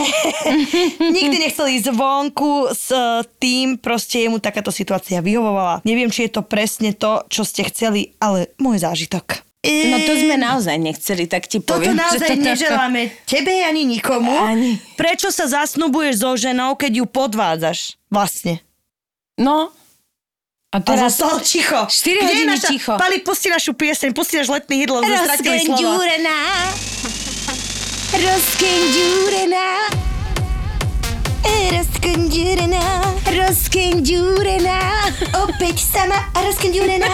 nikdy 1.19 1.43
nechcel 1.43 1.71
ísť 1.75 1.91
vonku 1.95 2.71
s 2.71 2.91
e, 2.91 3.23
tým, 3.39 3.79
proste 3.79 4.27
jemu 4.27 4.39
takáto 4.39 4.71
situácia 4.71 5.19
vyhovovala. 5.19 5.83
Neviem, 5.87 6.11
či 6.11 6.27
je 6.27 6.39
to 6.39 6.47
presne 6.47 6.95
to, 6.95 7.23
čo 7.27 7.43
ste 7.43 7.67
chceli, 7.67 8.15
ale 8.23 8.55
môj 8.63 8.83
zážitok. 8.83 9.52
No 9.63 9.97
to 10.03 10.13
sme 10.19 10.35
naozaj 10.35 10.75
nechceli, 10.75 11.25
tak 11.25 11.47
ti 11.47 11.63
Toto 11.63 11.79
poviem. 11.79 11.95
naozaj 11.95 12.19
že 12.21 12.35
toto- 12.35 12.47
neželáme 12.51 13.01
tebe 13.23 13.55
ani 13.63 13.87
nikomu. 13.87 14.35
Ani. 14.35 14.75
Prečo 14.99 15.31
sa 15.31 15.47
zasnubuješ 15.47 16.19
so 16.19 16.35
ženou, 16.35 16.75
keď 16.75 16.99
ju 16.99 17.05
podvádzaš? 17.07 17.95
Vlastne. 18.09 18.59
No. 19.39 19.71
A 20.69 20.77
A 20.77 20.83
teraz... 20.83 21.15
zostal 21.15 21.39
ticho. 21.41 21.79
Štyri 21.87 22.19
Kde 22.19 22.25
je 22.25 22.31
hodiny 22.35 22.51
naša... 22.51 22.69
ticho. 22.69 22.93
Pali, 22.99 23.23
pusti 23.23 23.49
našu 23.49 23.73
pieseň, 23.73 24.11
pusti 24.11 24.35
náš 24.37 24.51
letný 24.51 24.83
lebo 24.83 25.05
sme 25.05 25.31
stratili 25.31 25.59
slova. 25.63 25.79
Rozkenďúrená. 25.79 26.39
Rozkenďúrená. 28.13 29.67
Rozkondúrená, 31.43 33.03
Rozkenďúrená. 33.27 34.79
opäť 35.43 35.83
sama 35.83 36.15
a 36.35 36.39
rozkondúrená. 36.47 37.09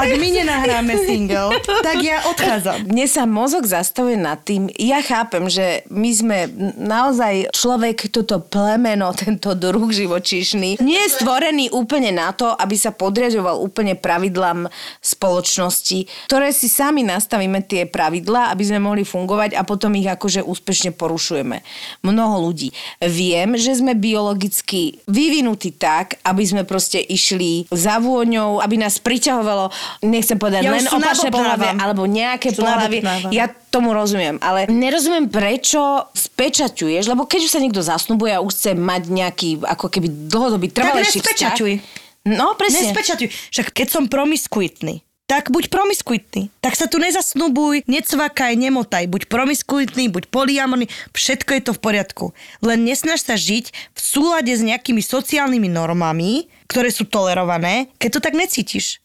Ak 0.00 0.10
my 0.16 0.28
nenahráme 0.32 0.96
single, 1.04 1.60
tak 1.84 2.00
ja 2.00 2.24
odchádzam. 2.24 2.88
Mne 2.88 3.04
sa 3.04 3.28
mozog 3.28 3.68
zastavuje 3.68 4.16
nad 4.16 4.40
tým, 4.40 4.72
ja 4.80 5.04
chápem, 5.04 5.44
že 5.52 5.84
my 5.92 6.10
sme 6.10 6.38
naozaj 6.80 7.52
človek, 7.52 8.08
toto 8.08 8.40
plemeno, 8.40 9.12
tento 9.22 9.52
druh 9.52 9.92
živočíšny, 9.92 10.80
nie 10.80 11.00
je 11.04 11.14
stvorený 11.20 11.68
úplne 11.76 12.16
na 12.16 12.32
to, 12.32 12.48
aby 12.48 12.80
sa 12.80 12.96
podriadoval 12.96 13.60
úplne 13.60 13.92
pravidlám 13.92 14.72
spoločnosti, 15.04 16.08
ktoré 16.32 16.56
si 16.56 16.72
sami 16.72 17.04
nastavíme 17.04 17.60
tie 17.68 17.84
pravidlá, 17.84 18.48
aby 18.56 18.64
sme 18.64 18.80
mohli 18.80 19.04
fungovať 19.04 19.52
a 19.52 19.62
potom 19.68 19.92
ich 20.00 20.08
akože 20.08 20.40
úspešne 20.40 20.96
porušujeme. 20.96 21.60
Mnoho 22.00 22.48
ľudí. 22.48 22.72
Viem, 23.04 23.59
že 23.60 23.78
sme 23.78 23.92
biologicky 23.92 24.98
vyvinutí 25.06 25.76
tak, 25.76 26.18
aby 26.24 26.42
sme 26.42 26.62
proste 26.64 26.98
išli 26.98 27.68
za 27.68 28.00
vôňou, 28.00 28.58
aby 28.64 28.80
nás 28.80 28.96
priťahovalo, 28.98 29.68
nechcem 30.02 30.40
povedať 30.40 30.64
Ja 30.64 30.72
len 30.72 30.88
opačné 30.88 31.28
pohľavie, 31.28 31.76
alebo 31.76 32.08
nejaké 32.08 32.56
pohľavie. 32.56 33.04
Ja 33.30 33.52
tomu 33.70 33.92
rozumiem, 33.94 34.40
ale 34.42 34.66
nerozumiem, 34.66 35.30
prečo 35.30 36.10
spečaťuješ, 36.16 37.06
lebo 37.06 37.28
keď 37.28 37.40
už 37.46 37.52
sa 37.52 37.60
niekto 37.62 37.84
zasnubuje 37.84 38.32
a 38.34 38.42
už 38.42 38.56
chce 38.56 38.72
mať 38.74 39.02
nejaký 39.12 39.48
ako 39.62 39.86
keby 39.92 40.08
dlhodobý 40.26 40.72
trvalejší 40.72 41.20
vzťah. 41.20 41.28
nespečaťuj. 41.28 41.72
No, 42.20 42.52
presne. 42.56 42.90
Nespečaťuj. 42.90 43.28
Však 43.52 43.66
keď 43.72 43.86
som 43.88 44.04
promiskuitný, 44.08 45.04
tak 45.30 45.54
buď 45.54 45.70
promiskuitný. 45.70 46.50
Tak 46.58 46.74
sa 46.74 46.90
tu 46.90 46.98
nezasnubuj, 46.98 47.86
necvakaj, 47.86 48.58
nemotaj. 48.58 49.06
Buď 49.06 49.30
promiskuitný, 49.30 50.10
buď 50.10 50.26
poliamorný, 50.26 50.90
všetko 51.14 51.50
je 51.54 51.62
to 51.70 51.72
v 51.78 51.80
poriadku. 51.86 52.24
Len 52.58 52.82
nesnaž 52.82 53.22
sa 53.22 53.38
žiť 53.38 53.70
v 53.70 54.00
súlade 54.02 54.50
s 54.50 54.58
nejakými 54.58 54.98
sociálnymi 54.98 55.70
normami, 55.70 56.50
ktoré 56.66 56.90
sú 56.90 57.06
tolerované, 57.06 57.94
keď 58.02 58.18
to 58.18 58.20
tak 58.26 58.34
necítiš. 58.34 58.98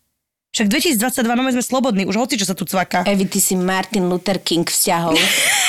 Však 0.57 0.97
2022 0.97 1.29
no 1.29 1.51
sme 1.53 1.61
slobodní, 1.61 2.09
už 2.09 2.17
hoci 2.17 2.41
čo 2.41 2.49
sa 2.49 2.57
tu 2.57 2.65
cvaká. 2.65 3.05
Evi, 3.05 3.29
ty 3.29 3.37
si 3.37 3.53
Martin 3.53 4.09
Luther 4.09 4.41
King 4.41 4.65
vzťahov. 4.65 5.13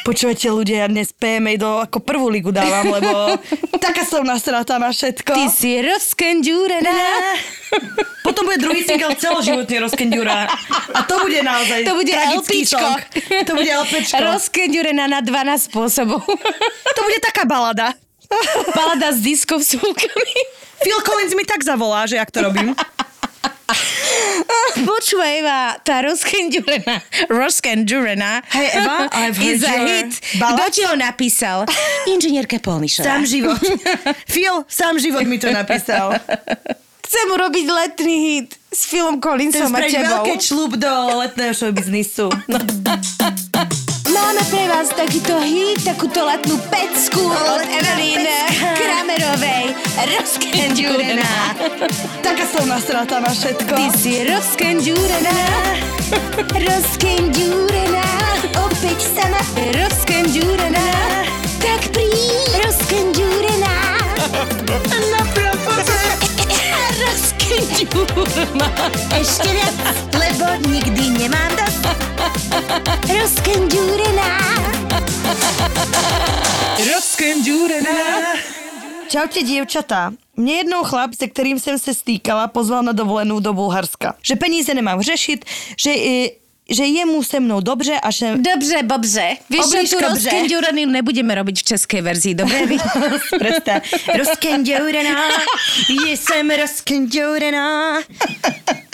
Počúvajte 0.00 0.48
ľudia, 0.48 0.76
ja 0.84 0.88
dnes 0.88 1.12
PMA 1.12 1.60
do 1.60 1.78
ako 1.78 2.00
prvú 2.00 2.32
ligu 2.32 2.48
dávam, 2.50 2.88
lebo 2.88 3.36
taká 3.76 4.02
som 4.02 4.24
nasratá 4.24 4.80
na 4.80 4.90
všetko. 4.90 5.28
Ty 5.36 5.44
si 5.52 5.76
rozkenďúrená. 5.84 6.96
Potom 8.24 8.48
bude 8.48 8.58
druhý 8.58 8.80
single 8.82 9.12
celoživotný 9.14 9.76
rozkenďura. 9.84 10.48
A 10.96 11.00
to 11.04 11.20
bude 11.20 11.40
naozaj 11.44 11.84
To 11.84 11.94
bude 11.94 12.12
LPčko. 12.16 12.80
song. 12.80 13.00
To 13.44 13.52
bude 13.54 13.70
LPčko. 13.70 14.18
Rozkenďúrená 14.18 15.04
na 15.04 15.20
12 15.20 15.68
spôsobov. 15.68 16.24
To 16.90 17.00
bude 17.04 17.18
taká 17.20 17.44
balada. 17.44 17.92
Balada 18.72 19.12
s 19.12 19.20
diskovsúkami. 19.20 20.34
Phil 20.80 21.00
Collins 21.04 21.36
mi 21.36 21.44
tak 21.44 21.60
zavolá, 21.60 22.08
že 22.08 22.16
jak 22.16 22.30
to 22.32 22.40
robím. 22.40 22.72
Počúvaj 24.90 25.32
Eva, 25.40 25.60
tá 25.80 26.02
rozkenďurená, 26.02 26.94
rozkenďurená 27.30 28.42
Hej, 28.50 28.66
Eva, 28.82 28.96
I've 29.12 29.38
heard 29.38 29.60
is 29.60 29.62
a 29.62 29.76
hit. 29.78 30.10
Kto 30.36 30.64
ti 30.72 30.82
ho 30.86 30.94
napísal? 30.96 31.68
Inžinierka 32.08 32.58
Polnišová. 32.58 33.04
Sám 33.06 33.22
život. 33.26 33.60
Phil, 34.32 34.64
sám 34.66 34.98
život 34.98 35.24
mi 35.26 35.38
to 35.38 35.52
napísal. 35.60 36.16
Chcem 37.10 37.26
urobiť 37.26 37.66
letný 37.66 38.14
hit 38.22 38.48
s 38.70 38.86
Philom 38.86 39.18
Collinsom 39.18 39.74
a 39.74 39.82
tebou. 39.82 40.22
veľké 40.22 40.34
člúb 40.38 40.78
do 40.78 40.90
letného 41.18 41.50
showbiznisu. 41.50 42.30
Máme 44.20 44.44
pre 44.52 44.68
vás 44.68 44.92
takýto 44.92 45.40
hit, 45.40 45.80
takúto 45.80 46.20
letnú 46.28 46.60
pecku 46.68 47.24
od 47.24 47.64
Evelyn 47.64 48.28
Kramerovej. 48.76 49.72
Rozkenďurená. 49.96 51.56
Taká 52.26 52.44
som 52.44 52.68
nasratá 52.68 53.24
na 53.24 53.32
všetko. 53.32 53.72
Ty 53.72 53.88
si 53.96 54.20
rozkenďurená. 54.28 55.40
Rozkenďurená. 56.52 58.08
Opäť 58.60 59.08
sama 59.08 59.40
rozkenďurená. 59.56 60.88
Tak 61.64 61.88
príď. 61.88 62.60
Rozkenďurená. 62.60 63.74
Rozkenďurená. 67.08 68.68
Ešte 69.16 69.48
viac, 69.48 69.76
lebo 70.12 70.44
nikdy 70.68 71.24
nemám 71.24 71.56
dosť. 71.56 71.69
Rozkenďúrená. 76.78 78.00
Čaute, 79.10 79.42
dievčatá. 79.42 80.14
Mne 80.38 80.52
jednou 80.64 80.82
chlap, 80.86 81.12
se 81.18 81.26
kterým 81.28 81.58
jsem 81.60 81.78
se 81.78 81.94
stýkala, 81.94 82.48
pozval 82.48 82.82
na 82.82 82.92
dovolenou 82.92 83.40
do 83.40 83.52
Bulharska. 83.52 84.14
Že 84.22 84.36
peníze 84.36 84.74
nemám 84.74 85.02
řešit, 85.02 85.44
že, 85.76 85.90
i- 85.92 86.32
že 86.70 86.84
je 86.84 87.06
mu 87.06 87.22
se 87.22 87.40
mnou 87.40 87.60
dobře 87.60 87.98
a 88.02 88.10
že... 88.10 88.36
Dobře, 88.38 88.82
bobře. 88.82 89.36
Vieš, 89.50 89.66
čo 89.90 89.98
tu 89.98 90.04
rozkenďurený 90.14 90.86
nebudeme 90.86 91.34
robiť 91.34 91.56
v 91.60 91.64
českej 91.74 92.00
verzii, 92.00 92.34
dobre? 92.38 92.62
Predstav. 93.42 93.82
Jsem 96.14 96.50
rozkenďourená. 96.50 97.98
Aj, 97.98 98.89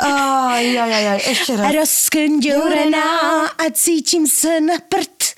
aj, 0.00 0.78
aj, 0.78 0.92
aj, 0.92 1.20
ešte 1.30 1.56
raz. 1.56 1.74
Rozkenďurená 1.74 3.08
a 3.46 3.64
cítim 3.72 4.26
se 4.26 4.60
na 4.60 4.74
prd, 4.88 5.34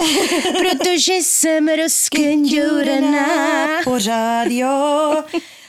protože 0.59 1.15
jsem 1.15 1.69
rozkenďurená. 1.69 3.27
Pořád, 3.85 4.47
jo. 4.51 5.25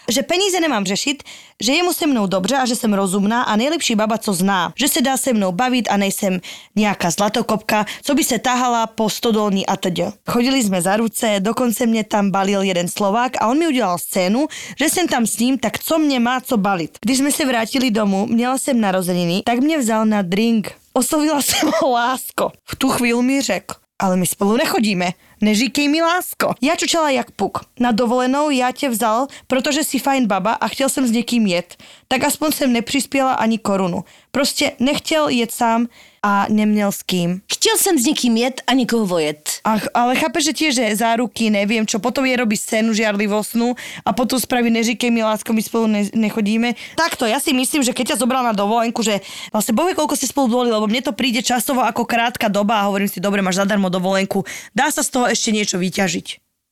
Že 0.09 0.23
peníze 0.23 0.59
nemám 0.59 0.85
řešit, 0.85 1.23
že 1.63 1.73
je 1.73 1.83
mu 1.83 1.93
se 1.93 2.07
mnou 2.07 2.27
dobře 2.27 2.55
a 2.55 2.65
že 2.65 2.75
jsem 2.75 2.93
rozumná 2.93 3.43
a 3.43 3.55
nejlepší 3.55 3.95
baba, 3.95 4.17
co 4.17 4.33
zná. 4.33 4.73
Že 4.75 4.87
se 4.87 5.01
dá 5.01 5.17
se 5.17 5.33
mnou 5.33 5.51
bavit 5.51 5.87
a 5.91 5.97
nejsem 5.97 6.41
nějaká 6.75 7.09
zlatokopka, 7.09 7.85
co 8.03 8.15
by 8.15 8.23
se 8.23 8.39
tahala 8.39 8.87
po 8.87 9.09
stodolní 9.09 9.65
a 9.65 9.75
teď. 9.77 10.01
Chodili 10.29 10.63
jsme 10.63 10.81
za 10.81 10.97
ruce, 10.97 11.35
dokonce 11.39 11.85
mě 11.85 12.03
tam 12.03 12.31
balil 12.31 12.61
jeden 12.61 12.87
Slovák 12.87 13.31
a 13.41 13.47
on 13.47 13.59
mi 13.59 13.67
udělal 13.67 13.97
scénu, 13.97 14.47
že 14.79 14.89
jsem 14.89 15.07
tam 15.07 15.27
s 15.27 15.39
ním, 15.39 15.57
tak 15.57 15.79
co 15.79 15.97
mě 15.99 16.19
má 16.19 16.41
co 16.41 16.57
balit. 16.57 16.97
Když 17.01 17.17
jsme 17.17 17.31
se 17.31 17.45
vrátili 17.45 17.91
domů, 17.91 18.25
měla 18.25 18.57
jsem 18.57 18.81
narozeniny, 18.81 19.41
tak 19.45 19.59
mě 19.59 19.77
vzal 19.77 20.05
na 20.05 20.21
drink. 20.21 20.71
Oslovila 20.93 21.41
jsem 21.41 21.71
ho 21.81 21.91
lásko. 21.91 22.51
V 22.65 22.75
tu 22.75 22.89
chvíli 22.89 23.23
mi 23.23 23.41
řekl, 23.41 23.75
ale 23.99 24.17
my 24.17 24.27
spolu 24.27 24.57
nechodíme. 24.57 25.11
Neříkej 25.41 25.87
mi 25.87 26.01
lásko. 26.01 26.53
Já 26.61 26.75
čučala 26.75 27.09
jak 27.09 27.31
puk. 27.31 27.59
Na 27.79 27.91
dovolenou 27.91 28.49
já 28.49 28.71
tě 28.71 28.89
vzal, 28.89 29.27
protože 29.47 29.83
si 29.83 29.99
fajn 29.99 30.27
baba 30.27 30.53
a 30.53 30.67
chtěl 30.67 30.89
jsem 30.89 31.07
s 31.07 31.11
někým 31.11 31.47
jet. 31.47 31.75
Tak 32.07 32.23
aspoň 32.23 32.51
jsem 32.51 32.73
nepřispěla 32.73 33.33
ani 33.33 33.57
korunu. 33.57 34.03
Prostě 34.31 34.71
nechtěl 34.79 35.29
jet 35.29 35.51
sám 35.51 35.87
a 36.23 36.45
neměl 36.49 36.91
s 36.91 37.03
kým. 37.03 37.41
Chtěl 37.53 37.77
jsem 37.77 37.99
s 37.99 38.05
někým 38.05 38.37
jet 38.37 38.61
a 38.67 38.73
někoho 38.73 39.05
vojet. 39.05 39.49
Ach, 39.63 39.87
ale 39.93 40.15
chápeš, 40.15 40.45
že 40.45 40.53
tiež 40.53 40.71
že 40.75 40.95
záruky, 40.95 41.49
neviem 41.49 41.83
čo, 41.83 41.99
potom 41.99 42.23
je 42.25 42.35
robí 42.37 42.55
scénu 42.55 42.95
žiarlivostnú 42.95 43.75
a 44.05 44.09
potom 44.15 44.39
spraví 44.39 44.71
neříkej 44.71 45.11
mi 45.11 45.23
lásko, 45.23 45.53
my 45.53 45.61
spolu 45.63 45.85
ne, 45.87 46.07
nechodíme. 46.15 46.73
Takto, 46.95 47.27
ja 47.27 47.39
si 47.39 47.51
myslím, 47.51 47.83
že 47.83 47.91
keď 47.91 48.15
ťa 48.15 48.21
zobral 48.23 48.43
na 48.43 48.55
dovolenku, 48.55 49.03
že 49.03 49.19
vlastne 49.51 49.75
bohvie, 49.75 49.95
koľko 49.95 50.15
ste 50.15 50.31
spolu 50.31 50.47
boli, 50.47 50.69
lebo 50.71 50.87
mne 50.87 51.03
to 51.03 51.11
príde 51.11 51.43
časovo 51.43 51.83
ako 51.83 52.07
krátka 52.07 52.47
doba 52.47 52.79
a 52.79 52.87
hovorím 52.87 53.11
si, 53.11 53.19
dobre, 53.19 53.43
máš 53.43 53.59
zadarmo 53.59 53.91
dovolenku, 53.91 54.47
dá 54.71 54.87
sa 54.89 55.03
z 55.03 55.09
toho 55.11 55.25
ešte 55.27 55.51
niečo 55.51 55.75
vyťažiť. 55.75 56.27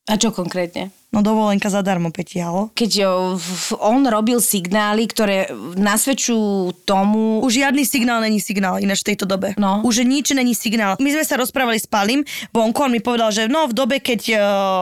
A 0.08 0.16
čo 0.16 0.32
konkrétne? 0.32 0.96
No 1.08 1.24
dovolenka 1.24 1.72
zadarmo, 1.72 2.12
Peti, 2.12 2.44
halo? 2.44 2.68
Keď 2.76 3.08
on 3.80 4.04
robil 4.12 4.44
signály, 4.44 5.08
ktoré 5.08 5.48
nasvedčujú 5.80 6.84
tomu... 6.84 7.40
Už 7.48 7.64
žiadny 7.64 7.88
signál 7.88 8.20
není 8.20 8.44
signál 8.44 8.84
ináč 8.84 9.08
v 9.08 9.16
tejto 9.16 9.24
dobe. 9.24 9.56
No. 9.56 9.88
Už 9.88 10.04
nič 10.04 10.36
není 10.36 10.52
signál. 10.52 11.00
My 11.00 11.16
sme 11.16 11.24
sa 11.24 11.40
rozprávali 11.40 11.80
s 11.80 11.88
Palim, 11.88 12.28
Bonko, 12.52 12.86
on 12.86 12.92
mi 12.92 13.00
povedal, 13.00 13.32
že 13.32 13.48
no 13.48 13.72
v 13.72 13.74
dobe, 13.74 14.04
keď 14.04 14.22
uh, 14.36 14.40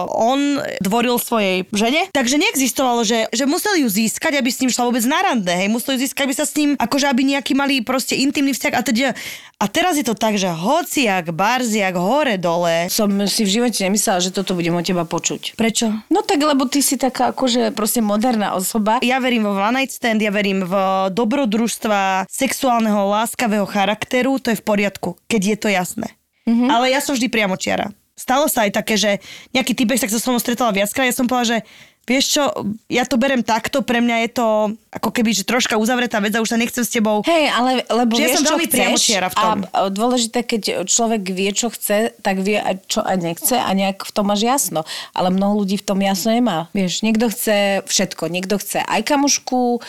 on 0.10 0.58
dvoril 0.82 1.22
svojej 1.22 1.70
žene, 1.70 2.10
takže 2.10 2.42
neexistovalo, 2.42 3.06
že, 3.06 3.30
že 3.30 3.46
musel 3.46 3.78
ju 3.78 3.88
získať, 3.88 4.42
aby 4.42 4.50
s 4.50 4.66
ním 4.66 4.74
šla 4.74 4.90
vôbec 4.90 5.06
na 5.06 5.22
rande, 5.22 5.54
hej, 5.54 5.70
musel 5.70 5.94
ju 5.94 6.10
získať, 6.10 6.26
aby 6.26 6.36
sa 6.36 6.50
s 6.50 6.58
ním, 6.58 6.74
akože 6.74 7.06
aby 7.06 7.22
nejaký 7.38 7.54
mali 7.54 7.86
proste 7.86 8.18
intimný 8.18 8.58
vzťah 8.58 8.74
a 8.74 8.82
teda. 8.82 9.10
A 9.56 9.72
teraz 9.72 9.96
je 9.96 10.04
to 10.04 10.20
tak, 10.20 10.36
že 10.36 10.52
hociak, 10.52 11.32
barziak, 11.32 11.96
hore, 11.96 12.36
dole. 12.36 12.92
Som 12.92 13.24
si 13.24 13.48
v 13.48 13.54
živote 13.62 13.88
nemyslela, 13.88 14.20
že 14.20 14.36
toto 14.36 14.52
budem 14.52 14.76
od 14.76 14.84
teba 14.84 15.08
počuť. 15.08 15.56
Prečo? 15.56 15.96
No 16.16 16.24
tak, 16.24 16.40
lebo 16.40 16.64
ty 16.64 16.80
si 16.80 16.96
taká 16.96 17.36
akože 17.36 17.76
proste 17.76 18.00
moderná 18.00 18.56
osoba. 18.56 19.04
Ja 19.04 19.20
verím 19.20 19.44
vo 19.44 19.60
one 19.60 19.84
night 19.84 19.92
stand, 19.92 20.24
ja 20.24 20.32
verím 20.32 20.64
v 20.64 20.74
dobrodružstva, 21.12 22.32
sexuálneho, 22.32 23.12
láskavého 23.12 23.68
charakteru, 23.68 24.40
to 24.40 24.56
je 24.56 24.60
v 24.60 24.64
poriadku, 24.64 25.20
keď 25.28 25.42
je 25.44 25.58
to 25.60 25.68
jasné. 25.68 26.08
Mm-hmm. 26.48 26.72
Ale 26.72 26.96
ja 26.96 27.04
som 27.04 27.20
vždy 27.20 27.28
priamočiara. 27.28 27.92
Stalo 28.16 28.48
sa 28.48 28.64
aj 28.64 28.80
také, 28.80 28.96
že 28.96 29.20
nejaký 29.52 29.76
typek 29.76 30.00
sa 30.00 30.08
so 30.08 30.32
mnou 30.32 30.40
stretala 30.40 30.72
viackrát, 30.72 31.04
ja 31.04 31.12
som 31.12 31.28
povedala, 31.28 31.60
že 31.60 31.68
vieš 32.06 32.38
čo, 32.38 32.44
ja 32.88 33.04
to 33.04 33.18
berem 33.18 33.42
takto, 33.42 33.82
pre 33.82 34.00
mňa 34.00 34.18
je 34.26 34.30
to 34.38 34.48
ako 34.94 35.10
keby, 35.12 35.36
že 35.36 35.44
troška 35.44 35.76
uzavretá 35.76 36.22
vec 36.22 36.32
a 36.38 36.40
už 36.40 36.54
sa 36.54 36.62
nechcem 36.62 36.86
s 36.86 36.94
tebou. 36.94 37.26
Hej, 37.26 37.52
ale 37.52 37.84
lebo 37.90 38.16
Že 38.16 38.22
ja 38.22 38.30
vieš, 38.30 38.38
som 38.40 38.46
veľmi 38.48 38.68
priamočiara 38.72 39.28
v 39.28 39.36
tom. 39.36 39.58
A 39.74 39.78
dôležité, 39.92 40.40
keď 40.46 40.88
človek 40.88 41.26
vie, 41.34 41.52
čo 41.52 41.68
chce, 41.74 42.16
tak 42.24 42.40
vie, 42.40 42.62
aj 42.62 42.86
čo 42.88 43.04
aj 43.04 43.18
nechce 43.20 43.56
a 43.58 43.70
nejak 43.74 44.06
v 44.08 44.12
tom 44.14 44.32
máš 44.32 44.46
jasno. 44.46 44.88
Ale 45.12 45.34
mnoho 45.34 45.66
ľudí 45.66 45.82
v 45.82 45.86
tom 45.86 46.00
jasno 46.00 46.32
nemá. 46.32 46.72
Vieš, 46.72 47.04
niekto 47.04 47.28
chce 47.28 47.84
všetko. 47.90 48.32
Niekto 48.32 48.56
chce 48.62 48.86
aj 48.86 49.02
kamušku, 49.04 49.82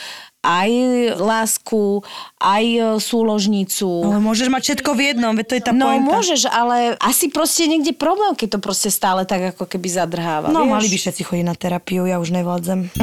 aj 0.46 0.70
lásku, 1.18 2.06
aj 2.38 2.64
e, 2.64 2.80
súložnicu. 3.02 4.06
Ale 4.06 4.22
môžeš 4.22 4.46
mať 4.46 4.62
všetko 4.62 4.90
v 4.94 5.00
jednom, 5.10 5.34
veď 5.34 5.46
to 5.50 5.54
je 5.58 5.62
tá 5.66 5.72
No 5.74 5.90
pointa. 5.90 6.06
môžeš, 6.06 6.40
ale 6.46 6.94
asi 7.02 7.26
proste 7.26 7.66
niekde 7.66 7.90
problém, 7.90 8.38
keď 8.38 8.56
to 8.56 8.58
proste 8.62 8.94
stále 8.94 9.26
tak 9.26 9.58
ako 9.58 9.66
keby 9.66 9.90
zadrháva. 9.90 10.54
No 10.54 10.62
vieš? 10.62 10.70
mali 10.70 10.86
by 10.86 10.96
všetci 11.02 11.22
chodiť 11.26 11.44
na 11.44 11.56
terapiu, 11.58 12.06
ja 12.06 12.22
už 12.22 12.30
nevládzem. 12.30 12.86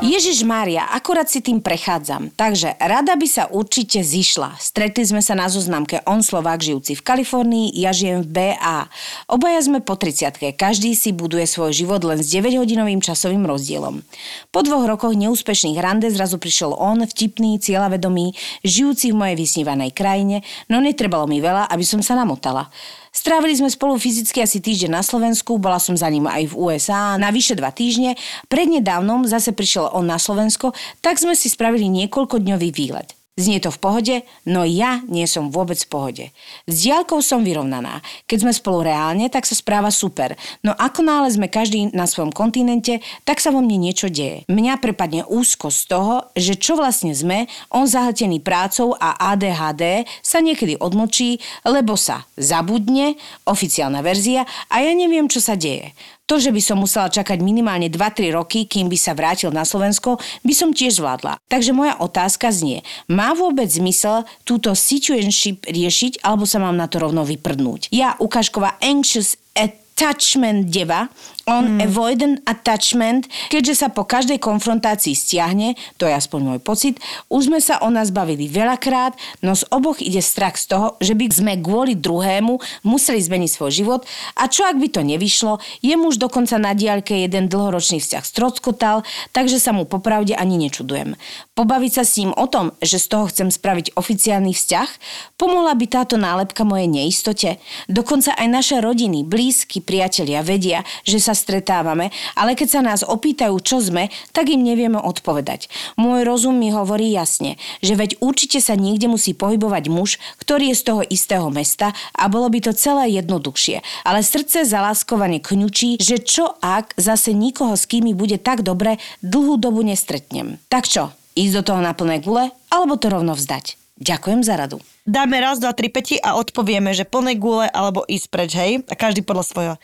Ježiš 0.00 0.48
Mária, 0.48 0.88
akorát 0.90 1.28
si 1.28 1.44
tým 1.44 1.60
prechádzam. 1.60 2.32
Takže 2.32 2.72
rada 2.80 3.12
by 3.14 3.28
sa 3.28 3.44
určite 3.52 4.00
zišla. 4.00 4.56
Stretli 4.56 5.04
sme 5.04 5.20
sa 5.20 5.36
na 5.36 5.44
zoznamke 5.46 6.00
On 6.08 6.24
Slovák 6.24 6.56
žijúci 6.56 6.96
v 6.96 7.04
Kalifornii, 7.04 7.76
ja 7.76 7.92
žijem 7.92 8.24
v 8.24 8.56
BA. 8.56 8.88
Obaja 9.28 9.60
sme 9.60 9.84
po 9.84 10.00
30 10.00 10.40
každý 10.56 10.96
si 10.96 11.12
buduje 11.12 11.44
svoj 11.44 11.76
život 11.76 12.00
len 12.00 12.24
s 12.24 12.32
9-hodinovým 12.32 13.04
časovým 13.04 13.44
rozdielom. 13.44 14.00
Po 14.48 14.64
dvoch 14.64 14.88
rokoch 14.88 15.12
neúspešných 15.30 15.78
rande 15.78 16.10
zrazu 16.10 16.42
prišiel 16.42 16.74
on, 16.74 17.06
vtipný, 17.06 17.62
cieľavedomý, 17.62 18.34
žijúci 18.66 19.14
v 19.14 19.22
mojej 19.22 19.36
vysnívanej 19.38 19.94
krajine, 19.94 20.42
no 20.66 20.82
netrebalo 20.82 21.30
mi 21.30 21.38
veľa, 21.38 21.70
aby 21.70 21.86
som 21.86 22.02
sa 22.02 22.18
namotala. 22.18 22.66
Strávili 23.14 23.54
sme 23.54 23.70
spolu 23.70 23.94
fyzicky 23.94 24.42
asi 24.42 24.58
týždeň 24.58 24.90
na 24.90 25.06
Slovensku, 25.06 25.54
bola 25.62 25.78
som 25.78 25.94
za 25.94 26.10
ním 26.10 26.26
aj 26.26 26.50
v 26.50 26.58
USA 26.58 27.14
na 27.14 27.30
vyše 27.30 27.54
dva 27.54 27.70
týždne. 27.70 28.18
Prednedávnom 28.50 29.22
zase 29.30 29.54
prišiel 29.54 29.94
on 29.94 30.10
na 30.10 30.18
Slovensko, 30.18 30.74
tak 30.98 31.22
sme 31.22 31.38
si 31.38 31.46
spravili 31.46 31.86
niekoľkodňový 31.86 32.68
výlet. 32.74 33.19
Znie 33.38 33.62
to 33.62 33.70
v 33.70 33.78
pohode, 33.78 34.16
no 34.44 34.66
ja 34.66 35.00
nie 35.06 35.24
som 35.24 35.54
vôbec 35.54 35.78
v 35.78 35.88
pohode. 35.88 36.24
S 36.66 36.84
diálkou 36.84 37.22
som 37.22 37.46
vyrovnaná. 37.46 38.02
Keď 38.26 38.38
sme 38.42 38.52
spolu 38.52 38.90
reálne, 38.90 39.30
tak 39.30 39.46
sa 39.46 39.54
správa 39.54 39.88
super. 39.94 40.34
No 40.66 40.74
ako 40.74 41.06
nále 41.06 41.30
sme 41.30 41.46
každý 41.46 41.94
na 41.94 42.10
svojom 42.10 42.34
kontinente, 42.34 43.00
tak 43.24 43.38
sa 43.38 43.54
vo 43.54 43.62
mne 43.64 43.80
niečo 43.80 44.10
deje. 44.10 44.44
Mňa 44.50 44.82
prepadne 44.82 45.22
úzko 45.24 45.70
z 45.70 45.80
toho, 45.88 46.14
že 46.34 46.58
čo 46.58 46.74
vlastne 46.76 47.14
sme, 47.16 47.46
on 47.70 47.86
zahltený 47.88 48.42
prácou 48.42 48.98
a 48.98 49.14
ADHD 49.32 50.04
sa 50.20 50.42
niekedy 50.42 50.76
odmlčí, 50.76 51.40
lebo 51.64 51.94
sa 51.94 52.28
zabudne, 52.34 53.16
oficiálna 53.46 54.04
verzia, 54.04 54.44
a 54.68 54.84
ja 54.84 54.92
neviem, 54.92 55.30
čo 55.30 55.40
sa 55.40 55.56
deje. 55.56 55.96
To, 56.30 56.38
že 56.38 56.54
by 56.54 56.62
som 56.62 56.78
musela 56.78 57.10
čakať 57.10 57.42
minimálne 57.42 57.90
2-3 57.90 58.30
roky, 58.30 58.62
kým 58.62 58.86
by 58.86 58.94
sa 58.94 59.18
vrátil 59.18 59.50
na 59.50 59.66
Slovensko, 59.66 60.14
by 60.46 60.54
som 60.54 60.70
tiež 60.70 61.02
zvládla. 61.02 61.42
Takže 61.50 61.74
moja 61.74 61.98
otázka 61.98 62.54
znie, 62.54 62.86
má 63.20 63.36
vôbec 63.36 63.68
zmysel 63.68 64.24
túto 64.48 64.72
situationship 64.72 65.68
riešiť, 65.68 66.24
alebo 66.24 66.48
sa 66.48 66.56
mám 66.56 66.80
na 66.80 66.88
to 66.88 66.96
rovno 66.96 67.28
vyprdnúť? 67.28 67.92
Ja, 67.92 68.16
ukážková 68.16 68.80
anxious 68.80 69.36
attachment 69.52 70.72
deva, 70.72 71.12
On 71.50 71.66
mm. 71.66 71.82
avoidant 71.82 72.38
attachment, 72.46 73.26
keďže 73.50 73.82
sa 73.82 73.88
po 73.90 74.06
každej 74.06 74.38
konfrontácii 74.38 75.18
stiahne, 75.18 75.74
to 75.98 76.06
je 76.06 76.14
aspoň 76.14 76.40
môj 76.46 76.60
pocit, 76.62 77.02
už 77.26 77.50
sme 77.50 77.58
sa 77.58 77.82
o 77.82 77.90
nás 77.90 78.14
bavili 78.14 78.46
veľakrát, 78.46 79.18
no 79.42 79.58
z 79.58 79.66
oboch 79.74 79.98
ide 79.98 80.22
strach 80.22 80.54
z 80.54 80.70
toho, 80.70 80.86
že 81.02 81.18
by 81.18 81.26
sme 81.26 81.52
kvôli 81.58 81.98
druhému 81.98 82.86
museli 82.86 83.18
zmeniť 83.18 83.50
svoj 83.50 83.70
život 83.74 84.06
a 84.38 84.46
čo 84.46 84.62
ak 84.62 84.78
by 84.78 84.88
to 84.94 85.02
nevyšlo, 85.02 85.58
je 85.82 85.94
muž 85.98 86.22
dokonca 86.22 86.54
na 86.54 86.70
diaľke 86.70 87.18
jeden 87.18 87.50
dlhoročný 87.50 87.98
vzťah 87.98 88.22
stroskotal, 88.22 89.02
takže 89.34 89.58
sa 89.58 89.74
mu 89.74 89.90
popravde 89.90 90.38
ani 90.38 90.54
nečudujem. 90.54 91.18
Pobaviť 91.58 91.92
sa 91.98 92.04
s 92.06 92.14
ním 92.22 92.30
o 92.30 92.46
tom, 92.46 92.78
že 92.78 93.02
z 93.02 93.06
toho 93.10 93.26
chcem 93.26 93.50
spraviť 93.50 93.98
oficiálny 93.98 94.54
vzťah, 94.54 94.88
pomohla 95.34 95.74
by 95.74 95.86
táto 95.90 96.14
nálepka 96.14 96.62
mojej 96.62 96.86
neistote. 96.86 97.58
Dokonca 97.90 98.38
aj 98.38 98.48
naše 98.48 98.76
rodiny, 98.78 99.26
blízky, 99.26 99.82
priatelia 99.82 100.46
vedia, 100.46 100.86
že 101.02 101.18
sa 101.18 101.34
stretávame, 101.40 102.12
ale 102.36 102.52
keď 102.52 102.68
sa 102.68 102.80
nás 102.84 103.00
opýtajú, 103.00 103.56
čo 103.64 103.80
sme, 103.80 104.12
tak 104.36 104.52
im 104.52 104.60
nevieme 104.60 105.00
odpovedať. 105.00 105.72
Môj 105.96 106.28
rozum 106.28 106.60
mi 106.60 106.68
hovorí 106.68 107.08
jasne, 107.08 107.56
že 107.80 107.96
veď 107.96 108.20
určite 108.20 108.60
sa 108.60 108.76
niekde 108.76 109.08
musí 109.08 109.32
pohybovať 109.32 109.88
muž, 109.88 110.20
ktorý 110.36 110.76
je 110.76 110.76
z 110.76 110.82
toho 110.84 111.02
istého 111.08 111.48
mesta 111.48 111.96
a 112.12 112.28
bolo 112.28 112.52
by 112.52 112.60
to 112.60 112.76
celé 112.76 113.16
jednoduchšie. 113.16 113.80
Ale 114.04 114.20
srdce 114.20 114.68
zaláskovane 114.68 115.40
kňučí, 115.40 115.96
že 115.96 116.20
čo 116.20 116.60
ak 116.60 116.92
zase 117.00 117.32
nikoho, 117.32 117.72
s 117.72 117.88
kým 117.88 118.04
mi 118.04 118.14
bude 118.14 118.36
tak 118.36 118.60
dobre, 118.60 119.00
dlhú 119.24 119.56
dobu 119.56 119.80
nestretnem. 119.80 120.60
Tak 120.68 120.84
čo, 120.84 121.16
ísť 121.38 121.54
do 121.56 121.62
toho 121.72 121.80
na 121.80 121.96
plné 121.96 122.20
gule, 122.20 122.52
alebo 122.68 123.00
to 123.00 123.08
rovno 123.08 123.32
vzdať? 123.32 123.80
Ďakujem 124.00 124.40
za 124.40 124.56
radu. 124.56 124.80
Dáme 125.04 125.36
raz, 125.44 125.60
dva, 125.60 125.76
tri 125.76 125.92
peti 125.92 126.16
a 126.16 126.40
odpovieme, 126.40 126.96
že 126.96 127.04
plné 127.04 127.36
gule 127.36 127.68
alebo 127.68 128.08
ísť 128.08 128.26
preč, 128.32 128.50
hej? 128.56 128.72
A 128.88 128.96
každý 128.96 129.20
podľa 129.20 129.44
svojho. 129.44 129.74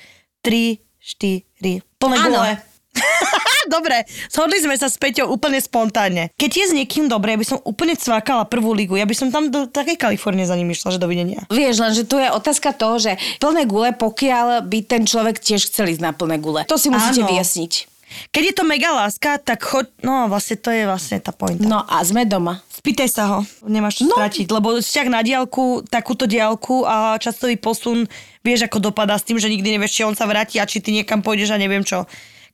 Tri, 0.41 0.81
štyri, 1.07 1.87
plné 2.03 2.17
Áno. 2.19 2.35
gule. 2.35 2.53
Dobre, 3.75 4.07
shodli 4.31 4.59
sme 4.59 4.75
sa 4.75 4.91
s 4.91 4.99
Peťou 4.99 5.31
úplne 5.31 5.59
spontánne. 5.63 6.35
Keď 6.35 6.51
je 6.51 6.65
s 6.71 6.73
niekým 6.73 7.11
dobre, 7.11 7.35
ja 7.35 7.39
by 7.39 7.47
som 7.47 7.59
úplne 7.67 7.99
cvakala 7.99 8.47
prvú 8.47 8.71
ligu. 8.73 8.95
Ja 8.95 9.05
by 9.05 9.15
som 9.15 9.29
tam 9.35 9.51
do 9.51 9.67
takej 9.67 9.99
Kalifornie 9.99 10.47
za 10.47 10.55
ním 10.55 10.71
išla, 10.71 10.95
že 10.95 11.03
dovidenia. 11.03 11.45
Vieš, 11.51 11.83
len, 11.83 11.93
že 11.93 12.07
tu 12.07 12.17
je 12.17 12.31
otázka 12.31 12.73
toho, 12.73 13.03
že 13.03 13.19
plné 13.43 13.67
gule, 13.67 13.91
pokiaľ 13.91 14.65
by 14.65 14.79
ten 14.87 15.03
človek 15.03 15.43
tiež 15.43 15.67
chcel 15.67 15.93
ísť 15.93 16.03
na 16.03 16.15
plné 16.15 16.39
gule. 16.39 16.63
To 16.71 16.79
si 16.79 16.89
musíte 16.89 17.27
Áno. 17.27 17.31
vyjasniť. 17.35 17.97
Keď 18.31 18.43
je 18.53 18.55
to 18.55 18.65
mega 18.65 18.95
láska, 18.95 19.37
tak 19.43 19.67
choď, 19.67 19.91
no 20.07 20.31
vlastne 20.31 20.57
to 20.57 20.71
je 20.71 20.87
vlastne 20.87 21.19
tá 21.19 21.35
pointa. 21.35 21.67
No 21.67 21.83
a 21.83 22.01
sme 22.07 22.23
doma. 22.23 22.63
Spýtaj 22.71 23.09
sa 23.11 23.23
ho, 23.35 23.39
nemáš 23.67 23.99
čo 23.99 24.07
no. 24.07 24.15
stratiť, 24.15 24.47
lebo 24.47 24.79
vzťah 24.79 25.09
na 25.11 25.21
diálku, 25.27 25.83
takúto 25.91 26.31
diálku 26.31 26.87
a 26.87 27.19
časový 27.19 27.59
posun, 27.59 28.07
vieš 28.47 28.71
ako 28.71 28.79
dopadá 28.95 29.19
s 29.19 29.27
tým, 29.27 29.43
že 29.43 29.51
nikdy 29.51 29.75
nevieš, 29.75 29.99
či 29.99 30.07
on 30.07 30.15
sa 30.15 30.31
vráti 30.31 30.63
a 30.63 30.71
či 30.71 30.79
ty 30.79 30.95
niekam 30.95 31.19
pôjdeš 31.19 31.51
a 31.51 31.59
neviem 31.59 31.83
čo. 31.83 32.07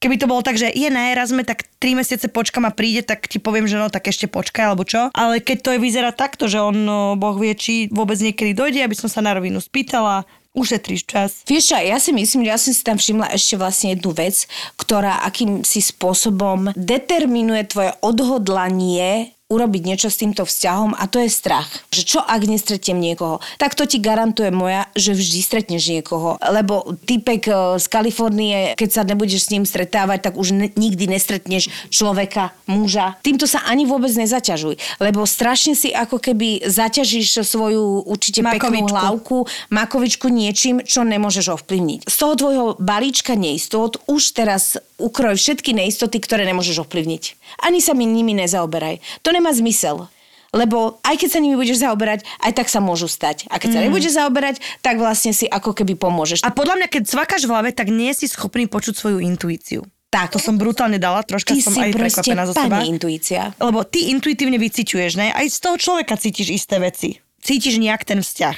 Keby 0.02 0.18
to 0.18 0.26
bolo 0.26 0.42
tak, 0.42 0.58
že 0.58 0.66
je 0.74 0.90
na 0.90 1.14
Erasme, 1.14 1.46
tak 1.46 1.62
3 1.78 1.94
mesiace 1.94 2.26
počkam 2.26 2.66
a 2.66 2.74
príde, 2.74 3.06
tak 3.06 3.30
ti 3.30 3.38
poviem, 3.38 3.70
že 3.70 3.78
no 3.78 3.86
tak 3.86 4.10
ešte 4.10 4.26
počkaj 4.26 4.74
alebo 4.74 4.82
čo. 4.82 5.14
Ale 5.14 5.38
keď 5.38 5.58
to 5.62 5.70
je 5.76 5.78
vyzerá 5.78 6.10
takto, 6.10 6.50
že 6.50 6.58
on, 6.58 6.74
no, 6.74 7.14
Boh 7.14 7.38
vie, 7.38 7.54
či 7.54 7.86
vôbec 7.86 8.18
niekedy 8.18 8.50
dojde, 8.50 8.82
aby 8.82 8.98
som 8.98 9.06
sa 9.06 9.22
na 9.22 9.30
rovinu 9.30 9.62
spýtala, 9.62 10.26
ušetríš 10.58 11.06
čas. 11.06 11.30
Vieš 11.46 11.70
čo, 11.70 11.76
ja 11.78 12.02
si 12.02 12.10
myslím, 12.10 12.44
že 12.44 12.50
ja 12.50 12.58
som 12.58 12.72
si 12.74 12.82
tam 12.82 12.98
všimla 12.98 13.30
ešte 13.32 13.54
vlastne 13.54 13.96
jednu 13.96 14.10
vec, 14.12 14.50
ktorá 14.74 15.22
akýmsi 15.22 15.80
spôsobom 15.80 16.74
determinuje 16.76 17.64
tvoje 17.70 17.94
odhodlanie 18.04 19.32
urobiť 19.52 19.82
niečo 19.84 20.08
s 20.08 20.16
týmto 20.16 20.48
vzťahom 20.48 20.96
a 20.96 21.04
to 21.04 21.20
je 21.20 21.28
strach. 21.28 21.68
Že 21.92 22.02
čo 22.08 22.20
ak 22.24 22.40
nestretnem 22.48 22.96
niekoho? 22.96 23.44
Tak 23.60 23.76
to 23.76 23.84
ti 23.84 24.00
garantuje 24.00 24.48
moja, 24.48 24.88
že 24.96 25.12
vždy 25.12 25.40
stretneš 25.44 25.92
niekoho. 25.92 26.40
Lebo 26.40 26.96
typek 27.04 27.42
e, 27.48 27.52
z 27.76 27.86
Kalifornie, 27.92 28.72
keď 28.80 28.88
sa 28.88 29.02
nebudeš 29.04 29.48
s 29.48 29.52
ním 29.52 29.68
stretávať, 29.68 30.32
tak 30.32 30.34
už 30.40 30.48
ne- 30.56 30.72
nikdy 30.72 31.04
nestretneš 31.04 31.68
človeka, 31.92 32.56
muža. 32.64 33.20
Týmto 33.20 33.44
sa 33.44 33.60
ani 33.68 33.84
vôbec 33.84 34.10
nezaťažuj. 34.16 34.80
Lebo 34.96 35.28
strašne 35.28 35.76
si 35.76 35.92
ako 35.92 36.16
keby 36.16 36.64
zaťažíš 36.64 37.44
svoju 37.44 38.08
určite 38.08 38.40
peknú 38.40 38.88
Makovičku. 38.88 38.96
hlavku, 38.96 39.38
makovičku 39.68 40.26
niečím, 40.32 40.80
čo 40.86 41.04
nemôžeš 41.04 41.52
ovplyvniť. 41.60 42.08
Z 42.08 42.16
toho 42.16 42.34
tvojho 42.38 42.66
balíčka 42.80 43.36
neistot 43.36 43.98
už 44.08 44.22
teraz 44.32 44.78
ukroj 45.02 45.34
všetky 45.34 45.74
neistoty, 45.74 46.22
ktoré 46.22 46.46
nemôžeš 46.46 46.86
ovplyvniť. 46.86 47.22
Ani 47.66 47.82
sa 47.82 47.92
mi 47.92 48.06
nimi 48.06 48.32
nezaoberaj. 48.38 49.02
To 49.26 49.34
nemá 49.34 49.50
zmysel. 49.50 50.06
Lebo 50.52 51.00
aj 51.00 51.16
keď 51.16 51.28
sa 51.32 51.40
nimi 51.40 51.56
budeš 51.56 51.80
zaoberať, 51.80 52.28
aj 52.44 52.52
tak 52.52 52.68
sa 52.68 52.78
môžu 52.84 53.08
stať. 53.08 53.48
A 53.48 53.56
keď 53.56 53.70
sa 53.72 53.80
nebudeš 53.88 54.20
zaoberať, 54.20 54.60
tak 54.84 55.00
vlastne 55.00 55.32
si 55.32 55.48
ako 55.48 55.72
keby 55.72 55.96
pomôžeš. 55.96 56.44
A 56.44 56.52
podľa 56.52 56.76
mňa, 56.76 56.88
keď 56.92 57.02
cvakáš 57.08 57.48
v 57.48 57.56
hlave, 57.56 57.70
tak 57.72 57.88
nie 57.88 58.12
si 58.12 58.28
schopný 58.28 58.68
počuť 58.68 58.92
svoju 58.92 59.18
intuíciu. 59.24 59.80
Tak, 60.12 60.36
to 60.36 60.36
som 60.36 60.60
brutálne 60.60 61.00
dala, 61.00 61.24
troška 61.24 61.56
Ty 61.56 61.60
som 61.64 61.72
aj 61.72 61.96
prekvapená 61.96 62.44
zo 62.44 62.52
seba. 62.52 62.84
intuícia. 62.84 63.56
Lebo 63.56 63.80
ty 63.80 64.12
intuitívne 64.12 64.60
vyciťuješ, 64.60 65.16
ne? 65.16 65.32
Aj 65.32 65.48
z 65.48 65.56
toho 65.56 65.80
človeka 65.80 66.20
cítiš 66.20 66.52
isté 66.52 66.76
veci. 66.76 67.16
Cítiš 67.40 67.80
nejak 67.80 68.04
ten 68.04 68.20
vzťah. 68.20 68.56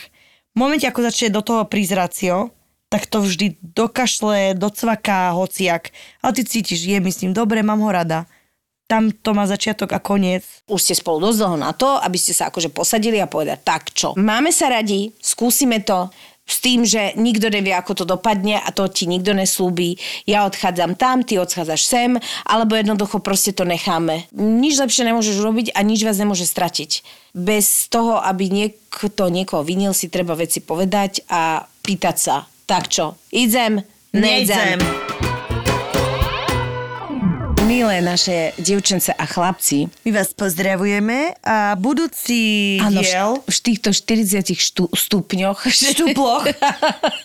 V 0.50 0.56
momente, 0.58 0.90
ako 0.90 1.06
začne 1.06 1.30
do 1.30 1.46
toho 1.46 1.62
prísť 1.62 1.94
racio, 1.94 2.50
tak 2.94 3.10
to 3.10 3.26
vždy 3.26 3.58
dokašle, 3.74 4.54
docvaká, 4.54 5.34
hociak. 5.34 5.90
Ale 6.22 6.30
ty 6.30 6.46
cítiš, 6.46 6.86
je 6.86 7.02
myslím, 7.02 7.34
dobre, 7.34 7.58
mám 7.66 7.82
ho 7.82 7.90
rada. 7.90 8.30
Tam 8.86 9.10
to 9.10 9.34
má 9.34 9.50
začiatok 9.50 9.90
a 9.90 9.98
koniec. 9.98 10.46
Už 10.70 10.78
ste 10.78 10.94
spolu 10.94 11.18
dosť 11.18 11.38
dlho 11.42 11.58
na 11.58 11.74
to, 11.74 11.98
aby 11.98 12.14
ste 12.14 12.30
sa 12.30 12.54
akože 12.54 12.70
posadili 12.70 13.18
a 13.18 13.26
povedať, 13.26 13.66
tak 13.66 13.90
čo, 13.90 14.14
máme 14.14 14.54
sa 14.54 14.70
radi, 14.70 15.10
skúsime 15.18 15.82
to, 15.82 16.06
s 16.44 16.60
tým, 16.60 16.86
že 16.86 17.16
nikto 17.18 17.50
nevie, 17.50 17.74
ako 17.74 17.98
to 17.98 18.04
dopadne 18.06 18.62
a 18.62 18.68
to 18.70 18.86
ti 18.86 19.10
nikto 19.10 19.34
neslúbi. 19.34 19.98
Ja 20.28 20.46
odchádzam 20.46 20.94
tam, 20.94 21.26
ty 21.26 21.40
odchádzaš 21.40 21.82
sem, 21.82 22.10
alebo 22.46 22.78
jednoducho 22.78 23.18
proste 23.18 23.56
to 23.56 23.66
necháme. 23.66 24.28
Nič 24.36 24.78
lepšie 24.78 25.08
nemôžeš 25.08 25.40
urobiť 25.40 25.74
a 25.74 25.80
nič 25.82 26.04
vás 26.04 26.20
nemôže 26.20 26.46
stratiť. 26.46 27.02
Bez 27.32 27.88
toho, 27.90 28.20
aby 28.22 28.52
niekto 28.52 29.32
niekoho 29.32 29.66
vinil, 29.66 29.96
si 29.96 30.12
treba 30.12 30.36
veci 30.38 30.60
povedať 30.60 31.26
a 31.32 31.64
pýtať 31.82 32.16
sa. 32.20 32.53
Tak 32.66 32.88
čo, 32.88 33.14
idem, 33.32 33.82
nejdem. 34.12 34.78
Nejdem. 34.78 35.33
Milé 37.64 38.04
naše 38.04 38.52
dievčence 38.60 39.08
a 39.08 39.24
chlapci, 39.24 39.88
My 40.04 40.12
vás 40.12 40.36
pozdravujeme 40.36 41.32
a 41.40 41.72
budúci 41.80 42.76
áno, 42.76 43.00
v, 43.00 43.08
diel... 43.08 43.30
v 43.40 43.58
týchto 43.64 43.88
40 43.88 44.52
štú, 44.52 44.84
stupňoch. 44.92 45.64
Štuploch. 45.64 46.44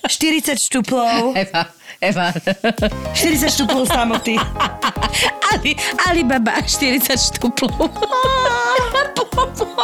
40 0.07 0.55
štuplov. 0.71 1.35
Eva, 1.35 1.67
Eva. 1.99 2.31
40 3.11 3.51
štuplov 3.51 3.91
samoty. 3.91 4.39
Ali, 5.51 5.75
Alibaba 6.07 6.63
40 6.63 7.19
štuplov. 7.19 7.75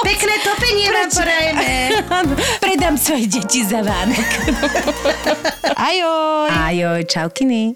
Pekné 0.08 0.36
topenie 0.40 0.88
vám 0.88 1.10
porajme. 1.12 1.72
Áno, 2.08 2.32
Predám 2.64 2.96
svoje 2.96 3.28
deti 3.28 3.68
za 3.68 3.84
Vánok. 3.84 4.28
Ajoj. 5.76 6.48
Ajoj, 6.48 7.04
čaukiny. 7.12 7.76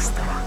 That's 0.00 0.12
the 0.12 0.22
one. 0.22 0.39